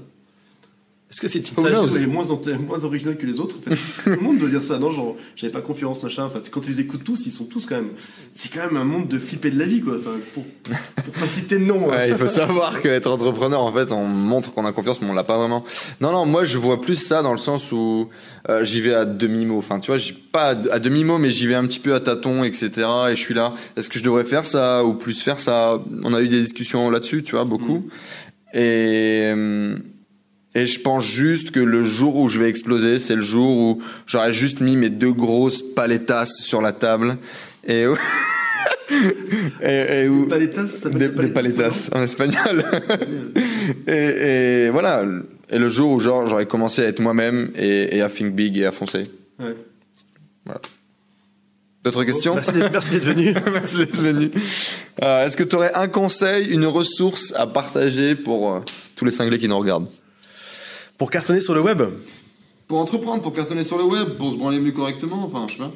Est-ce 1.12 1.22
que 1.22 1.28
c'est 1.28 1.40
Who 1.56 1.62
knows? 1.70 1.96
est 1.98 2.08
moins, 2.08 2.26
moins 2.68 2.84
original 2.84 3.16
que 3.16 3.28
les 3.28 3.40
autres? 3.40 3.58
En 3.60 3.76
fait 3.76 3.76
Tout 4.16 4.20
le 4.20 4.24
monde 4.26 4.40
doit 4.40 4.50
dire 4.50 4.64
ça, 4.64 4.80
non 4.80 4.90
Genre, 4.90 5.16
j'avais 5.36 5.54
pas 5.54 5.62
confiance, 5.62 6.02
machin. 6.02 6.24
Enfin, 6.26 6.42
quand 6.52 6.62
tu 6.62 6.72
les 6.72 6.82
écoutes 6.82 7.04
tous, 7.04 7.28
ils 7.28 7.32
sont 7.32 7.46
tous 7.46 7.68
quand 7.68 7.76
même. 7.76 7.92
C'est 8.34 8.52
quand 8.52 8.66
même 8.66 8.76
un 8.76 8.84
monde 8.84 9.08
de 9.08 9.20
flipper 9.20 9.52
de 9.52 9.60
la 9.60 9.66
vie, 9.66 9.82
quoi. 9.82 9.98
Enfin, 10.00 10.18
pour, 10.34 10.44
pour 10.64 11.14
pas 11.14 11.28
citer 11.28 11.60
de 11.60 11.64
nom. 11.64 11.90
hein. 11.92 11.96
Ouais, 11.96 12.10
il 12.10 12.18
faut 12.18 12.28
savoir 12.28 12.82
qu'être 12.82 13.06
entrepreneur, 13.08 13.62
en 13.62 13.72
fait, 13.72 13.92
on 13.92 14.04
montre 14.08 14.52
qu'on 14.52 14.66
a 14.66 14.72
confiance, 14.72 15.00
mais 15.00 15.08
on 15.10 15.14
l'a 15.14 15.24
pas 15.24 15.38
vraiment. 15.38 15.64
Non, 16.02 16.12
non, 16.12 16.26
moi, 16.26 16.44
je 16.44 16.58
vois 16.58 16.82
plus 16.82 16.96
ça 16.96 17.22
dans 17.22 17.32
le 17.34 17.38
sens 17.38 17.72
où 17.72 18.10
euh, 18.50 18.64
j'y 18.64 18.82
vais 18.82 18.96
à 18.96 19.06
demi-mot. 19.06 19.60
Enfin, 19.60 19.80
tu 19.80 19.92
vois, 19.92 20.00
j'y 20.00 20.14
pas 20.14 20.50
à, 20.50 20.74
à 20.74 20.80
demi-mot, 20.80 21.20
mais 21.20 21.30
j'y 21.30 21.46
vais 21.46 21.56
un 21.56 21.68
petit 21.68 21.80
peu 21.80 21.94
à 21.94 22.00
tâtons, 22.00 22.44
etc. 22.44 22.72
Et 23.12 23.16
je 23.16 23.22
suis 23.22 23.36
là. 23.36 23.54
Est-ce 23.78 23.90
que 23.90 24.00
je 24.00 24.04
devrais 24.04 24.26
faire 24.26 24.44
ça 24.44 24.84
ou 24.84 24.96
plus 24.96 25.22
faire 25.22 25.40
ça? 25.40 25.80
On 26.04 26.16
a 26.16 26.22
eu 26.22 26.28
des 26.28 26.42
discussions 26.42 26.90
là-dessus, 26.90 27.22
tu 27.22 27.34
vois, 27.36 27.46
beaucoup. 27.46 27.86
Et 28.54 29.32
euh, 29.36 29.78
et 30.56 30.66
je 30.66 30.80
pense 30.80 31.04
juste 31.06 31.52
que 31.52 31.60
le 31.60 31.84
jour 31.84 32.16
où 32.16 32.28
je 32.28 32.40
vais 32.40 32.50
exploser, 32.50 32.98
c'est 32.98 33.16
le 33.16 33.22
jour 33.22 33.48
où 33.50 33.82
j'aurais 34.08 34.34
juste 34.34 34.62
mis 34.62 34.76
mes 34.76 34.90
deux 34.90 35.12
grosses 35.14 35.62
paletas 35.62 36.26
sur 36.26 36.62
la 36.62 36.72
table 36.72 37.18
et 37.68 37.86
où- 37.86 37.98
et, 39.62 40.04
et 40.04 40.08
où 40.08 40.28
Paletas, 40.28 40.68
ça 40.82 40.90
des, 40.90 41.08
des 41.10 41.16
des 41.24 41.28
paletas 41.28 41.90
en 41.94 42.02
espagnol. 42.02 42.64
et, 43.88 43.92
et 43.92 44.70
voilà. 44.70 45.04
Et 45.52 45.60
le 45.60 45.70
jour 45.70 45.92
où 45.92 46.00
genre 46.00 46.28
j'aurais 46.28 46.46
commencé 46.48 46.82
à 46.82 46.86
être 46.86 47.00
moi-même 47.00 47.52
et, 47.56 47.98
et 47.98 48.02
à 48.02 48.10
think 48.10 48.34
big 48.34 48.58
et 48.58 48.66
à 48.66 48.72
foncer. 48.72 49.10
Ouais. 49.40 49.56
D'autres 51.84 52.04
questions 52.04 52.34
Merci 52.36 52.52
d'être 52.54 52.72
merci 52.72 52.92
d'être 52.94 53.06
venu. 53.06 53.34
Merci 53.54 53.78
d'être 53.78 54.02
venu. 54.02 54.32
Euh, 55.04 55.26
Est-ce 55.26 55.38
que 55.38 55.44
tu 55.44 55.56
aurais 55.56 55.74
un 55.76 55.88
conseil, 55.88 56.48
une 56.50 56.66
ressource 56.66 57.34
à 57.38 57.46
partager 57.46 58.16
pour 58.16 58.52
euh, 58.54 58.60
tous 58.96 59.06
les 59.06 59.12
cinglés 59.12 59.38
qui 59.38 59.48
nous 59.48 59.58
regardent? 59.60 59.88
Pour 60.98 61.10
cartonner 61.12 61.42
sur 61.42 61.54
le 61.54 61.62
web, 61.62 61.82
Pour 62.68 62.80
entreprendre, 62.80 63.22
pour 63.22 63.34
cartonner 63.34 63.64
sur 63.64 63.78
le 63.78 63.84
web, 63.84 64.10
pour 64.18 64.32
se 64.32 64.36
branler 64.38 64.60
mieux 64.60 64.72
correctement, 64.72 65.24
enfin, 65.26 65.46
je 65.50 65.54
sais 65.54 65.60
pas. 65.60 65.72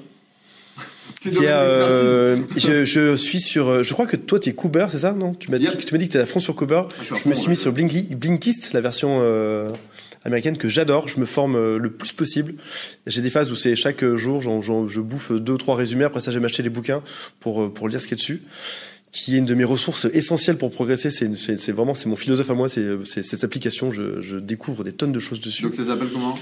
C'est 1.22 1.30
il 1.36 1.44
y 1.44 1.48
a, 1.48 1.60
domaine 1.66 1.82
euh, 1.92 2.38
je, 2.56 2.86
je 2.86 3.16
suis 3.16 3.40
sur. 3.42 3.68
euh, 3.68 3.84
Je 3.84 3.94
crois 3.94 4.06
que 4.08 4.16
toi, 4.16 4.40
tu 4.40 4.50
es 4.50 4.54
Cooper, 4.54 4.88
c'est 4.90 5.00
ça 5.00 5.12
Non? 5.14 5.34
Tu 5.34 5.52
m'as 5.52 5.58
dit, 5.58 5.66
Yep. 5.66 5.86
tu 5.86 5.94
m'as 5.94 5.98
dit 5.98 6.08
que 6.08 6.14
tu 6.14 6.18
es 6.18 6.22
à 6.22 6.26
fond 6.26 6.40
sur 6.40 6.56
Cooper. 6.56 6.84
Je 7.02 7.14
fond, 7.16 7.30
me 7.30 7.34
suis 7.34 7.44
ouais. 7.46 7.50
mis 7.50 7.56
sur 7.58 7.74
Blinkly- 7.74 8.16
Blinkist, 8.16 8.72
la 8.74 8.80
version 8.80 9.20
euh, 9.22 9.70
américaine 10.24 10.56
que 10.58 10.70
j'adore. 10.70 11.08
Je 11.10 11.20
me 11.20 11.26
forme 11.26 11.56
euh, 11.58 11.78
le 11.78 11.92
plus 11.92 12.14
possible. 12.14 12.54
J'ai 13.08 13.22
des 13.22 13.30
phases 13.30 13.52
où 13.52 13.56
c'est 13.58 13.76
chaque 13.76 14.06
jour, 14.16 14.42
je 14.42 15.00
bouffe 15.02 15.32
deux, 15.34 15.58
trois 15.58 15.76
résumés. 15.76 16.06
Après 16.06 16.22
ça, 16.22 16.32
j'ai 16.32 16.40
m'acheter 16.40 16.64
des 16.64 16.70
bouquins 16.70 17.02
pour, 17.42 17.74
pour 17.74 17.90
lire 17.90 18.00
ce 18.00 18.08
qui 18.08 18.14
est 18.14 18.18
dessus 18.18 18.42
qui 19.12 19.36
est 19.36 19.40
une 19.40 19.46
de 19.46 19.56
mes 19.56 19.64
ressources 19.64 20.06
essentielles 20.14 20.58
pour 20.58 20.72
progresser. 20.72 21.10
C'est, 21.12 21.72
vraiment, 21.72 21.96
c'est 21.96 22.08
mon 22.10 22.16
philosophe 22.16 22.50
à 22.50 22.54
moi. 22.54 22.70
C'est, 22.70 23.24
cette 23.24 23.44
application. 23.44 23.92
Je, 23.92 24.22
je 24.22 24.38
découvre 24.38 24.84
des 24.84 24.92
tonnes 24.94 25.12
de 25.12 25.20
choses 25.20 25.40
dessus. 25.40 25.64
Donc 25.64 25.76
ça 25.76 25.86
s'appelle 25.86 26.10
comment? 26.14 26.38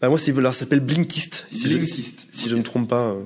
Bah, 0.00 0.08
moi, 0.08 0.18
alors, 0.38 0.52
ça 0.52 0.60
s'appelle 0.60 0.80
Blinkist. 0.80 1.46
Si 1.50 1.62
je, 1.62 1.68
Blinkist. 1.76 2.26
si 2.30 2.48
je 2.48 2.56
me 2.56 2.62
trompe 2.62 2.88
pas. 2.88 3.10
euh. 3.12 3.22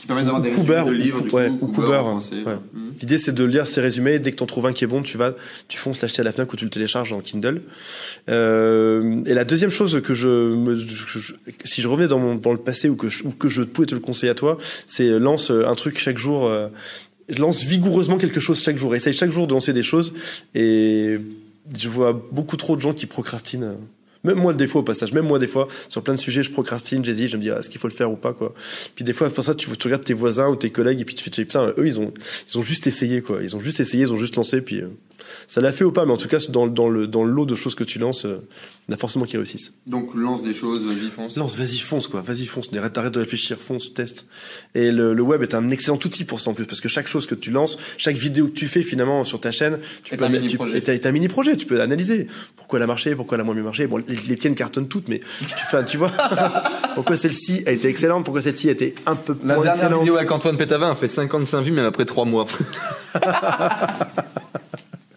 Qui 0.00 0.06
permet 0.06 0.22
d'avoir 0.24 0.42
des 0.42 0.50
résumés 0.50 0.66
de 0.76 0.82
ou 0.82 0.92
livres, 0.92 1.20
du 1.22 1.30
ouais, 1.30 1.48
coup, 1.48 1.72
ou 1.76 1.80
Ouais. 1.82 1.88
ouais. 1.98 2.54
Mhm. 2.74 2.94
L'idée, 3.00 3.16
c'est 3.18 3.32
de 3.32 3.42
lire 3.44 3.66
ces 3.66 3.80
résumés. 3.80 4.18
Dès 4.18 4.30
que 4.32 4.36
t'en 4.36 4.44
trouves 4.46 4.66
un 4.66 4.72
qui 4.72 4.84
est 4.84 4.86
bon, 4.86 5.02
tu 5.02 5.16
vas, 5.18 5.34
tu 5.68 5.78
fonces 5.78 6.00
l'acheter 6.02 6.20
à 6.20 6.24
la 6.24 6.32
Fnac 6.32 6.52
ou 6.52 6.56
tu 6.56 6.64
le 6.64 6.70
télécharges 6.70 7.12
en 7.14 7.20
Kindle. 7.20 7.62
Euh, 8.28 9.22
et 9.26 9.34
la 9.34 9.44
deuxième 9.44 9.70
chose 9.70 10.00
que 10.02 10.14
je, 10.14 10.28
me, 10.28 10.74
que 10.74 11.18
je- 11.18 11.34
si 11.64 11.82
je 11.82 11.88
revenais 11.88 12.08
dans, 12.08 12.18
mon, 12.18 12.34
dans 12.34 12.52
le 12.52 12.58
passé 12.58 12.88
ou 12.88 12.96
que, 12.96 13.08
je, 13.10 13.24
ou 13.24 13.30
que 13.30 13.48
je 13.48 13.62
pouvais 13.62 13.86
te 13.86 13.94
le 13.94 14.00
conseiller 14.00 14.30
à 14.30 14.34
toi, 14.34 14.58
c'est 14.86 15.08
euh, 15.08 15.18
lance 15.18 15.50
euh, 15.50 15.66
un 15.66 15.74
truc 15.74 15.98
chaque 15.98 16.18
jour. 16.18 16.46
euh, 16.46 16.68
lance 17.38 17.64
vigoureusement 17.64 18.18
quelque 18.18 18.40
chose 18.40 18.62
chaque 18.62 18.76
jour. 18.76 18.94
Essaye 18.94 19.12
chaque 19.12 19.32
jour 19.32 19.46
de 19.46 19.52
lancer 19.52 19.72
des 19.72 19.82
choses. 19.82 20.14
Et 20.54 21.18
je 21.76 21.88
vois 21.88 22.12
beaucoup 22.12 22.56
trop 22.56 22.76
de 22.76 22.80
gens 22.80 22.92
qui 22.92 23.06
procrastinent. 23.06 23.76
Même 24.24 24.38
moi, 24.38 24.54
des 24.54 24.66
fois, 24.66 24.80
au 24.80 24.84
passage, 24.84 25.12
même 25.12 25.26
moi, 25.26 25.38
des 25.38 25.46
fois, 25.46 25.68
sur 25.88 26.02
plein 26.02 26.14
de 26.14 26.18
sujets, 26.18 26.42
je 26.42 26.50
procrastine, 26.50 27.04
j'hésite, 27.04 27.28
je 27.28 27.36
me 27.36 27.42
dis, 27.42 27.50
ah, 27.50 27.58
est-ce 27.58 27.68
qu'il 27.68 27.78
faut 27.78 27.88
le 27.88 27.92
faire 27.92 28.10
ou 28.10 28.16
pas, 28.16 28.32
quoi. 28.32 28.54
Puis 28.94 29.04
des 29.04 29.12
fois, 29.12 29.28
pour 29.28 29.44
ça, 29.44 29.54
tu, 29.54 29.68
tu 29.76 29.86
regardes 29.86 30.04
tes 30.04 30.14
voisins 30.14 30.48
ou 30.48 30.56
tes 30.56 30.70
collègues, 30.70 31.02
et 31.02 31.04
puis 31.04 31.14
tu 31.14 31.30
tu 31.30 31.40
fais, 31.40 31.44
putain, 31.44 31.74
eux, 31.76 31.86
ils 31.86 32.00
ont, 32.00 32.12
ils 32.50 32.58
ont 32.58 32.62
juste 32.62 32.86
essayé, 32.86 33.20
quoi. 33.20 33.40
Ils 33.42 33.54
ont 33.54 33.60
juste 33.60 33.80
essayé, 33.80 34.04
ils 34.04 34.12
ont 34.14 34.16
juste 34.16 34.36
lancé, 34.36 34.62
puis 34.62 34.80
euh, 34.80 34.88
ça 35.46 35.60
l'a 35.60 35.72
fait 35.72 35.84
ou 35.84 35.92
pas, 35.92 36.04
mais 36.06 36.12
en 36.12 36.16
tout 36.16 36.28
cas, 36.28 36.38
dans, 36.48 36.66
dans 36.66 36.88
le, 36.88 37.06
dans 37.06 37.24
le 37.24 37.32
lot 37.32 37.46
de 37.46 37.54
choses 37.54 37.74
que 37.74 37.84
tu 37.84 37.98
lances, 37.98 38.24
euh, 38.24 38.38
il 38.86 38.90
y 38.90 38.94
en 38.94 38.96
a 38.96 38.98
forcément 38.98 39.24
qui 39.24 39.36
réussissent. 39.36 39.72
Donc 39.86 40.14
lance 40.14 40.42
des 40.42 40.52
choses, 40.54 40.84
vas-y, 40.84 41.08
fonce. 41.10 41.36
Lance, 41.36 41.56
vas-y, 41.56 41.78
fonce, 41.78 42.06
quoi. 42.08 42.20
Vas-y, 42.20 42.44
fonce. 42.46 42.68
Arrête, 42.76 42.96
arrête 42.98 43.14
de 43.14 43.20
réfléchir, 43.20 43.58
fonce, 43.58 43.94
teste. 43.94 44.26
Et 44.74 44.90
le, 44.92 45.14
le 45.14 45.22
web 45.22 45.42
est 45.42 45.54
un 45.54 45.70
excellent 45.70 45.96
outil 46.04 46.24
pour 46.24 46.40
ça 46.40 46.50
en 46.50 46.54
plus, 46.54 46.66
parce 46.66 46.80
que 46.82 46.88
chaque 46.88 47.06
chose 47.08 47.26
que 47.26 47.34
tu 47.34 47.50
lances, 47.50 47.78
chaque 47.96 48.16
vidéo 48.16 48.46
que 48.48 48.52
tu 48.52 48.66
fais 48.66 48.82
finalement 48.82 49.24
sur 49.24 49.40
ta 49.40 49.52
chaîne, 49.52 49.78
tu 50.02 50.12
Est 50.14 50.16
peux, 50.18 50.24
un 50.24 50.28
mini 50.28 50.48
tu- 50.48 50.56
projet. 50.56 50.76
est 50.76 50.88
un- 50.88 50.92
est 50.92 51.06
un 51.06 51.12
mini 51.12 51.28
projet. 51.28 51.56
Tu 51.56 51.64
peux 51.66 51.80
analyser 51.80 52.26
pourquoi 52.56 52.78
elle 52.78 52.82
a 52.82 52.86
marché, 52.86 53.14
pourquoi 53.14 53.36
elle 53.36 53.40
a 53.42 53.44
moins 53.44 53.54
bien 53.54 53.64
marché. 53.64 53.86
Bon, 53.86 53.96
les, 53.98 54.16
les 54.28 54.36
tiennes 54.36 54.54
cartonnent 54.54 54.88
toutes, 54.88 55.08
mais 55.08 55.20
tu, 55.40 55.46
fais, 55.70 55.84
tu 55.84 55.96
vois 55.96 56.10
pourquoi 56.94 57.16
celle-ci 57.16 57.62
a 57.66 57.70
été 57.72 57.88
excellente, 57.88 58.24
pourquoi 58.24 58.42
celle-ci 58.42 58.68
a 58.68 58.72
été 58.72 58.94
un 59.06 59.14
peu 59.16 59.34
La 59.44 59.54
moins 59.54 59.64
dernière 59.64 59.84
excellente. 59.84 60.00
vidéo 60.02 60.16
avec 60.16 60.30
Antoine 60.30 60.56
Pétavin 60.58 60.90
a 60.90 60.94
fait 60.94 61.08
55 61.08 61.62
vues, 61.62 61.72
même 61.72 61.86
après 61.86 62.04
3 62.04 62.24
mois. 62.26 62.44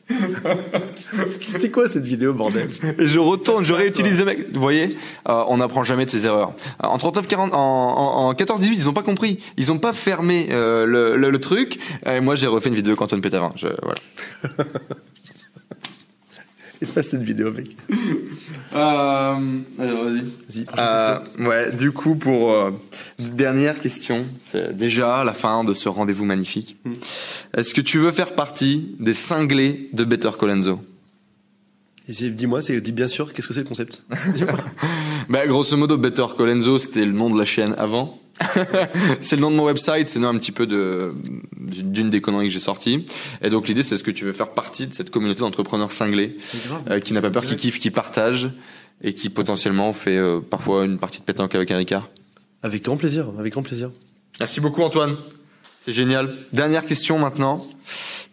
C'était 1.41 1.69
quoi 1.69 1.87
cette 1.89 2.05
vidéo, 2.05 2.33
bordel? 2.33 2.67
Et 2.97 3.07
je 3.07 3.19
retourne, 3.19 3.65
je 3.65 3.73
réutilise 3.73 4.19
le 4.19 4.25
mec. 4.25 4.53
Vous 4.53 4.61
voyez, 4.61 4.97
euh, 5.27 5.43
on 5.47 5.57
n'apprend 5.57 5.83
jamais 5.83 6.05
de 6.05 6.09
ses 6.09 6.25
erreurs. 6.25 6.53
Euh, 6.83 6.87
en 6.87 6.97
39, 6.97 7.27
40, 7.27 7.53
en, 7.53 7.57
en, 7.57 8.29
en 8.29 8.33
14, 8.33 8.59
18, 8.61 8.75
ils 8.75 8.89
ont 8.89 8.93
pas 8.93 9.03
compris. 9.03 9.39
Ils 9.57 9.71
ont 9.71 9.79
pas 9.79 9.93
fermé 9.93 10.47
euh, 10.51 10.85
le, 10.85 11.17
le, 11.17 11.29
le 11.29 11.39
truc. 11.39 11.79
Et 12.05 12.21
moi, 12.21 12.35
j'ai 12.35 12.47
refait 12.47 12.69
une 12.69 12.75
vidéo 12.75 12.91
avec 12.91 13.01
Antoine 13.01 13.21
Pétavin. 13.21 13.51
Je, 13.55 13.67
voilà. 13.81 14.65
Efface 16.81 17.09
cette 17.09 17.23
vidéo, 17.23 17.51
mec. 17.51 17.75
Euh, 18.73 19.59
alors, 19.79 20.03
vas-y. 20.03 20.21
Vas-y. 20.21 20.65
Euh, 20.77 21.19
ouais, 21.39 21.71
du 21.75 21.91
coup, 21.91 22.15
pour 22.15 22.51
euh, 22.51 22.71
dernière 23.17 23.79
question, 23.79 24.25
c'est 24.39 24.75
déjà 24.75 25.23
la 25.23 25.33
fin 25.33 25.63
de 25.63 25.73
ce 25.73 25.89
rendez-vous 25.89 26.25
magnifique. 26.25 26.77
Est-ce 27.55 27.73
que 27.73 27.81
tu 27.81 27.97
veux 27.97 28.11
faire 28.11 28.35
partie 28.35 28.95
des 28.99 29.13
cinglés 29.13 29.89
de 29.93 30.03
Better 30.03 30.31
Colenso? 30.37 30.81
Et 32.07 32.29
Dis-moi, 32.29 32.61
c'est 32.61 32.79
dis 32.79 32.91
bien 32.91 33.07
sûr, 33.07 33.33
qu'est-ce 33.33 33.47
que 33.47 33.53
c'est 33.53 33.61
le 33.61 33.65
concept? 33.65 34.03
Bah, 35.29 35.45
grosso 35.45 35.75
modo, 35.75 35.97
Better 35.97 36.25
Colenso, 36.35 36.79
c'était 36.79 37.05
le 37.05 37.11
nom 37.11 37.29
de 37.29 37.37
la 37.37 37.45
chaîne 37.45 37.75
avant. 37.77 38.19
c'est 39.19 39.35
le 39.35 39.41
nom 39.41 39.51
de 39.51 39.55
mon 39.55 39.65
website, 39.65 40.07
c'est 40.07 40.19
le 40.19 40.23
nom 40.23 40.29
un 40.29 40.37
petit 40.37 40.51
peu 40.51 40.67
de 40.67 41.13
d'une 41.59 42.09
des 42.09 42.21
conneries 42.21 42.47
que 42.47 42.53
j'ai 42.53 42.59
sorties. 42.59 43.05
Et 43.41 43.49
donc 43.49 43.67
l'idée, 43.67 43.83
c'est 43.83 43.97
ce 43.97 44.03
que 44.03 44.11
tu 44.11 44.25
veux 44.25 44.33
faire 44.33 44.51
partie 44.51 44.87
de 44.87 44.93
cette 44.93 45.09
communauté 45.09 45.41
d'entrepreneurs 45.41 45.91
cinglés, 45.91 46.37
euh, 46.89 46.99
qui 46.99 47.13
n'a 47.13 47.21
pas 47.21 47.31
peur, 47.31 47.43
qui 47.43 47.55
kiffe, 47.55 47.79
qui 47.79 47.91
partage 47.91 48.49
et 49.01 49.13
qui 49.13 49.29
potentiellement 49.29 49.91
fait 49.93 50.17
euh, 50.17 50.39
parfois 50.39 50.85
une 50.85 50.97
partie 50.97 51.19
de 51.19 51.25
pétanque 51.25 51.55
avec 51.55 51.71
un 51.71 51.77
Ricard. 51.77 52.09
Avec 52.63 52.83
grand 52.83 52.97
plaisir, 52.97 53.27
avec 53.37 53.53
grand 53.53 53.63
plaisir. 53.63 53.91
Merci 54.39 54.61
beaucoup 54.61 54.83
Antoine. 54.83 55.17
C'est 55.87 55.93
génial. 55.93 56.35
Dernière 56.51 56.85
question 56.85 57.17
maintenant. 57.17 57.65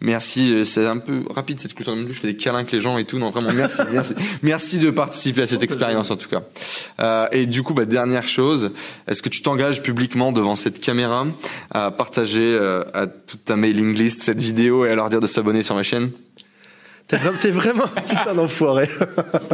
Merci, 0.01 0.51
euh, 0.51 0.63
c'est 0.65 0.85
un 0.85 0.97
peu 0.97 1.23
rapide 1.29 1.57
cette 1.57 1.73
clôture. 1.73 1.95
Je 2.05 2.19
fais 2.19 2.27
des 2.27 2.35
câlins 2.35 2.57
avec 2.57 2.73
les 2.73 2.81
gens 2.81 2.97
et 2.97 3.05
tout. 3.05 3.17
Non, 3.17 3.29
vraiment, 3.29 3.53
merci, 3.53 3.79
merci. 3.93 4.13
Merci 4.43 4.77
de 4.77 4.89
participer 4.89 5.43
à 5.43 5.47
cette 5.47 5.63
expérience 5.63 6.11
en 6.11 6.17
tout 6.17 6.27
cas. 6.27 6.43
Euh, 6.99 7.27
et 7.31 7.45
du 7.45 7.63
coup, 7.63 7.73
bah, 7.73 7.85
dernière 7.85 8.27
chose, 8.27 8.73
est-ce 9.07 9.21
que 9.21 9.29
tu 9.29 9.41
t'engages 9.41 9.81
publiquement 9.81 10.33
devant 10.33 10.57
cette 10.57 10.81
caméra 10.81 11.27
à 11.71 11.91
partager 11.91 12.41
euh, 12.41 12.83
à 12.93 13.07
toute 13.07 13.45
ta 13.45 13.55
mailing 13.55 13.95
list 13.95 14.21
cette 14.21 14.41
vidéo 14.41 14.85
et 14.85 14.89
à 14.89 14.95
leur 14.95 15.09
dire 15.09 15.21
de 15.21 15.27
s'abonner 15.27 15.63
sur 15.63 15.75
ma 15.75 15.83
chaîne? 15.83 16.11
T'es 17.07 17.15
vraiment, 17.15 17.37
t'es 17.37 17.51
vraiment 17.51 17.85
un 17.85 18.01
putain 18.01 18.33
d'enfoiré. 18.33 18.89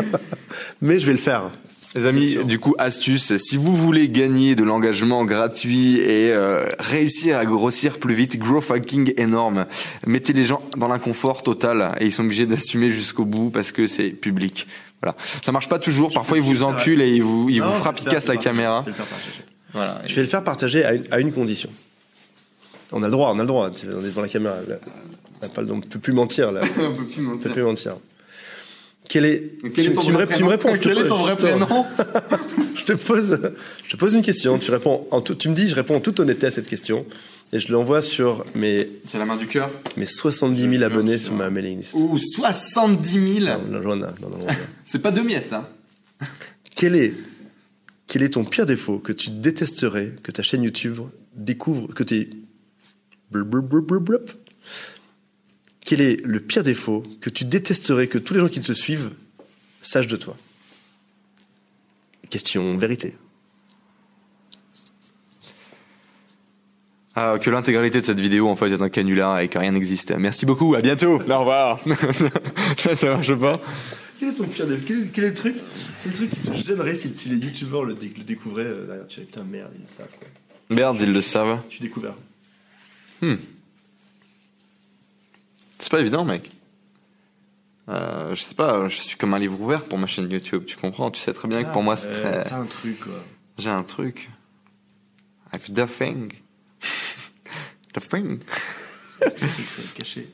Mais 0.82 0.98
je 0.98 1.06
vais 1.06 1.12
le 1.12 1.20
faire. 1.20 1.52
Les 1.94 2.06
amis, 2.06 2.38
du 2.46 2.58
coup, 2.58 2.74
astuce, 2.78 3.36
si 3.36 3.58
vous 3.58 3.76
voulez 3.76 4.08
gagner 4.08 4.56
de 4.56 4.64
l'engagement 4.64 5.26
gratuit 5.26 5.98
et 5.98 6.32
euh, 6.32 6.66
réussir 6.80 7.38
à 7.38 7.46
grossir 7.46 8.00
plus 8.00 8.14
vite, 8.14 8.38
grow 8.38 8.62
fucking 8.62 9.14
énorme, 9.18 9.66
mettez 10.08 10.32
les 10.32 10.46
gens 10.46 10.62
dans 10.78 10.88
l'inconfort 10.88 11.44
total 11.44 11.94
et 12.00 12.06
ils 12.06 12.14
sont 12.14 12.24
obligés 12.24 12.46
d'assumer 12.46 12.90
jusqu'au 12.90 13.26
bout 13.26 13.50
parce 13.50 13.74
que 13.74 13.88
c'est 13.88 14.10
public. 14.10 14.68
Voilà. 15.02 15.18
Ça 15.42 15.52
marche 15.52 15.68
pas 15.68 15.80
toujours, 15.80 16.14
parfois 16.14 16.38
ils 16.38 16.44
vous 16.44 16.64
enculent 16.64 17.02
et 17.02 17.14
ils 17.14 17.24
vous, 17.24 17.50
ils 17.50 17.62
vous 17.62 17.72
frappent, 17.72 18.00
ils 18.00 18.08
cassent 18.08 18.28
la 18.28 18.38
caméra. 18.38 18.86
Je 18.86 18.92
vais 18.92 18.92
le 18.92 18.96
faire 18.96 19.06
partager. 19.08 19.44
Voilà. 19.74 20.02
Je 20.06 20.16
vais 20.16 20.22
le 20.22 20.28
faire 20.28 20.44
partager 20.44 20.86
à 20.86 20.94
une, 20.94 21.04
à 21.12 21.20
une 21.20 21.34
condition. 21.34 21.70
On 22.94 23.04
a 23.04 23.08
le 23.08 23.12
droit, 23.12 23.32
on 23.34 23.40
a 23.40 23.42
le 23.42 23.48
droit. 23.48 23.70
On 23.70 24.00
est 24.02 24.08
devant 24.08 24.22
la 24.22 24.28
caméra. 24.30 24.56
Là. 24.68 24.76
On 25.58 25.70
on 25.72 25.82
peut 25.82 26.00
plus 26.00 26.14
mentir 26.14 26.52
là. 26.52 26.62
On 26.78 26.92
peut 26.94 27.08
plus 27.08 27.20
On 27.20 27.32
mentir. 27.32 27.48
peut 27.48 27.54
plus 27.54 27.64
mentir. 27.64 27.98
Quel 29.12 29.26
est, 29.26 29.58
Quel 29.62 29.72
tu, 29.74 29.82
est 29.82 29.94
ton 29.94 30.00
tu 30.02 30.12
me, 30.14 30.26
tu 30.26 30.44
me 30.44 30.48
réponds. 30.50 30.72
te 30.72 30.78
Quel 30.78 30.98
est 31.00 31.08
ton 31.08 31.18
vrai 31.18 31.36
prénom 31.36 31.68
je 32.76 32.84
te 32.86 32.94
pose, 32.94 33.42
je 33.86 33.90
te 33.90 33.98
pose 33.98 34.14
une 34.14 34.22
question. 34.22 34.58
Tu 34.58 34.72
réponds 34.72 35.06
en 35.12 35.20
tout- 35.20 35.36
tu 35.36 35.50
me 35.50 35.54
dis, 35.54 35.68
je 35.68 35.76
réponds 35.76 35.96
en 35.98 36.00
toute 36.00 36.22
honnêteté 36.22 36.48
à 36.48 36.52
cette 36.52 36.66
question 36.68 37.06
et 37.52 37.60
je 37.60 37.70
l'envoie 37.74 38.02
sur 38.02 38.46
mes 38.56 38.88
C'est 39.06 39.18
la 39.18 39.26
main 39.26 39.36
du 39.36 39.48
cœur. 39.48 39.70
mes 39.98 40.06
70 40.06 40.78
000 40.78 40.84
abonnés 40.84 41.18
sur 41.18 41.34
ma 41.34 41.50
mailing 41.50 41.80
list. 41.80 41.94
Ouh, 41.94 42.18
70 42.18 43.40
000 43.42 43.46
Non, 43.70 43.82
non, 43.82 43.96
non, 43.98 44.08
non. 44.22 44.48
C'est 44.86 45.00
pas 45.00 45.12
deux 45.12 45.24
miettes, 45.24 45.52
hein 45.52 45.68
Quel 46.74 46.96
est, 46.96 47.14
quel 48.08 48.24
est 48.24 48.30
ton 48.30 48.46
pire 48.46 48.66
défaut 48.66 49.00
que 49.00 49.12
tu 49.12 49.30
détesterais 49.32 50.14
que 50.24 50.32
ta 50.32 50.42
chaîne 50.42 50.64
YouTube 50.64 51.00
découvre, 51.36 51.94
que 51.94 52.04
tes... 52.04 52.30
blub, 53.30 53.50
blub, 53.50 53.86
blub. 54.06 54.30
Quel 55.86 56.02
est 56.02 56.22
le 56.24 56.40
pire 56.40 56.64
défaut 56.64 57.04
que 57.22 57.30
tu 57.30 57.46
détesterais 57.46 58.08
que 58.08 58.18
tous 58.18 58.34
les 58.34 58.40
gens 58.40 58.48
qui 58.48 58.62
te 58.62 58.72
suivent 58.74 59.12
sachent 59.82 60.08
de 60.08 60.18
toi? 60.18 60.38
Question 62.30 62.78
vérité. 62.78 63.16
Ah, 67.14 67.38
que 67.42 67.50
l'intégralité 67.50 68.00
de 68.00 68.06
cette 68.06 68.22
vidéo 68.22 68.48
en 68.48 68.56
fait 68.56 68.72
est 68.72 68.82
un 68.82 68.88
canular 68.88 69.40
et 69.40 69.50
que 69.50 69.60
rien 69.60 69.72
n'existe. 69.72 70.12
Merci 70.12 70.46
beaucoup, 70.46 70.76
à 70.76 70.80
bientôt. 70.82 71.16
Au 71.16 71.40
revoir. 71.40 71.80
ça 72.78 73.10
marche 73.10 73.36
pas. 73.36 73.60
Quel 74.18 74.30
est 74.30 74.34
ton 74.34 74.46
pire 74.46 74.68
défaut? 74.68 74.84
Quel, 74.88 74.98
est, 75.00 75.12
quel 75.12 75.24
est 75.26 75.28
le 75.30 75.34
truc 75.34 75.56
Quel 76.04 76.12
est 76.12 76.20
le 76.20 76.28
truc 76.28 76.30
qui 76.30 76.50
te 76.50 76.68
gênerait 76.68 76.96
si, 76.96 77.12
si 77.14 77.28
les 77.28 77.36
youtubeurs 77.36 77.84
le, 77.84 77.96
le 77.96 78.24
découvraient 78.24 78.64
euh, 78.64 78.86
derrière 78.86 79.08
Tu 79.08 79.22
putain, 79.22 79.44
merde, 79.44 79.72
ils 79.76 79.82
le 79.82 79.90
savent. 79.90 80.08
Quoi. 80.18 80.28
Merde, 80.70 80.98
ils 81.02 81.12
le 81.12 81.22
savent. 81.22 81.60
Tu 81.68 81.80
es 81.80 81.88
découvert. 81.88 82.16
C'est 85.82 85.90
pas 85.92 86.00
évident, 86.00 86.24
mec. 86.24 86.52
Euh, 87.90 88.36
je 88.36 88.42
sais 88.42 88.54
pas, 88.54 88.88
je 88.88 89.02
suis 89.02 89.18
comme 89.18 89.34
un 89.34 89.40
livre 89.40 89.60
ouvert 89.60 89.84
pour 89.86 89.98
ma 89.98 90.06
chaîne 90.06 90.30
YouTube, 90.30 90.66
tu 90.66 90.78
comprends? 90.78 91.10
Tu 91.10 91.20
sais 91.20 91.34
très 91.34 91.48
bien 91.48 91.64
que 91.64 91.74
pour 91.74 91.82
moi 91.82 91.96
c'est 91.96 92.10
Ouais, 92.10 92.14
très. 92.14 92.44
T'as 92.44 92.58
un 92.60 92.66
truc, 92.68 93.00
quoi. 93.00 93.14
J'ai 93.58 93.72
un 93.72 93.82
truc. 93.84 94.30
I've 95.52 95.74
the 95.74 95.88
thing. 95.88 96.32
the 97.96 98.00
thing. 98.00 98.38
Petit 99.20 99.48
secret 99.48 99.84
caché. 99.96 100.28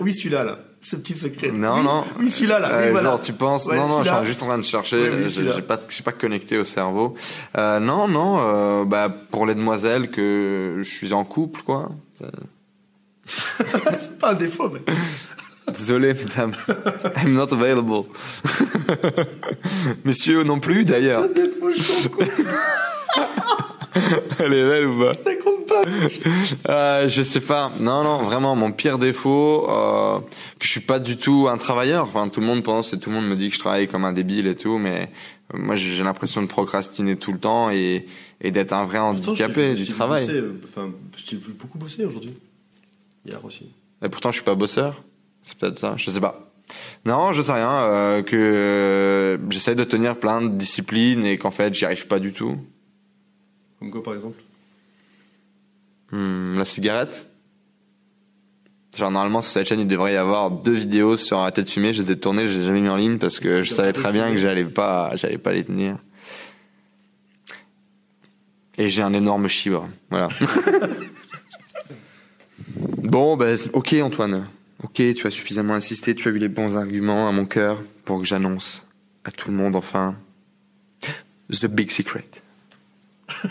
Oui, 0.00 0.14
celui-là, 0.14 0.44
là. 0.44 0.58
Ce 0.80 0.96
petit 0.96 1.12
secret. 1.14 1.50
Non, 1.50 1.74
Oui, 1.78 1.82
non. 1.84 2.04
Oui, 2.20 2.30
celui-là, 2.30 2.58
là. 2.60 2.68
oui, 2.78 2.84
Euh, 2.86 2.90
voilà. 2.92 3.10
Genre, 3.10 3.20
tu 3.20 3.32
penses. 3.32 3.66
Ouais, 3.66 3.76
non, 3.76 3.88
non, 3.88 4.04
je 4.04 4.10
suis 4.14 4.26
juste 4.26 4.42
en 4.42 4.46
train 4.46 4.58
de 4.58 4.62
chercher. 4.62 5.10
Oui, 5.10 5.30
celui-là. 5.30 5.54
j'ai 5.56 5.62
pas, 5.62 5.76
pas 5.76 6.12
connecté 6.12 6.56
au 6.56 6.64
cerveau. 6.64 7.14
Euh, 7.56 7.78
non, 7.80 8.06
non, 8.08 8.38
euh, 8.40 8.84
bah, 8.84 9.08
pour 9.08 9.44
les 9.44 9.54
demoiselles 9.54 10.10
que 10.10 10.78
je 10.80 10.88
suis 10.88 11.12
en 11.12 11.24
couple, 11.24 11.62
quoi. 11.62 11.90
C'est 13.98 14.18
pas 14.18 14.32
un 14.32 14.34
défaut, 14.34 14.70
mais. 14.70 14.80
Désolé, 15.72 16.14
mesdames. 16.14 16.54
I'm 17.22 17.34
not 17.34 17.52
available. 17.52 18.06
Messieurs 20.04 20.42
non 20.44 20.60
plus, 20.60 20.84
d'ailleurs. 20.84 21.28
défaut, 21.28 21.70
je 21.70 21.82
suis 21.82 22.06
en 22.06 22.10
couple, 22.10 22.24
Elle 24.38 24.54
est 24.54 24.64
belle 24.64 24.86
ou 24.86 24.98
pas? 25.00 25.14
Ça 25.22 25.34
compte 25.36 25.66
pas. 25.66 25.82
Euh, 26.68 27.08
je 27.08 27.22
sais 27.22 27.40
pas. 27.40 27.70
Non, 27.78 28.02
non, 28.02 28.18
vraiment, 28.18 28.56
mon 28.56 28.72
pire 28.72 28.98
défaut, 28.98 29.68
euh, 29.68 30.18
que 30.58 30.66
je 30.66 30.70
suis 30.70 30.80
pas 30.80 30.98
du 30.98 31.16
tout 31.16 31.48
un 31.50 31.58
travailleur. 31.58 32.04
Enfin, 32.04 32.28
tout 32.28 32.40
le 32.40 32.46
monde 32.46 32.62
pense 32.62 32.92
et 32.92 32.98
tout 32.98 33.10
le 33.10 33.16
monde 33.16 33.26
me 33.28 33.36
dit 33.36 33.48
que 33.48 33.54
je 33.54 33.60
travaille 33.60 33.88
comme 33.88 34.04
un 34.04 34.12
débile 34.12 34.46
et 34.46 34.56
tout, 34.56 34.78
mais 34.78 35.10
euh, 35.54 35.58
moi, 35.58 35.76
j'ai 35.76 36.02
l'impression 36.02 36.40
de 36.42 36.46
procrastiner 36.46 37.16
tout 37.16 37.32
le 37.32 37.38
temps 37.38 37.70
et, 37.70 38.06
et 38.40 38.50
d'être 38.50 38.72
un 38.72 38.84
vrai 38.84 38.98
handicapé 38.98 39.74
du 39.74 39.86
travail. 39.86 40.26
Euh, 40.30 40.52
enfin, 40.64 40.90
vu 41.30 41.52
beaucoup 41.58 41.78
bosser 41.78 42.04
aujourd'hui. 42.04 42.34
Hier 43.28 43.44
aussi. 43.44 43.70
Et 44.02 44.08
pourtant, 44.08 44.30
je 44.30 44.36
suis 44.36 44.44
pas 44.44 44.54
bosseur. 44.54 45.02
C'est 45.42 45.56
peut-être 45.58 45.78
ça. 45.78 45.94
Je 45.96 46.10
sais 46.10 46.20
pas. 46.20 46.50
Non, 47.04 47.32
je 47.32 47.42
sais 47.42 47.52
rien. 47.52 47.70
euh, 47.70 48.22
que 48.22 48.36
euh, 48.36 49.50
j'essaie 49.50 49.74
de 49.74 49.84
tenir 49.84 50.18
plein 50.18 50.42
de 50.42 50.48
disciplines 50.48 51.24
et 51.24 51.36
qu'en 51.38 51.50
fait, 51.50 51.74
j'y 51.74 51.84
arrive 51.84 52.06
pas 52.06 52.18
du 52.18 52.32
tout. 52.32 52.56
Comme 53.78 53.90
quoi, 53.90 54.02
par 54.02 54.14
exemple? 54.14 54.40
Hmm, 56.10 56.58
la 56.58 56.64
cigarette? 56.64 57.26
Genre 58.96 59.10
normalement 59.12 59.42
sur 59.42 59.52
cette 59.52 59.68
chaîne 59.68 59.78
il 59.78 59.86
devrait 59.86 60.14
y 60.14 60.16
avoir 60.16 60.50
deux 60.50 60.72
vidéos 60.72 61.16
sur 61.16 61.38
arrêter 61.38 61.62
de 61.62 61.68
fumer. 61.68 61.94
Je 61.94 62.02
les 62.02 62.10
ai 62.10 62.16
tournées, 62.18 62.48
je 62.48 62.54
les 62.58 62.64
ai 62.64 62.64
jamais 62.64 62.80
mis 62.80 62.88
en 62.88 62.96
ligne 62.96 63.18
parce 63.18 63.38
que 63.38 63.62
je 63.62 63.72
savais 63.72 63.92
très 63.92 64.10
bien 64.10 64.30
que 64.32 64.38
j'allais 64.38 64.64
pas, 64.64 65.14
j'allais 65.14 65.38
pas 65.38 65.52
les 65.52 65.62
tenir. 65.62 65.98
Et 68.76 68.88
j'ai 68.88 69.02
un 69.02 69.12
énorme 69.12 69.46
chibre, 69.46 69.88
voilà. 70.10 70.28
bon, 72.76 73.36
ben 73.36 73.56
ok 73.72 73.96
Antoine, 74.02 74.46
ok, 74.82 75.14
tu 75.14 75.26
as 75.26 75.30
suffisamment 75.30 75.74
insisté, 75.74 76.14
tu 76.14 76.28
as 76.28 76.30
eu 76.30 76.38
les 76.38 76.48
bons 76.48 76.76
arguments 76.76 77.28
à 77.28 77.32
mon 77.32 77.46
cœur 77.46 77.80
pour 78.04 78.20
que 78.20 78.26
j'annonce 78.26 78.86
à 79.24 79.30
tout 79.30 79.50
le 79.50 79.56
monde 79.56 79.76
enfin 79.76 80.16
the 81.50 81.66
big 81.66 81.90
secret. 81.90 82.28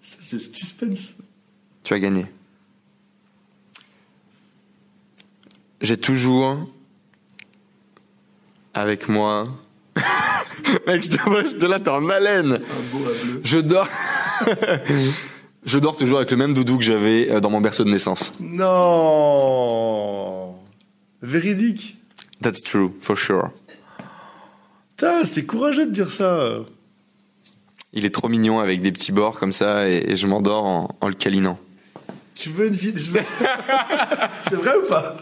C'est 0.00 0.40
suspense. 0.40 1.14
Tu 1.84 1.94
as 1.94 1.98
gagné. 1.98 2.26
J'ai 5.80 5.96
toujours 5.96 6.68
avec 8.74 9.08
moi. 9.08 9.44
Mec, 10.86 11.02
je 11.02 11.10
te 11.10 11.22
vois, 11.22 11.44
je 11.44 11.56
te 11.56 11.64
là, 11.64 11.80
t'es 11.80 11.88
en 11.88 12.08
haleine. 12.08 12.52
Un 12.52 12.92
beau. 12.92 13.04
Je 13.42 13.58
dors. 13.58 13.88
je 15.64 15.78
dors 15.78 15.96
toujours 15.96 16.18
avec 16.18 16.30
le 16.30 16.36
même 16.36 16.52
doudou 16.54 16.78
que 16.78 16.84
j'avais 16.84 17.30
euh, 17.30 17.40
dans 17.40 17.50
mon 17.50 17.60
berceau 17.60 17.84
de 17.84 17.90
naissance. 17.90 18.32
Non 18.40 19.74
Véridique. 21.22 21.96
That's 22.42 22.62
true, 22.62 22.92
for 23.00 23.18
sure. 23.18 23.50
Putain, 24.90 25.24
c'est 25.24 25.44
courageux 25.44 25.86
de 25.86 25.92
dire 25.92 26.10
ça. 26.10 26.60
Il 27.92 28.04
est 28.04 28.14
trop 28.14 28.28
mignon 28.28 28.60
avec 28.60 28.82
des 28.82 28.92
petits 28.92 29.12
bords 29.12 29.38
comme 29.38 29.52
ça 29.52 29.88
et, 29.88 30.12
et 30.12 30.16
je 30.16 30.26
m'endors 30.26 30.64
en, 30.64 30.96
en 31.00 31.08
le 31.08 31.14
câlinant. 31.14 31.58
Tu 32.34 32.50
veux 32.50 32.68
une 32.68 32.74
vie 32.74 32.92
de... 32.92 33.00
C'est 34.48 34.54
vrai 34.54 34.76
ou 34.76 34.88
pas? 34.88 35.16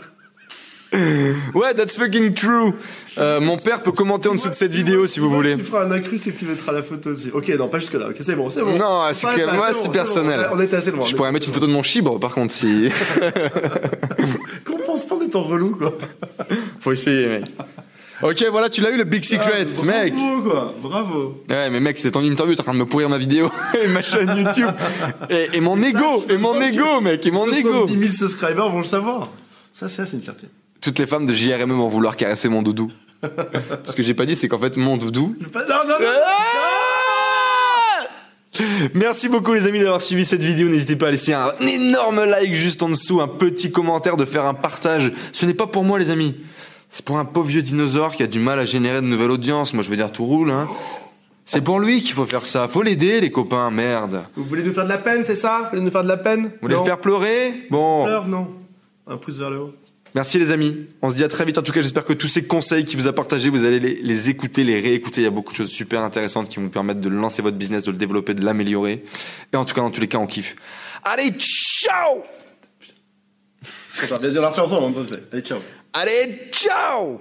Ouais, 1.55 1.75
that's 1.75 1.97
fucking 1.97 2.35
true. 2.35 2.73
Euh, 3.19 3.41
mon 3.41 3.57
père 3.57 3.83
peut 3.83 3.93
commenter 3.93 4.29
en 4.29 4.35
dessous 4.35 4.49
de 4.49 4.55
cette 4.55 4.73
vidéo 4.73 5.07
si 5.07 5.21
vous 5.21 5.31
voulez. 5.31 5.57
Tu 5.57 5.65
feras 5.65 5.85
un 5.85 5.91
incruste 5.91 6.27
et 6.27 6.33
que 6.33 6.39
tu 6.39 6.45
mettras 6.45 6.73
la 6.73 6.83
photo 6.83 7.11
aussi. 7.11 7.31
Ok, 7.33 7.49
non, 7.59 7.69
pas 7.69 7.79
jusque-là. 7.79 8.09
Ok, 8.11 8.17
c'est 8.21 8.35
bon, 8.35 8.51
c'est 8.51 8.63
bon. 8.63 8.77
Non, 8.77 9.03
c'est 9.13 9.27
On 9.27 9.35
que 9.35 9.55
moi, 9.55 9.73
c'est 9.73 9.91
personnel. 9.91 10.49
On 10.53 10.61
était 10.61 10.77
assez 10.77 10.91
loin. 10.91 11.05
Je 11.07 11.15
pourrais 11.15 11.33
mettre 11.33 11.49
une 11.49 11.55
photo 11.55 11.67
de 11.67 11.73
mon 11.73 11.83
chibre 11.83 12.19
par 12.19 12.35
contre 12.35 12.53
si. 12.53 12.91
Qu'on 14.65 14.79
pense 14.79 15.05
pas 15.07 15.17
d'être 15.19 15.37
en 15.37 15.43
relou, 15.45 15.77
quoi. 15.77 15.97
Faut 16.81 16.93
essayer, 16.93 17.27
mec. 17.29 17.45
Ok, 18.23 18.45
voilà, 18.51 18.71
tu 18.71 18.81
l'as 18.81 18.91
eu 18.91 18.97
le 18.97 19.05
big 19.05 19.25
secret, 19.25 19.67
Ah, 19.69 19.85
mec. 19.85 20.15
Bravo, 20.15 20.43
quoi. 20.43 20.75
Bravo. 20.83 21.45
Ouais, 21.51 21.69
mais 21.69 21.81
mec, 21.81 21.99
c'était 21.99 22.13
ton 22.13 22.23
interview, 22.23 22.55
t'es 22.55 22.61
en 22.63 22.65
train 22.65 22.73
de 22.73 22.79
me 22.79 22.87
pourrir 22.87 23.11
ma 23.11 23.19
vidéo 23.19 23.51
et 23.83 23.89
ma 23.89 24.01
chaîne 24.01 24.35
YouTube. 24.35 24.71
Et, 25.29 25.49
et 25.53 25.61
mon 25.61 25.81
ego, 25.83 26.25
et 26.31 26.39
mon 26.39 26.59
ego, 26.61 27.01
mec, 27.03 27.27
et 27.27 27.31
mon 27.31 27.47
ego. 27.53 27.87
70 27.87 27.99
000 27.99 28.13
subscribers 28.13 28.71
vont 28.71 28.79
le 28.79 28.85
savoir. 28.85 29.29
Ça, 29.75 29.91
c'est 29.91 30.07
c'est 30.07 30.17
une 30.17 30.23
fierté. 30.23 30.47
Toutes 30.81 30.99
les 30.99 31.07
femmes 31.07 31.27
de 31.27 31.35
JRM 31.35 31.73
vont 31.73 31.89
vouloir 31.89 32.17
caresser 32.17 32.49
mon 32.49 32.63
doudou. 32.63 32.91
Ce 33.85 33.93
que 33.93 34.03
j'ai 34.03 34.15
pas 34.15 34.27
dit, 34.27 34.37
c'est 34.37 34.49
qu'en 34.49 34.59
fait, 34.59 34.77
mon 34.77 34.97
doudou. 34.97 35.37
Non, 35.41 35.61
non, 35.69 35.99
non. 36.01 36.07
Ah 36.25 36.47
Merci 38.95 39.29
beaucoup 39.29 39.53
les 39.53 39.67
amis 39.67 39.81
d'avoir 39.81 40.01
suivi 40.01 40.25
cette 40.25 40.43
vidéo. 40.43 40.69
N'hésitez 40.69 40.97
pas 40.97 41.09
à 41.09 41.11
laisser 41.11 41.35
un 41.35 41.53
énorme 41.61 42.25
like 42.25 42.55
juste 42.55 42.83
en 42.83 42.89
dessous, 42.89 43.21
un 43.21 43.29
petit 43.29 43.71
commentaire, 43.71 44.17
de 44.17 44.25
faire 44.25 44.45
un 44.45 44.55
partage. 44.55 45.13
Ce 45.33 45.45
n'est 45.45 45.55
pas 45.55 45.67
pour 45.67 45.85
moi 45.85 45.99
les 45.99 46.11
amis. 46.11 46.35
C'est 46.89 47.05
pour 47.05 47.19
un 47.19 47.25
pauvre 47.25 47.49
vieux 47.49 47.63
dinosaure 47.63 48.15
qui 48.15 48.23
a 48.23 48.27
du 48.27 48.41
mal 48.41 48.59
à 48.59 48.65
générer 48.65 49.03
de 49.03 49.07
nouvelles 49.07 49.31
audiences. 49.31 49.75
Moi 49.75 49.83
je 49.83 49.91
veux 49.91 49.97
dire 49.97 50.13
tout 50.13 50.25
roule. 50.25 50.51
Hein. 50.51 50.69
C'est 51.45 51.61
pour 51.61 51.79
lui 51.79 52.01
qu'il 52.01 52.15
faut 52.15 52.27
faire 52.27 52.47
ça. 52.47 52.67
Faut 52.69 52.83
l'aider 52.83 53.21
les 53.21 53.31
copains, 53.31 53.71
merde. 53.71 54.25
Vous 54.37 54.45
voulez 54.45 54.63
nous 54.63 54.73
faire 54.73 54.85
de 54.85 54.89
la 54.89 54.99
peine, 54.99 55.23
c'est 55.27 55.37
ça? 55.37 55.61
Vous 55.65 55.71
voulez 55.71 55.83
nous 55.83 55.91
faire 55.91 56.03
de 56.05 56.09
la 56.09 56.17
peine? 56.17 56.45
Vous 56.45 56.51
voulez 56.63 56.77
le 56.77 56.85
faire 56.85 56.99
pleurer? 56.99 57.53
Bon. 57.71 58.05
Pleur, 58.05 58.27
non. 58.27 58.49
Un 59.07 59.17
pouce 59.17 59.39
vers 59.39 59.51
le 59.51 59.61
haut. 59.61 59.75
Merci 60.17 60.39
les 60.39 60.51
amis. 60.51 60.87
On 61.03 61.11
se 61.11 61.17
dit 61.17 61.25
à 61.25 61.29
très 61.29 61.45
vite. 61.45 61.59
En 61.59 61.63
tout 61.63 61.73
cas, 61.73 61.83
j'espère 61.83 62.07
que 62.07 62.15
tous 62.15 62.27
ces 62.27 62.43
conseils 62.43 62.87
qu'il 62.87 62.99
vous 62.99 63.07
a 63.07 63.13
partagés, 63.13 63.51
vous 63.51 63.67
allez 63.67 63.79
les, 63.79 63.97
les, 63.97 64.31
écouter, 64.31 64.65
les 64.65 64.81
réécouter. 64.81 65.21
Il 65.21 65.25
y 65.25 65.27
a 65.27 65.31
beaucoup 65.31 65.53
de 65.53 65.59
choses 65.59 65.71
super 65.71 66.01
intéressantes 66.01 66.49
qui 66.49 66.57
vont 66.57 66.63
vous 66.63 66.71
permettre 66.71 67.03
de 67.03 67.11
lancer 67.11 67.43
votre 67.43 67.59
business, 67.59 67.85
de 67.85 67.91
le 67.91 67.99
développer, 67.99 68.33
de 68.33 68.43
l'améliorer. 68.43 69.05
Et 69.53 69.57
en 69.59 69.67
tout 69.67 69.75
cas, 69.75 69.83
dans 69.83 69.91
tous 69.91 70.01
les 70.01 70.09
cas, 70.09 70.17
on 70.17 70.27
kiffe. 70.27 70.57
Allez, 71.05 71.33
ciao. 71.33 72.23
Allez, 75.93 76.49
ciao. 76.51 77.21